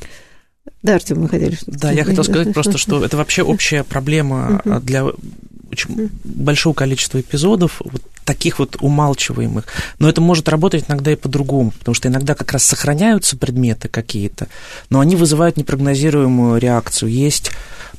Да, 0.81 0.95
Артем, 0.95 1.21
мы 1.21 1.29
хотели 1.29 1.55
что-то 1.55 1.77
Да, 1.79 1.91
я 1.91 2.03
хотел 2.05 2.23
сказать 2.23 2.53
просто, 2.53 2.77
что 2.77 3.03
это 3.03 3.17
вообще 3.17 3.43
общая 3.43 3.83
проблема 3.83 4.61
для 4.81 5.05
очень 5.71 6.09
большого 6.23 6.73
количества 6.73 7.19
эпизодов, 7.19 7.81
вот 7.83 8.01
таких 8.25 8.59
вот 8.59 8.77
умалчиваемых. 8.79 9.65
Но 9.99 10.07
это 10.07 10.21
может 10.21 10.47
работать 10.47 10.85
иногда 10.87 11.11
и 11.11 11.15
по-другому, 11.15 11.71
потому 11.71 11.95
что 11.95 12.07
иногда 12.07 12.35
как 12.35 12.51
раз 12.53 12.63
сохраняются 12.63 13.35
предметы 13.37 13.89
какие-то, 13.89 14.47
но 14.89 14.99
они 14.99 15.15
вызывают 15.15 15.57
непрогнозируемую 15.57 16.59
реакцию. 16.59 17.11
Есть, 17.11 17.51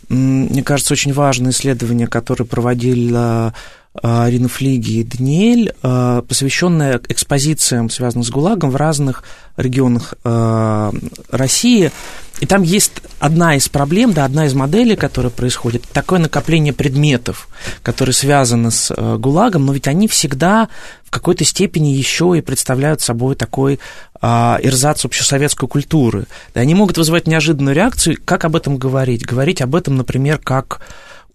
мне 0.09 0.63
кажется, 0.63 0.95
очень 0.95 1.13
важное 1.13 1.51
исследование, 1.51 2.07
которое 2.07 2.45
проводила 2.45 3.55
а, 4.03 4.25
Арина 4.25 4.49
Флиги 4.49 4.99
и 4.99 5.05
Даниэль, 5.05 5.73
а, 5.83 6.23
посвященная 6.23 7.01
экспозициям, 7.09 7.91
связанным 7.91 8.25
с 8.25 8.31
ГУЛАГом 8.31 8.71
в 8.71 8.77
разных 8.77 9.23
регионах 9.57 10.15
а, 10.25 10.93
России. 11.31 11.93
И 12.41 12.47
там 12.47 12.63
есть 12.63 12.91
одна 13.21 13.55
из 13.55 13.69
проблем, 13.69 14.13
да, 14.13 14.25
одна 14.25 14.47
из 14.47 14.55
моделей, 14.55 14.97
которая 14.97 15.31
происходит, 15.31 15.85
такое 15.93 16.19
накопление 16.19 16.73
предметов, 16.73 17.49
которые 17.85 18.15
связаны 18.15 18.73
с 18.73 18.93
ГУЛАГом, 18.93 19.65
но 19.65 19.73
ведь 19.73 19.87
они 19.87 20.09
всегда 20.09 20.69
в 21.05 21.11
какой-то 21.11 21.45
степени 21.45 21.91
еще 21.91 22.35
и 22.37 22.41
представляют 22.41 23.01
собой 23.01 23.37
такой 23.37 23.79
эрзац 24.21 25.05
общесоветской 25.05 25.69
культуры. 25.69 26.27
И 26.55 26.59
они 26.59 26.75
могут 26.75 26.99
вызывать 26.99 27.29
неожиданную 27.29 27.77
реакцию. 27.77 28.17
Как 28.25 28.45
об 28.45 28.57
этом 28.57 28.79
говорить? 28.79 29.25
Говорить 29.25 29.63
об 29.63 29.77
этом, 29.77 29.97
например, 29.97 30.39
как 30.39 30.81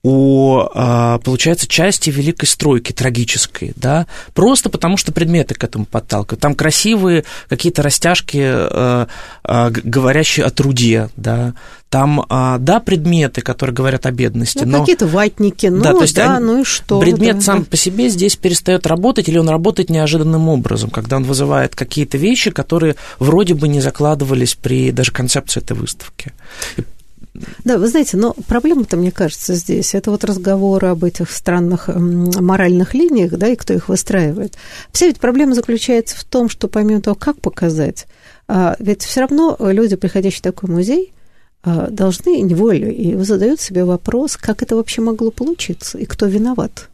о, 0.02 0.70
а, 0.74 1.20
получается, 1.20 1.68
части 1.68 2.10
великой 2.10 2.46
стройки 2.46 2.94
трагической, 2.94 3.74
да, 3.76 4.08
просто 4.34 4.70
потому 4.70 4.96
что 4.96 5.12
предметы 5.12 5.56
к 5.56 5.64
этому 5.64 5.86
подталкивают. 5.86 6.40
Там 6.40 6.56
красивые 6.56 7.26
какие-то 7.50 7.82
растяжки, 7.82 8.42
а, 8.42 9.08
а, 9.44 9.70
говорящие 9.70 10.46
о 10.46 10.52
труде, 10.52 11.10
да, 11.18 11.54
там, 11.90 12.24
да, 12.30 12.80
предметы, 12.86 13.42
которые 13.42 13.74
говорят 13.74 14.06
о 14.06 14.12
бедности, 14.12 14.60
ну, 14.60 14.74
но... 14.74 14.80
Какие-то 14.82 15.08
ватники, 15.08 15.66
ну 15.66 15.82
да, 15.82 15.94
то 15.94 16.02
есть 16.04 16.16
да, 16.16 16.38
они, 16.38 16.46
ну 16.46 16.62
и 16.62 16.64
что? 16.64 17.00
Предмет 17.00 17.38
да, 17.38 17.42
сам 17.42 17.66
по 17.66 17.76
себе 17.76 18.10
здесь 18.10 18.36
перестает 18.36 18.86
работать, 18.86 19.28
или 19.28 19.40
он 19.40 19.50
работает 19.50 19.90
неожиданным 19.90 20.50
образом, 20.50 20.92
когда 20.92 21.18
он 21.18 21.24
вызывает 21.24 21.76
какие-то 21.76 22.20
вещи, 22.20 22.52
которые 22.52 22.96
вроде 23.18 23.56
бы 23.56 23.68
не 23.68 23.82
закладывались 23.82 24.54
при 24.54 24.92
даже 24.92 25.12
концепции 25.12 25.62
этой 25.62 25.76
выставки. 25.76 26.32
Да, 27.64 27.78
вы 27.78 27.88
знаете, 27.88 28.18
но 28.18 28.34
проблема-то, 28.48 28.98
мне 28.98 29.12
кажется, 29.12 29.54
здесь, 29.54 29.96
это 29.96 30.12
вот 30.12 30.24
разговоры 30.24 30.88
об 30.88 31.04
этих 31.04 31.32
странных 31.32 31.88
моральных 31.88 32.94
линиях, 32.94 33.32
да, 33.32 33.48
и 33.48 33.56
кто 33.56 33.74
их 33.74 33.90
выстраивает. 33.90 34.56
Вся 34.92 35.08
ведь 35.08 35.20
проблема 35.20 35.56
заключается 35.56 36.18
в 36.18 36.24
том, 36.24 36.50
что 36.50 36.68
помимо 36.68 37.02
того, 37.02 37.16
как 37.16 37.40
показать, 37.42 38.08
а, 38.48 38.76
ведь 38.80 39.04
все 39.04 39.22
равно 39.22 39.56
люди, 39.60 39.96
приходящие 39.96 40.40
в 40.40 40.44
такой 40.44 40.70
музей, 40.70 41.14
а, 41.62 41.90
должны 41.90 42.42
неволю 42.42 42.94
и 42.94 43.16
задают 43.24 43.60
себе 43.60 43.84
вопрос, 43.84 44.38
как 44.38 44.64
это 44.64 44.76
вообще 44.76 45.02
могло 45.02 45.30
получиться 45.30 45.98
и 45.98 46.06
кто 46.06 46.26
виноват. 46.26 46.90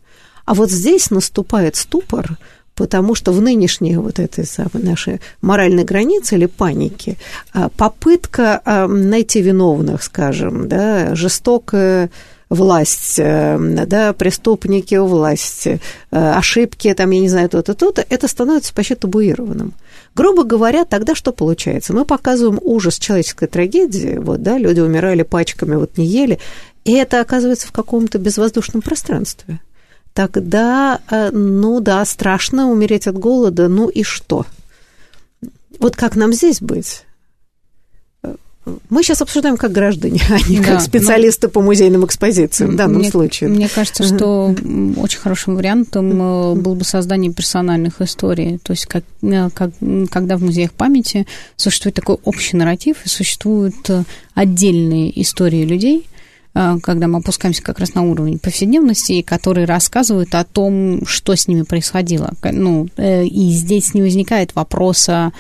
А 0.46 0.54
вот 0.54 0.72
здесь 0.72 1.12
наступает 1.12 1.76
ступор, 1.76 2.38
потому 2.76 3.16
что 3.16 3.32
в 3.32 3.42
нынешней 3.42 3.98
вот 3.98 4.20
этой 4.20 4.46
самой 4.46 4.84
нашей 4.84 5.22
моральной 5.42 5.84
границе 5.84 6.36
или 6.36 6.46
панике 6.46 7.18
а, 7.54 7.70
попытка 7.70 8.62
а, 8.66 8.88
найти 8.88 9.42
виновных, 9.42 10.04
скажем, 10.04 10.68
да, 10.68 11.16
жестокая 11.16 12.10
власть, 12.50 13.16
э, 13.18 13.58
да, 13.88 14.14
преступники 14.14 14.96
у 14.96 15.08
власти, 15.08 15.82
э, 16.12 16.32
ошибки, 16.34 16.94
там, 16.94 17.10
я 17.10 17.20
не 17.20 17.30
знаю, 17.30 17.50
то-то, 17.50 17.74
то-то, 17.74 18.06
это 18.08 18.28
становится 18.28 18.74
почти 18.74 18.94
табуированным. 18.94 19.74
Грубо 20.14 20.44
говоря, 20.44 20.86
тогда 20.86 21.16
что 21.16 21.32
получается? 21.32 21.94
Мы 21.94 22.06
показываем 22.06 22.60
ужас 22.62 23.00
человеческой 23.00 23.48
трагедии, 23.48 24.18
вот, 24.18 24.44
да, 24.44 24.60
люди 24.60 24.80
умирали 24.80 25.24
пачками, 25.24 25.76
вот 25.76 25.98
не 25.98 26.06
ели, 26.06 26.40
и 26.84 26.94
это 26.94 27.20
оказывается 27.20 27.68
в 27.68 27.72
каком-то 27.72 28.20
безвоздушном 28.20 28.82
пространстве 28.84 29.60
тогда, 30.16 31.02
э, 31.12 31.30
ну 31.32 31.82
да, 31.82 32.04
страшно 32.06 32.72
умереть 32.72 33.06
от 33.06 33.20
голода, 33.20 33.68
ну 33.68 33.90
и 33.90 34.04
что? 34.04 34.46
Вот 35.78 35.96
как 35.96 36.16
нам 36.16 36.34
здесь 36.34 36.62
быть? 36.62 37.04
Мы 38.90 39.04
сейчас 39.04 39.22
обсуждаем 39.22 39.58
как 39.58 39.74
граждане, 39.74 40.22
а 40.30 40.40
не 40.50 40.60
да, 40.60 40.64
как 40.64 40.82
специалисты 40.82 41.48
но... 41.48 41.52
по 41.52 41.62
музейным 41.62 42.04
экспозициям 42.04 42.72
в 42.72 42.76
данном 42.76 43.02
мне, 43.02 43.12
случае. 43.12 43.50
Мне 43.50 43.70
кажется, 43.70 44.04
что 44.04 44.56
очень 44.98 45.20
хорошим 45.20 45.56
вариантом 45.56 46.10
э, 46.14 46.56
было 46.56 46.74
бы 46.74 46.86
создание 46.86 47.32
персональных 47.32 48.02
историй. 48.02 48.58
То 48.60 48.72
есть, 48.72 48.86
как, 48.86 49.04
э, 49.22 49.50
как, 49.54 49.72
когда 50.10 50.38
в 50.38 50.44
музеях 50.44 50.72
памяти 50.72 51.28
существует 51.58 51.96
такой 51.96 52.18
общий 52.24 52.56
нарратив 52.56 53.06
и 53.06 53.10
существуют 53.10 53.76
отдельные 54.34 55.22
истории 55.22 55.66
людей, 55.66 56.08
Э, 56.08 56.15
когда 56.82 57.08
мы 57.08 57.20
опускаемся 57.20 57.62
как 57.62 57.80
раз 57.80 57.96
на 57.96 58.04
уровень 58.04 58.40
повседневности, 58.40 59.22
которые 59.22 59.66
рассказывают 59.66 60.34
о 60.36 60.46
том, 60.46 61.06
что 61.06 61.36
с 61.36 61.48
ними 61.48 61.64
происходило. 61.64 62.34
Ну, 62.44 62.88
э, 62.96 63.26
и 63.26 63.50
здесь 63.50 63.94
не 63.94 64.02
возникает 64.02 64.56
вопроса, 64.56 65.34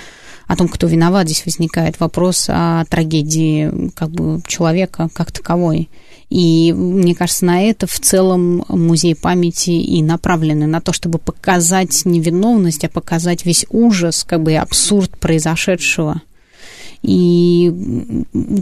о 0.48 0.56
том, 0.56 0.68
кто 0.68 0.88
виноват, 0.88 1.28
здесь 1.28 1.46
возникает 1.46 2.00
вопрос 2.00 2.46
о 2.50 2.86
трагедии 2.86 3.90
как 3.96 4.10
бы 4.12 4.42
человека 4.46 5.10
как 5.14 5.32
таковой. 5.32 5.90
И 6.30 6.74
мне 6.74 7.16
кажется, 7.16 7.46
на 7.46 7.62
это 7.62 7.88
в 7.88 8.00
целом 8.00 8.66
музей 8.68 9.16
памяти 9.16 9.72
и 9.72 10.02
направлены, 10.02 10.68
на 10.68 10.82
то, 10.82 10.92
чтобы 10.92 11.20
показать 11.20 12.04
невиновность, 12.06 12.84
а 12.84 12.90
показать 12.90 13.46
весь 13.46 13.66
ужас, 13.70 14.24
как 14.24 14.44
бы 14.44 14.56
абсурд 14.56 15.18
произошедшего. 15.18 16.22
И 17.08 17.72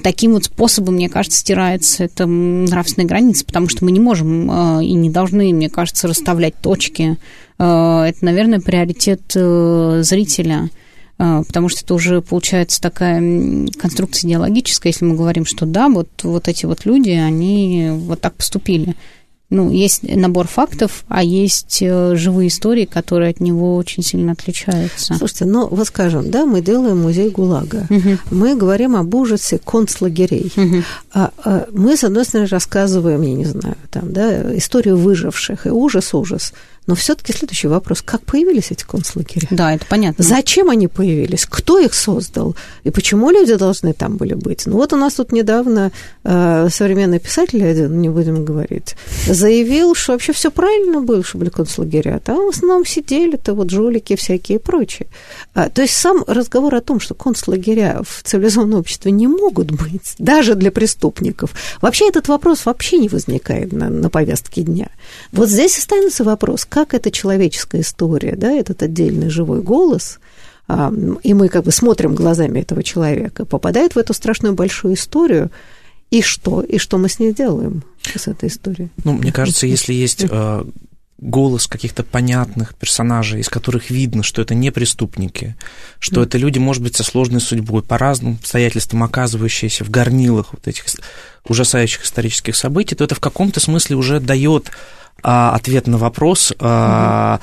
таким 0.03 0.33
вот 0.33 0.45
способом, 0.45 0.95
мне 0.95 1.09
кажется, 1.09 1.39
стирается 1.39 2.03
эта 2.03 2.25
нравственная 2.25 3.07
граница, 3.07 3.45
потому 3.45 3.69
что 3.69 3.85
мы 3.85 3.91
не 3.91 3.99
можем 3.99 4.51
э, 4.79 4.85
и 4.85 4.93
не 4.93 5.09
должны, 5.09 5.53
мне 5.53 5.69
кажется, 5.69 6.07
расставлять 6.07 6.55
точки. 6.61 7.17
Э, 7.57 8.03
это, 8.07 8.25
наверное, 8.25 8.59
приоритет 8.59 9.31
э, 9.35 10.01
зрителя– 10.03 10.69
а, 11.17 11.43
потому 11.43 11.69
что 11.69 11.85
это 11.85 11.93
уже 11.93 12.21
получается 12.21 12.81
такая 12.81 13.19
конструкция 13.79 14.27
идеологическая, 14.27 14.91
если 14.91 15.05
мы 15.05 15.15
говорим, 15.15 15.45
что 15.45 15.65
да, 15.65 15.87
вот, 15.87 16.09
вот 16.23 16.47
эти 16.47 16.65
вот 16.65 16.85
люди, 16.85 17.11
они 17.11 17.91
вот 17.91 18.19
так 18.19 18.33
поступили. 18.33 18.95
Ну, 19.53 19.69
есть 19.69 20.01
набор 20.01 20.47
фактов, 20.47 21.05
а 21.07 21.23
есть 21.23 21.77
э, 21.81 22.15
живые 22.15 22.47
истории, 22.47 22.85
которые 22.85 23.29
от 23.29 23.39
него 23.39 23.75
очень 23.75 24.01
сильно 24.01 24.31
отличаются. 24.31 25.13
Слушайте, 25.13 25.45
ну 25.45 25.67
вот 25.67 25.87
скажем, 25.87 26.31
да, 26.31 26.47
мы 26.47 26.61
делаем 26.61 27.03
музей 27.03 27.29
ГУЛАГа, 27.29 27.85
угу. 27.87 28.17
мы 28.31 28.55
говорим 28.55 28.95
об 28.95 29.13
ужасе 29.13 29.59
концлагерей. 29.63 30.51
Угу. 30.57 30.83
А, 31.13 31.29
а, 31.43 31.67
мы, 31.71 31.95
с 31.95 32.03
одной 32.03 32.25
стороны, 32.25 32.49
рассказываем, 32.49 33.21
я 33.21 33.33
не 33.33 33.45
знаю, 33.45 33.75
там, 33.91 34.11
да, 34.11 34.57
историю 34.57 34.97
выживших, 34.97 35.67
и 35.67 35.69
ужас-ужас. 35.69 36.51
Но 36.85 36.95
все-таки 36.95 37.33
следующий 37.33 37.67
вопрос: 37.67 38.01
как 38.01 38.21
появились 38.21 38.71
эти 38.71 38.83
концлагеря? 38.83 39.47
Да, 39.51 39.73
это 39.73 39.85
понятно. 39.85 40.23
Зачем 40.23 40.69
они 40.69 40.87
появились? 40.87 41.45
Кто 41.45 41.79
их 41.79 41.93
создал? 41.93 42.55
И 42.83 42.89
почему 42.89 43.31
люди 43.31 43.55
должны 43.55 43.93
там 43.93 44.17
были 44.17 44.33
быть? 44.33 44.65
Ну 44.65 44.73
вот 44.73 44.93
у 44.93 44.97
нас 44.97 45.13
тут 45.13 45.31
недавно 45.31 45.91
э, 46.23 46.67
современный 46.69 47.19
писатель 47.19 47.63
один, 47.65 48.01
не 48.01 48.09
будем 48.09 48.43
говорить, 48.43 48.95
заявил, 49.27 49.95
что 49.95 50.13
вообще 50.13 50.33
все 50.33 50.51
правильно 50.51 51.01
было, 51.01 51.23
что 51.23 51.37
были 51.37 51.49
концлагеря. 51.49 52.19
Там 52.23 52.45
в 52.45 52.49
основном 52.49 52.85
сидели-то 52.85 53.53
вот 53.53 53.69
жулики 53.69 54.15
всякие 54.15 54.57
и 54.57 54.61
прочие. 54.61 55.07
А, 55.53 55.69
то 55.69 55.81
есть 55.81 55.95
сам 55.95 56.23
разговор 56.27 56.75
о 56.75 56.81
том, 56.81 56.99
что 56.99 57.13
концлагеря 57.13 58.01
в 58.03 58.23
цивилизованном 58.23 58.79
обществе 58.79 59.11
не 59.11 59.27
могут 59.27 59.71
быть, 59.71 60.15
даже 60.17 60.55
для 60.55 60.71
преступников, 60.71 61.53
вообще 61.81 62.09
этот 62.09 62.27
вопрос 62.27 62.65
вообще 62.65 62.97
не 62.97 63.09
возникает 63.09 63.71
на, 63.71 63.89
на 63.89 64.09
повестке 64.09 64.61
дня. 64.61 64.89
Вот 65.31 65.49
здесь 65.49 65.77
останется 65.77 66.23
вопрос, 66.23 66.65
как 66.73 66.95
эта 66.95 67.11
человеческая 67.11 67.81
история, 67.81 68.35
да, 68.35 68.51
этот 68.51 68.81
отдельный 68.81 69.29
живой 69.29 69.61
голос, 69.61 70.17
а, 70.67 70.91
и 71.21 71.35
мы 71.35 71.47
как 71.47 71.65
бы 71.65 71.71
смотрим 71.71 72.15
глазами 72.15 72.61
этого 72.61 72.81
человека, 72.81 73.45
попадает 73.45 73.93
в 73.93 73.99
эту 73.99 74.15
страшную 74.15 74.55
большую 74.55 74.95
историю, 74.95 75.51
и 76.09 76.23
что? 76.23 76.61
И 76.61 76.79
что 76.79 76.97
мы 76.97 77.09
с 77.09 77.19
ней 77.19 77.31
делаем, 77.31 77.83
с 78.03 78.27
этой 78.27 78.49
историей? 78.49 78.89
Ну, 79.03 79.13
мне 79.13 79.31
кажется, 79.31 79.67
если 79.67 79.93
есть 79.93 80.25
э, 80.27 80.63
голос 81.19 81.67
каких-то 81.67 82.03
понятных 82.03 82.73
персонажей, 82.73 83.41
из 83.41 83.49
которых 83.49 83.91
видно, 83.91 84.23
что 84.23 84.41
это 84.41 84.55
не 84.55 84.71
преступники, 84.71 85.55
что 85.99 86.21
mm. 86.21 86.23
это 86.23 86.37
люди, 86.39 86.57
может 86.57 86.81
быть, 86.81 86.95
со 86.95 87.03
сложной 87.03 87.41
судьбой, 87.41 87.83
по 87.83 87.99
разным 87.99 88.33
обстоятельствам 88.41 89.03
оказывающиеся 89.03 89.85
в 89.85 89.91
горнилах 89.91 90.53
вот 90.53 90.67
этих 90.67 90.85
ужасающих 91.47 92.03
исторических 92.03 92.55
событий, 92.55 92.95
то 92.95 93.03
это 93.03 93.13
в 93.13 93.19
каком-то 93.19 93.59
смысле 93.59 93.95
уже 93.95 94.19
дает 94.19 94.71
а, 95.21 95.53
ответ 95.55 95.87
на 95.87 95.97
вопрос, 95.97 96.53
а, 96.59 97.39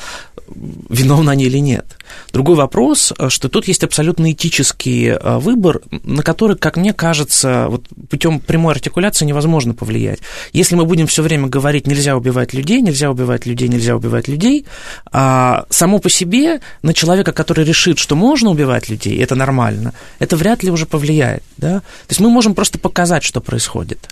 виновны 0.89 1.31
они 1.31 1.45
или 1.45 1.59
нет. 1.59 1.97
Другой 2.33 2.57
вопрос, 2.57 3.12
что 3.29 3.49
тут 3.49 3.68
есть 3.68 3.85
абсолютно 3.85 4.33
этический 4.33 5.12
а, 5.12 5.39
выбор, 5.39 5.81
на 5.91 6.23
который, 6.23 6.57
как 6.57 6.77
мне 6.77 6.93
кажется, 6.93 7.66
вот 7.68 7.85
путем 8.09 8.41
прямой 8.41 8.75
артикуляции 8.75 9.25
невозможно 9.25 9.75
повлиять. 9.75 10.21
Если 10.53 10.75
мы 10.75 10.85
будем 10.85 11.07
все 11.07 11.23
время 11.23 11.47
говорить, 11.47 11.87
нельзя 11.87 12.16
убивать 12.16 12.53
людей, 12.53 12.83
нельзя 12.83 13.11
убивать 13.11 13.47
людей, 13.47 13.68
нельзя 13.68 13.97
убивать 13.97 14.29
людей, 14.29 14.66
а 15.12 15.64
само 15.71 15.99
по 15.99 16.11
себе 16.11 16.61
на 16.83 16.95
человека, 16.95 17.33
который 17.33 17.64
решит, 17.64 17.99
что 17.99 18.16
можно 18.16 18.51
убивать 18.51 18.89
людей, 18.89 19.23
это 19.23 19.35
нормально, 19.35 19.95
это 20.18 20.37
вряд 20.37 20.62
ли 20.62 20.71
уже 20.71 20.87
повлияет. 20.87 21.43
Да? 21.57 21.81
То 21.81 22.11
есть 22.11 22.21
мы 22.21 22.31
можем 22.31 22.55
просто 22.55 22.79
показать, 22.79 23.23
что 23.23 23.41
происходит. 23.41 24.09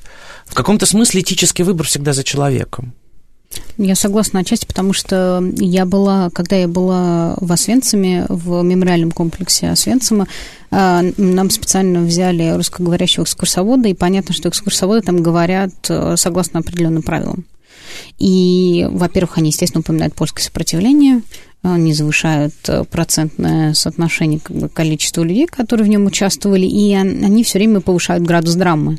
В 0.47 0.55
каком-то 0.55 0.87
смысле 0.87 1.21
этический 1.21 1.65
выбор 1.65 1.87
всегда 1.87 2.13
за 2.13 2.25
человеком. 2.25 2.95
Я 3.79 3.95
согласна 3.95 4.41
отчасти, 4.41 4.67
потому 4.67 4.93
что 4.93 5.43
я 5.57 5.87
была, 5.87 6.31
когда 6.31 6.57
я 6.57 6.67
была 6.67 7.37
в 7.41 7.53
Освенциме, 7.53 8.27
в 8.29 8.63
мемориальном 8.63 9.13
комплексе 9.13 9.71
Освенцима, 9.71 10.27
а, 10.71 11.03
нам 11.17 11.49
специально 11.51 12.01
взяли 12.01 12.51
русскоговорящего 12.57 13.25
экскурсовода, 13.25 13.89
и 13.89 13.95
понятно, 13.95 14.35
что 14.35 14.49
экскурсоводы 14.49 15.03
там 15.03 15.23
говорят 15.23 15.73
э, 15.89 16.17
согласно 16.17 16.61
определенным 16.61 17.03
правилам. 17.03 17.45
И, 18.19 18.87
во-первых, 18.91 19.39
они, 19.39 19.51
естественно, 19.51 19.81
упоминают 19.81 20.15
польское 20.15 20.45
сопротивление, 20.45 21.23
они 21.63 21.93
завышают 21.93 22.55
э, 22.67 22.85
процентное 22.85 23.75
соотношение 23.75 24.41
как 24.41 24.57
бы, 24.57 24.69
количества 24.69 25.23
людей, 25.23 25.47
которые 25.47 25.87
в 25.87 25.89
нем 25.89 26.07
участвовали, 26.07 26.67
и 26.67 26.95
они 26.95 27.45
все 27.45 27.59
время 27.59 27.81
повышают 27.81 28.25
градус 28.25 28.55
драмы. 28.55 28.99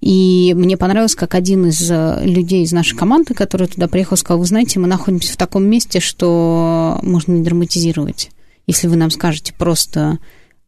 И 0.00 0.52
мне 0.54 0.76
понравилось, 0.76 1.14
как 1.14 1.34
один 1.34 1.66
из 1.66 1.90
э, 1.90 2.20
людей 2.24 2.64
из 2.64 2.72
нашей 2.72 2.96
команды, 2.96 3.34
который 3.34 3.68
туда 3.68 3.88
приехал, 3.88 4.16
сказал, 4.16 4.40
вы 4.40 4.46
знаете, 4.46 4.78
мы 4.78 4.86
находимся 4.86 5.32
в 5.32 5.36
таком 5.36 5.64
месте, 5.64 6.00
что 6.00 6.98
можно 7.02 7.32
не 7.32 7.42
драматизировать. 7.42 8.30
Если 8.66 8.86
вы 8.88 8.96
нам 8.96 9.10
скажете 9.10 9.52
просто, 9.56 10.18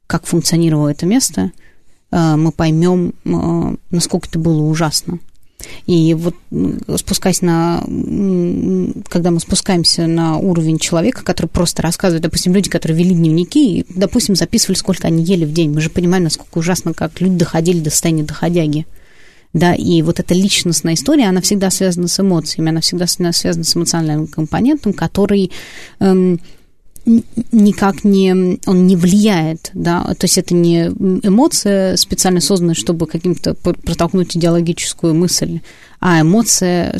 как 0.06 0.26
функционировало 0.26 0.88
это 0.88 1.06
место, 1.06 1.52
э, 2.10 2.36
мы 2.36 2.52
поймем, 2.52 3.14
э, 3.24 3.76
насколько 3.90 4.28
это 4.28 4.38
было 4.38 4.62
ужасно. 4.62 5.18
И 5.86 6.14
вот 6.14 6.34
спускаясь 6.96 7.42
на... 7.42 7.82
Когда 9.08 9.30
мы 9.30 9.40
спускаемся 9.40 10.06
на 10.06 10.36
уровень 10.36 10.78
человека, 10.78 11.24
который 11.24 11.46
просто 11.46 11.82
рассказывает, 11.82 12.22
допустим, 12.22 12.54
люди, 12.54 12.68
которые 12.68 12.98
вели 12.98 13.14
дневники, 13.14 13.78
и, 13.80 13.86
допустим, 13.88 14.34
записывали, 14.34 14.76
сколько 14.76 15.06
они 15.06 15.24
ели 15.24 15.44
в 15.44 15.52
день. 15.52 15.72
Мы 15.72 15.80
же 15.80 15.90
понимаем, 15.90 16.24
насколько 16.24 16.58
ужасно, 16.58 16.92
как 16.92 17.20
люди 17.20 17.38
доходили 17.38 17.80
до 17.80 17.90
состояния 17.90 18.24
доходяги 18.24 18.86
да, 19.56 19.74
и 19.74 20.02
вот 20.02 20.20
эта 20.20 20.34
личностная 20.34 20.94
история, 20.94 21.24
она 21.28 21.40
всегда 21.40 21.70
связана 21.70 22.08
с 22.08 22.20
эмоциями, 22.20 22.70
она 22.70 22.80
всегда 22.82 23.06
связана 23.06 23.64
с 23.64 23.74
эмоциональным 23.74 24.26
компонентом, 24.26 24.92
который 24.92 25.50
эм, 25.98 26.40
никак 27.52 28.04
не, 28.04 28.58
он 28.66 28.86
не 28.86 28.96
влияет, 28.96 29.70
да, 29.74 30.02
то 30.04 30.24
есть 30.24 30.38
это 30.38 30.54
не 30.54 30.86
эмоция 30.86 31.96
специально 31.96 32.40
созданная, 32.40 32.74
чтобы 32.74 33.06
каким-то 33.06 33.54
протолкнуть 33.54 34.36
идеологическую 34.36 35.14
мысль, 35.14 35.60
а 36.00 36.20
эмоция, 36.20 36.98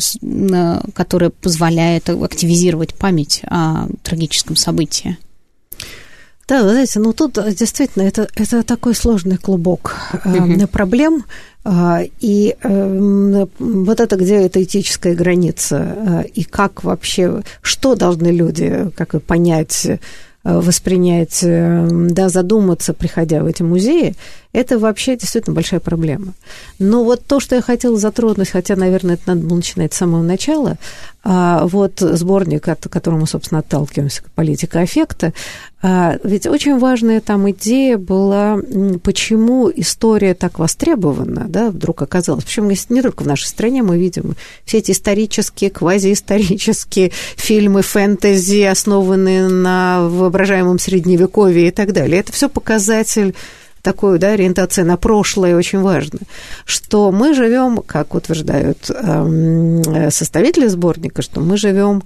которая 0.93 1.29
позволяет 1.29 2.09
активизировать 2.09 2.95
память 2.95 3.41
о 3.43 3.87
трагическом 4.01 4.55
событии. 4.55 5.17
Да, 6.47 6.63
вы 6.63 6.69
знаете, 6.69 6.99
ну 6.99 7.11
тут 7.11 7.33
действительно 7.55 8.03
это, 8.03 8.27
это 8.35 8.63
такой 8.63 8.95
сложный 8.95 9.37
клубок 9.37 9.95
uh-huh. 10.13 10.67
проблем, 10.67 11.25
а, 11.65 12.01
и 12.21 12.55
эм, 12.63 13.49
вот 13.59 13.99
это 13.99 14.15
где 14.15 14.35
эта 14.35 14.63
этическая 14.63 15.13
граница, 15.13 16.23
э, 16.23 16.23
и 16.33 16.45
как 16.45 16.85
вообще, 16.85 17.41
что 17.61 17.95
должны 17.95 18.27
люди, 18.27 18.89
как 18.95 19.21
понять, 19.23 19.85
э, 19.85 19.97
воспринять, 20.45 21.39
эм, 21.43 22.09
да, 22.11 22.29
задуматься, 22.29 22.93
приходя 22.93 23.43
в 23.43 23.47
эти 23.47 23.63
музеи, 23.63 24.15
это 24.53 24.79
вообще 24.79 25.15
действительно 25.15 25.55
большая 25.55 25.79
проблема. 25.79 26.33
Но 26.79 27.03
вот 27.03 27.25
то, 27.25 27.39
что 27.39 27.55
я 27.55 27.61
хотела 27.61 27.97
затронуть, 27.97 28.49
хотя, 28.49 28.75
наверное, 28.75 29.15
это 29.15 29.23
надо 29.27 29.41
было 29.41 29.57
начинать 29.57 29.93
с 29.93 29.97
самого 29.97 30.23
начала, 30.23 30.77
а, 31.23 31.65
вот 31.67 31.99
сборник, 31.99 32.67
от 32.67 32.87
которого 32.87 33.19
мы, 33.19 33.27
собственно, 33.27 33.59
отталкиваемся, 33.59 34.23
политика 34.35 34.79
аффекта, 34.79 35.33
а, 35.81 36.17
ведь 36.23 36.47
очень 36.47 36.79
важная 36.79 37.21
там 37.21 37.49
идея 37.51 37.97
была, 37.97 38.57
почему 39.03 39.69
история 39.69 40.33
так 40.33 40.57
востребована, 40.57 41.45
да, 41.49 41.69
вдруг 41.69 42.01
оказалась. 42.01 42.45
Причем 42.45 42.69
не 42.69 43.01
только 43.01 43.23
в 43.23 43.27
нашей 43.27 43.47
стране 43.47 43.83
мы 43.83 43.97
видим 43.97 44.35
все 44.65 44.79
эти 44.79 44.91
исторические, 44.91 45.69
квазиисторические 45.69 47.11
фильмы, 47.35 47.81
фэнтези, 47.81 48.63
основанные 48.63 49.49
на 49.49 50.07
воображаемом 50.07 50.79
средневековье 50.79 51.67
и 51.67 51.71
так 51.71 51.93
далее. 51.93 52.21
Это 52.21 52.31
все 52.31 52.49
показатель 52.49 53.35
такой, 53.81 54.19
да, 54.19 54.33
ориентация 54.33 54.85
на 54.85 54.97
прошлое 54.97 55.55
очень 55.55 55.79
важно, 55.79 56.19
что 56.65 57.11
мы 57.11 57.33
живем, 57.33 57.81
как 57.85 58.15
утверждают 58.15 58.89
эм, 58.89 60.11
составители 60.11 60.67
сборника, 60.67 61.21
что 61.21 61.41
мы 61.41 61.57
живем 61.57 62.03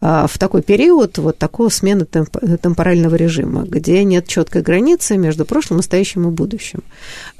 а, 0.00 0.26
в 0.26 0.38
такой 0.38 0.62
период 0.62 1.16
вот 1.18 1.38
такого 1.38 1.70
смены 1.70 2.04
темпорального 2.04 3.14
режима, 3.14 3.62
где 3.62 4.04
нет 4.04 4.26
четкой 4.26 4.62
границы 4.62 5.16
между 5.16 5.44
прошлым, 5.44 5.78
настоящим 5.78 6.28
и 6.28 6.30
будущим. 6.30 6.82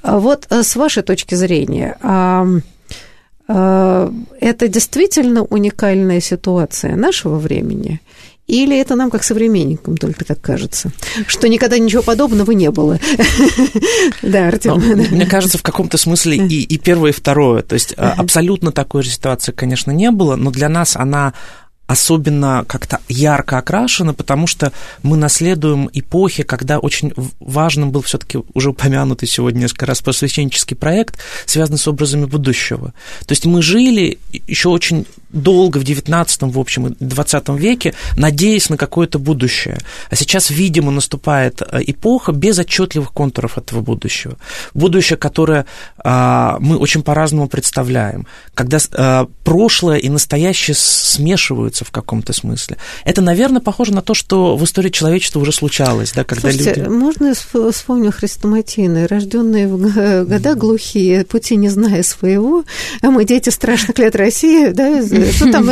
А 0.02 0.18
вот 0.18 0.46
э, 0.48 0.62
с 0.62 0.74
вашей 0.74 1.02
точки 1.02 1.34
зрения, 1.34 1.98
это 3.46 4.68
действительно 4.68 5.42
уникальная 5.42 6.20
ситуация 6.20 6.96
нашего 6.96 7.36
времени? 7.36 8.00
Или 8.46 8.78
это 8.78 8.94
нам, 8.94 9.10
как 9.10 9.24
современникам, 9.24 9.96
только 9.96 10.24
так 10.24 10.40
кажется, 10.40 10.92
что 11.26 11.48
никогда 11.48 11.78
ничего 11.78 12.02
подобного 12.02 12.50
не 12.50 12.70
было? 12.70 12.98
Да, 14.22 14.48
Артем. 14.48 14.76
Мне 14.76 15.26
кажется, 15.26 15.58
в 15.58 15.62
каком-то 15.62 15.96
смысле 15.96 16.36
и, 16.36 16.78
первое, 16.78 17.10
и 17.10 17.14
второе. 17.14 17.62
То 17.62 17.74
есть 17.74 17.94
абсолютно 17.94 18.72
такой 18.72 19.02
же 19.02 19.10
ситуации, 19.10 19.52
конечно, 19.52 19.90
не 19.90 20.10
было, 20.10 20.36
но 20.36 20.50
для 20.50 20.68
нас 20.68 20.96
она 20.96 21.34
особенно 21.86 22.64
как-то 22.66 23.00
ярко 23.08 23.58
окрашена, 23.58 24.14
потому 24.14 24.46
что 24.46 24.72
мы 25.02 25.16
наследуем 25.16 25.90
эпохи, 25.92 26.42
когда 26.42 26.78
очень 26.78 27.12
важным 27.40 27.90
был 27.90 28.02
все-таки 28.02 28.38
уже 28.54 28.70
упомянутый 28.70 29.28
сегодня 29.28 29.60
несколько 29.60 29.86
раз 29.86 30.00
просвещенческий 30.00 30.76
проект, 30.76 31.18
связанный 31.46 31.78
с 31.78 31.86
образами 31.86 32.24
будущего. 32.24 32.94
То 33.26 33.32
есть 33.32 33.44
мы 33.44 33.62
жили 33.62 34.18
еще 34.46 34.70
очень 34.70 35.06
долго 35.30 35.78
в 35.78 35.84
19 35.84 36.42
в 36.42 36.58
общем, 36.58 36.86
и 36.86 37.04
20 37.04 37.48
веке, 37.50 37.94
надеясь 38.16 38.70
на 38.70 38.76
какое-то 38.76 39.18
будущее. 39.18 39.78
А 40.10 40.16
сейчас, 40.16 40.50
видимо, 40.50 40.90
наступает 40.90 41.60
э, 41.60 41.80
эпоха 41.86 42.32
без 42.32 42.58
отчетливых 42.58 43.12
контуров 43.12 43.58
этого 43.58 43.80
будущего. 43.80 44.36
Будущее, 44.74 45.16
которое 45.16 45.66
а, 45.98 46.56
мы 46.60 46.76
очень 46.76 47.02
по-разному 47.02 47.48
представляем, 47.48 48.26
когда 48.54 48.78
а, 48.92 49.26
прошлое 49.42 49.98
и 49.98 50.08
настоящее 50.08 50.74
смешиваются 50.76 51.73
в 51.82 51.90
каком-то 51.90 52.32
смысле. 52.32 52.76
Это, 53.04 53.22
наверное, 53.22 53.62
похоже 53.62 53.94
на 53.94 54.02
то, 54.02 54.12
что 54.12 54.56
в 54.56 54.64
истории 54.64 54.90
человечества 54.90 55.40
уже 55.40 55.52
случалось, 55.52 56.12
да, 56.12 56.24
когда 56.24 56.50
Слушайте, 56.50 56.82
люди... 56.82 56.88
можно 56.88 57.32
вспомнить 57.34 58.14
Хрестоматийны, 58.14 59.06
рожденные 59.06 59.66
в 59.66 60.24
года 60.24 60.54
глухие, 60.54 61.24
пути 61.24 61.56
не 61.56 61.68
зная 61.68 62.02
своего, 62.02 62.64
а 63.02 63.10
мы 63.10 63.24
дети 63.24 63.50
страшных 63.50 63.98
лет 63.98 64.14
России, 64.14 64.68
да, 64.68 65.02
что 65.32 65.50
там, 65.50 65.70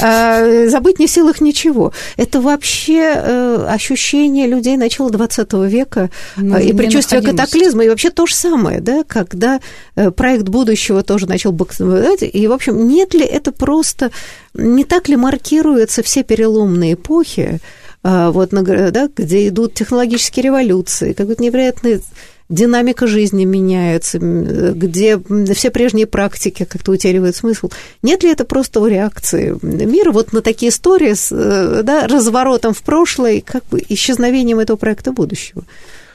а, 0.00 0.68
забыть 0.68 0.98
не 0.98 1.06
в 1.06 1.10
силах 1.10 1.40
ничего. 1.40 1.92
Это 2.16 2.40
вообще 2.40 3.14
э, 3.16 3.66
ощущение 3.68 4.46
людей 4.46 4.76
начала 4.76 5.10
20 5.10 5.52
века 5.68 6.10
ну, 6.36 6.58
и 6.58 6.72
предчувствие 6.72 7.22
катаклизма, 7.22 7.84
и 7.84 7.88
вообще 7.88 8.10
то 8.10 8.26
же 8.26 8.34
самое, 8.34 8.80
да, 8.80 9.04
когда 9.04 9.60
э, 9.96 10.10
проект 10.10 10.48
будущего 10.48 11.02
тоже 11.02 11.26
начал 11.26 11.52
буксовать, 11.52 12.22
и, 12.22 12.46
в 12.46 12.52
общем, 12.52 12.86
нет 12.86 13.14
ли 13.14 13.24
это 13.24 13.52
просто, 13.52 14.10
не 14.54 14.84
так 14.84 15.08
ли 15.08 15.16
маркируются 15.44 16.02
все 16.02 16.22
переломные 16.22 16.94
эпохи, 16.94 17.60
а, 18.02 18.30
вот, 18.30 18.50
да, 18.50 19.08
где 19.14 19.48
идут 19.48 19.74
технологические 19.74 20.44
революции, 20.44 21.12
какой-то 21.12 21.42
невероятный 21.42 22.02
динамика 22.50 23.06
жизни 23.06 23.44
меняется, 23.44 24.18
где 24.18 25.18
все 25.54 25.70
прежние 25.70 26.06
практики 26.06 26.64
как-то 26.64 26.92
утеряют 26.92 27.36
смысл. 27.36 27.70
Нет 28.02 28.22
ли 28.22 28.30
это 28.30 28.44
просто 28.44 28.86
реакции 28.86 29.58
мира 29.62 30.12
вот 30.12 30.32
на 30.32 30.42
такие 30.42 30.70
истории 30.70 31.14
с 31.14 31.30
да, 31.82 32.06
разворотом 32.06 32.74
в 32.74 32.82
прошлое, 32.82 33.40
как 33.40 33.64
бы 33.70 33.82
исчезновением 33.88 34.58
этого 34.58 34.76
проекта 34.76 35.12
будущего? 35.12 35.64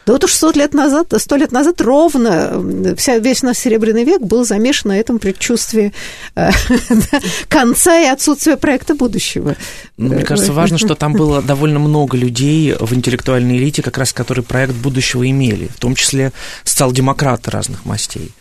Да 0.06 0.14
вот 0.14 0.24
уж 0.24 0.34
100 0.34 0.52
лет 0.52 0.74
назад, 0.74 1.14
100 1.16 1.36
лет 1.36 1.52
назад 1.52 1.82
ровно 1.82 2.96
вся, 2.98 3.18
весь 3.18 3.44
наш 3.44 3.58
Серебряный 3.58 4.04
век 4.04 4.22
был 4.22 4.46
замешан 4.46 4.90
на 4.90 5.00
этом 5.00 5.20
предчувствии 5.20 5.94
э, 6.36 6.50
конца 7.48 8.00
и 8.00 8.06
отсутствия 8.06 8.58
проекта 8.58 8.96
будущего. 8.96 9.56
Ну, 9.98 10.14
мне 10.14 10.24
кажется, 10.24 10.54
важно, 10.54 10.78
что 10.78 10.96
там 10.96 11.14
было 11.14 11.42
довольно 11.42 11.80
много 11.80 12.18
людей 12.18 12.74
в 12.80 12.94
интеллектуальной 12.94 13.58
элите, 13.58 13.82
как 13.82 13.98
раз 13.98 14.14
которые 14.14 14.44
проект 14.44 14.74
будущего 14.74 15.30
имели, 15.30 15.68
в 15.68 15.80
том 15.80 15.96
числе 15.96 16.32
социал-демократы 16.64 17.52
разных 17.52 17.86
мастей 17.86 18.32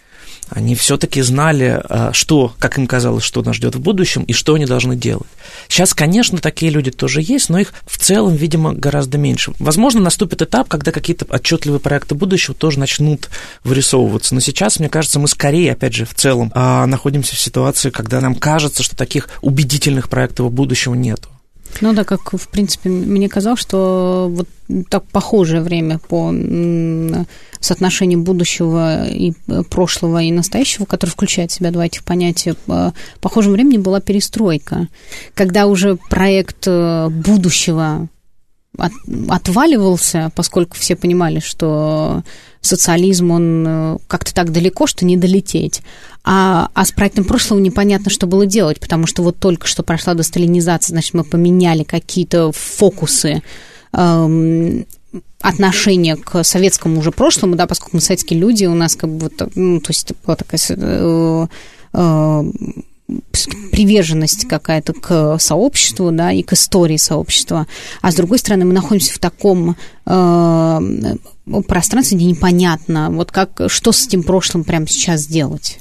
они 0.51 0.75
все-таки 0.75 1.21
знали, 1.23 1.83
э, 1.89 2.11
что, 2.13 2.55
как 2.59 2.79
им 2.79 2.87
казалось, 2.87 3.25
что 3.25 3.43
нас 3.43 3.57
ждет 3.57 3.75
в 3.75 3.81
будущем 3.81 4.23
и 4.23 4.33
что 4.33 4.55
они 4.55 4.67
должны 4.67 4.97
делать. 4.97 5.29
Сейчас, 5.69 5.95
конечно, 5.95 6.39
такие 6.39 6.71
люди 6.71 6.91
тоже 6.91 7.23
есть, 7.23 7.49
но 7.49 7.59
их 7.59 7.73
в 7.87 7.99
целом, 7.99 8.35
видимо, 8.35 8.73
гораздо 8.73 9.19
меньше. 9.19 9.53
Возможно, 9.59 10.01
наступит 10.01 10.43
этап, 10.43 10.69
когда 10.69 10.93
какие-то 10.93 11.27
отчетливые 11.29 11.81
проекты 11.81 12.15
будущего 12.15 12.55
тоже 12.55 12.79
начнут 12.79 13.29
вырисовываться. 13.65 14.35
Но 14.35 14.41
сейчас, 14.41 14.79
мне 14.79 14.89
кажется, 14.89 15.19
мы 15.19 15.29
скорее, 15.29 15.73
опять 15.73 15.95
же, 15.95 16.05
в 16.05 16.15
целом 16.15 16.51
а, 16.55 16.87
находимся 16.87 17.37
в 17.37 17.41
ситуации, 17.41 17.91
когда 17.91 18.21
нам 18.21 18.35
кажется, 18.35 18.83
что 18.83 18.97
таких 18.97 19.29
убедительных 19.43 20.09
проектов 20.09 20.53
будущего 20.53 20.95
нету. 20.95 21.29
Ну 21.81 21.93
да, 21.93 22.05
как, 22.05 22.33
в 22.33 22.49
принципе, 22.49 22.89
мне 22.89 23.29
казалось, 23.29 23.61
что 23.61 24.31
вот 24.31 24.49
так 24.89 25.05
похожее 25.05 25.63
время 25.63 25.99
по 25.99 26.33
соотношению 27.61 28.21
будущего 28.21 29.09
и 29.09 29.33
э, 29.49 29.63
прошлого 29.69 30.23
и 30.23 30.31
настоящего, 30.31 30.85
который 30.85 31.11
включает 31.11 31.51
в 31.51 31.55
себя 31.55 31.71
два 31.71 31.87
этих 31.87 32.05
понятия, 32.05 32.55
по 32.67 32.93
похожему 33.21 33.55
времени 33.55 33.79
была 33.79 34.01
перестройка, 34.01 34.89
когда 35.35 35.67
уже 35.67 35.97
проект 36.09 36.67
э, 36.67 37.09
будущего 37.09 38.09
от, 38.77 38.93
отваливался, 39.29 40.31
поскольку 40.35 40.77
все 40.77 40.97
понимали, 40.97 41.41
что 41.41 42.23
социализм, 42.61 43.31
он 43.31 43.65
э, 43.67 43.99
как-то 44.09 44.35
так 44.35 44.53
далеко, 44.53 44.87
что 44.87 45.05
не 45.05 45.17
долететь. 45.17 45.83
А, 46.25 46.69
а 46.75 46.85
с 46.85 46.93
проектом 46.93 47.25
прошлого 47.25 47.61
непонятно, 47.61 48.11
что 48.11 48.27
было 48.27 48.47
делать, 48.47 48.81
потому 48.81 49.07
что 49.07 49.23
вот 49.23 49.39
только 49.39 49.67
что 49.67 49.83
прошла 49.83 50.15
досталинизация, 50.15 50.93
значит, 50.93 51.15
мы 51.15 51.25
поменяли 51.25 51.85
какие-то 51.85 52.53
фокусы 52.53 53.43
эм, 53.93 54.87
отношение 55.41 56.17
к 56.17 56.45
советскому 56.45 57.01
уже 57.01 57.13
прошлому, 57.13 57.57
да, 57.57 57.67
поскольку 57.67 57.97
мы 57.97 58.01
советские 58.01 58.41
люди, 58.41 58.67
у 58.67 58.75
нас 58.75 58.97
как 58.97 59.11
бы 59.11 59.31
вот, 59.31 59.51
ну, 59.55 59.81
то 59.81 59.91
есть 59.91 60.13
была 60.25 60.37
такая 60.37 60.61
э, 60.69 61.47
э, 61.95 62.43
приверженность 63.73 64.47
какая-то 64.47 64.93
к 64.93 65.39
сообществу, 65.39 66.11
да, 66.11 66.33
и 66.33 66.43
к 66.43 66.53
истории 66.53 66.97
сообщества. 66.97 67.67
А 68.03 68.13
с 68.13 68.15
другой 68.15 68.39
стороны, 68.39 68.65
мы 68.65 68.73
находимся 68.73 69.15
в 69.15 69.19
таком 69.19 69.77
э, 70.05 70.81
пространстве, 71.67 72.19
где 72.19 72.27
непонятно, 72.27 73.11
вот 73.11 73.33
как, 73.33 73.63
что 73.69 73.93
с 73.93 74.07
этим 74.07 74.23
прошлым 74.23 74.65
прямо 74.65 74.87
сейчас 74.87 75.27
делать. 75.27 75.79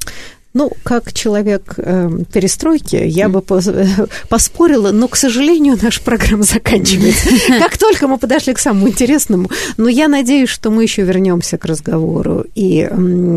Ну, 0.57 0.71
как 0.81 1.13
человек 1.13 1.75
э, 1.77 2.09
перестройки, 2.33 2.95
я 2.95 3.29
бы 3.29 3.41
поспорила, 4.29 4.91
но, 4.91 5.07
к 5.07 5.15
сожалению, 5.15 5.77
наша 5.79 6.01
программа 6.01 6.41
заканчивается. 6.41 7.29
Как 7.59 7.77
только 7.77 8.07
мы 8.07 8.17
подошли 8.17 8.55
к 8.55 8.59
самому 8.59 8.89
интересному, 8.89 9.51
но 9.77 9.87
я 9.87 10.07
надеюсь, 10.07 10.49
что 10.49 10.71
мы 10.71 10.81
еще 10.81 11.03
вернемся 11.03 11.59
к 11.59 11.65
разговору 11.65 12.43
и, 12.55 12.89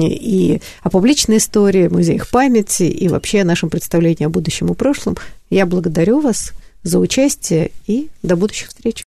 и 0.03 0.63
о 0.83 0.89
публичной 0.89 1.37
истории, 1.37 1.89
музеях 1.89 2.27
памяти, 2.31 2.85
и 2.85 3.09
вообще 3.09 3.43
о 3.43 3.45
нашем 3.45 3.69
представлении 3.69 4.25
о 4.25 4.31
будущем 4.31 4.69
и 4.69 4.75
прошлом. 4.75 5.19
Я 5.51 5.67
благодарю 5.67 6.21
вас 6.21 6.53
за 6.85 6.99
участие 6.99 7.71
и 7.87 8.09
до 8.23 8.37
будущих 8.37 8.69
встреч. 8.69 8.97